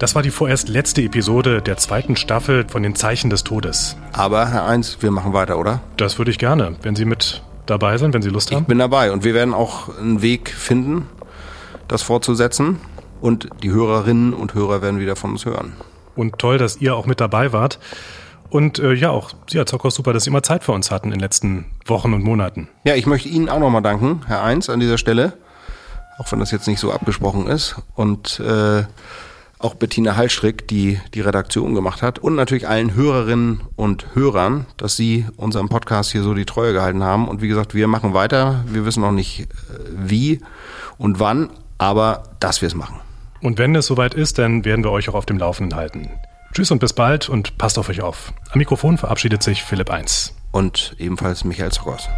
Das 0.00 0.14
war 0.14 0.22
die 0.22 0.30
vorerst 0.30 0.70
letzte 0.70 1.02
Episode 1.02 1.60
der 1.60 1.76
zweiten 1.76 2.16
Staffel 2.16 2.66
von 2.66 2.82
den 2.82 2.94
Zeichen 2.94 3.28
des 3.28 3.44
Todes. 3.44 3.98
Aber 4.14 4.48
Herr 4.48 4.64
Eins, 4.64 4.96
wir 5.00 5.10
machen 5.10 5.34
weiter, 5.34 5.58
oder? 5.58 5.82
Das 5.98 6.16
würde 6.16 6.30
ich 6.30 6.38
gerne, 6.38 6.74
wenn 6.80 6.96
Sie 6.96 7.04
mit 7.04 7.42
dabei 7.66 7.98
sind, 7.98 8.14
wenn 8.14 8.22
Sie 8.22 8.30
Lust 8.30 8.50
haben. 8.50 8.62
Ich 8.62 8.66
bin 8.66 8.78
dabei 8.78 9.12
und 9.12 9.24
wir 9.24 9.34
werden 9.34 9.52
auch 9.52 9.94
einen 9.98 10.22
Weg 10.22 10.48
finden, 10.48 11.06
das 11.86 12.00
fortzusetzen. 12.00 12.80
Und 13.20 13.50
die 13.62 13.70
Hörerinnen 13.72 14.32
und 14.32 14.54
Hörer 14.54 14.80
werden 14.80 15.00
wieder 15.00 15.16
von 15.16 15.32
uns 15.32 15.44
hören. 15.44 15.74
Und 16.16 16.38
toll, 16.38 16.56
dass 16.56 16.78
ihr 16.78 16.96
auch 16.96 17.04
mit 17.04 17.20
dabei 17.20 17.52
wart. 17.52 17.78
Und 18.48 18.78
äh, 18.78 18.94
ja, 18.94 19.10
auch 19.10 19.32
Sie, 19.50 19.58
Herr 19.58 19.66
Zocker, 19.66 19.90
super, 19.90 20.14
dass 20.14 20.24
Sie 20.24 20.30
immer 20.30 20.42
Zeit 20.42 20.64
für 20.64 20.72
uns 20.72 20.90
hatten 20.90 21.08
in 21.08 21.12
den 21.12 21.20
letzten 21.20 21.66
Wochen 21.84 22.14
und 22.14 22.24
Monaten. 22.24 22.70
Ja, 22.84 22.94
ich 22.94 23.04
möchte 23.04 23.28
Ihnen 23.28 23.50
auch 23.50 23.60
nochmal 23.60 23.82
danken, 23.82 24.22
Herr 24.26 24.42
Eins, 24.42 24.70
an 24.70 24.80
dieser 24.80 24.96
Stelle. 24.96 25.34
Auch 26.16 26.32
wenn 26.32 26.40
das 26.40 26.52
jetzt 26.52 26.68
nicht 26.68 26.80
so 26.80 26.90
abgesprochen 26.90 27.46
ist. 27.48 27.76
Und 27.94 28.40
äh, 28.40 28.84
auch 29.60 29.74
Bettina 29.74 30.16
Hallstrick, 30.16 30.66
die 30.66 30.98
die 31.14 31.20
Redaktion 31.20 31.74
gemacht 31.74 32.02
hat 32.02 32.18
und 32.18 32.34
natürlich 32.34 32.66
allen 32.66 32.94
Hörerinnen 32.94 33.60
und 33.76 34.14
Hörern, 34.14 34.66
dass 34.76 34.96
sie 34.96 35.26
unserem 35.36 35.68
Podcast 35.68 36.12
hier 36.12 36.22
so 36.22 36.34
die 36.34 36.46
Treue 36.46 36.72
gehalten 36.72 37.04
haben. 37.04 37.28
Und 37.28 37.42
wie 37.42 37.48
gesagt, 37.48 37.74
wir 37.74 37.86
machen 37.86 38.14
weiter. 38.14 38.64
Wir 38.66 38.84
wissen 38.84 39.02
noch 39.02 39.12
nicht 39.12 39.40
äh, 39.40 39.46
wie 39.94 40.40
und 40.98 41.20
wann, 41.20 41.50
aber 41.78 42.24
dass 42.40 42.62
wir 42.62 42.66
es 42.66 42.74
machen. 42.74 42.96
Und 43.42 43.58
wenn 43.58 43.74
es 43.74 43.86
soweit 43.86 44.14
ist, 44.14 44.38
dann 44.38 44.64
werden 44.64 44.84
wir 44.84 44.90
euch 44.90 45.08
auch 45.08 45.14
auf 45.14 45.26
dem 45.26 45.38
Laufenden 45.38 45.78
halten. 45.78 46.10
Tschüss 46.52 46.70
und 46.70 46.78
bis 46.78 46.92
bald 46.92 47.28
und 47.28 47.58
passt 47.58 47.78
auf 47.78 47.88
euch 47.88 48.00
auf. 48.00 48.32
Am 48.50 48.58
Mikrofon 48.58 48.98
verabschiedet 48.98 49.42
sich 49.42 49.62
Philipp 49.62 49.90
1. 49.90 50.34
Und 50.52 50.96
ebenfalls 50.98 51.44
Michael 51.44 51.70
Zockers. 51.70 52.08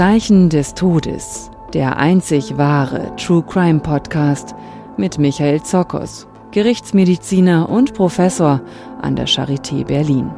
Zeichen 0.00 0.48
des 0.48 0.72
Todes, 0.72 1.50
der 1.74 1.98
einzig 1.98 2.56
wahre 2.56 3.14
True 3.16 3.42
Crime 3.42 3.80
Podcast 3.80 4.54
mit 4.96 5.18
Michael 5.18 5.62
Zokos, 5.62 6.26
Gerichtsmediziner 6.52 7.68
und 7.68 7.92
Professor 7.92 8.62
an 9.02 9.14
der 9.14 9.28
Charité 9.28 9.84
Berlin. 9.84 10.30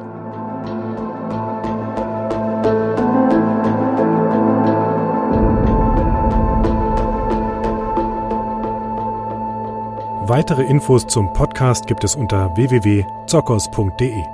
Weitere 10.27 10.65
Infos 10.65 11.07
zum 11.07 11.33
Podcast 11.33 11.87
gibt 11.87 12.03
es 12.03 12.17
unter 12.17 12.57
www.zokos.de. 12.57 14.25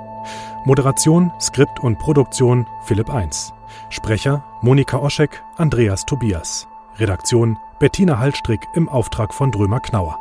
Moderation, 0.65 1.31
Skript 1.39 1.81
und 1.81 1.99
Produktion 1.99 2.65
Philipp 2.81 3.13
1. 3.13 3.53
Sprecher 3.89 4.43
Monika 4.61 4.97
Oschek, 4.97 5.43
Andreas 5.57 6.05
Tobias. 6.05 6.67
Redaktion 6.97 7.57
Bettina 7.79 8.19
Hallstrick 8.19 8.61
im 8.75 8.89
Auftrag 8.89 9.33
von 9.33 9.51
Drömer 9.51 9.79
Knauer. 9.79 10.19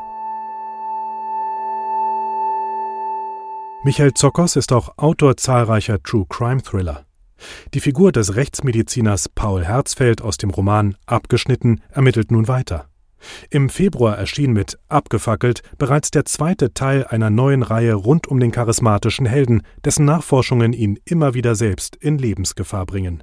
Michael 3.84 4.14
Zockers 4.14 4.56
ist 4.56 4.72
auch 4.72 4.96
Autor 4.96 5.36
zahlreicher 5.36 6.02
True 6.02 6.26
Crime 6.28 6.62
Thriller. 6.62 7.04
Die 7.74 7.80
Figur 7.80 8.12
des 8.12 8.34
Rechtsmediziners 8.36 9.28
Paul 9.28 9.64
Herzfeld 9.64 10.22
aus 10.22 10.36
dem 10.36 10.50
Roman 10.50 10.96
Abgeschnitten 11.06 11.80
ermittelt 11.90 12.30
nun 12.30 12.48
weiter. 12.48 12.88
Im 13.50 13.68
Februar 13.68 14.16
erschien 14.16 14.52
mit 14.52 14.78
Abgefackelt 14.88 15.62
bereits 15.78 16.10
der 16.10 16.24
zweite 16.24 16.72
Teil 16.74 17.04
einer 17.04 17.30
neuen 17.30 17.62
Reihe 17.62 17.94
rund 17.94 18.26
um 18.26 18.38
den 18.38 18.52
charismatischen 18.52 19.26
Helden, 19.26 19.62
dessen 19.84 20.04
Nachforschungen 20.04 20.72
ihn 20.72 20.98
immer 21.04 21.34
wieder 21.34 21.54
selbst 21.54 21.96
in 21.96 22.18
Lebensgefahr 22.18 22.86
bringen. 22.86 23.22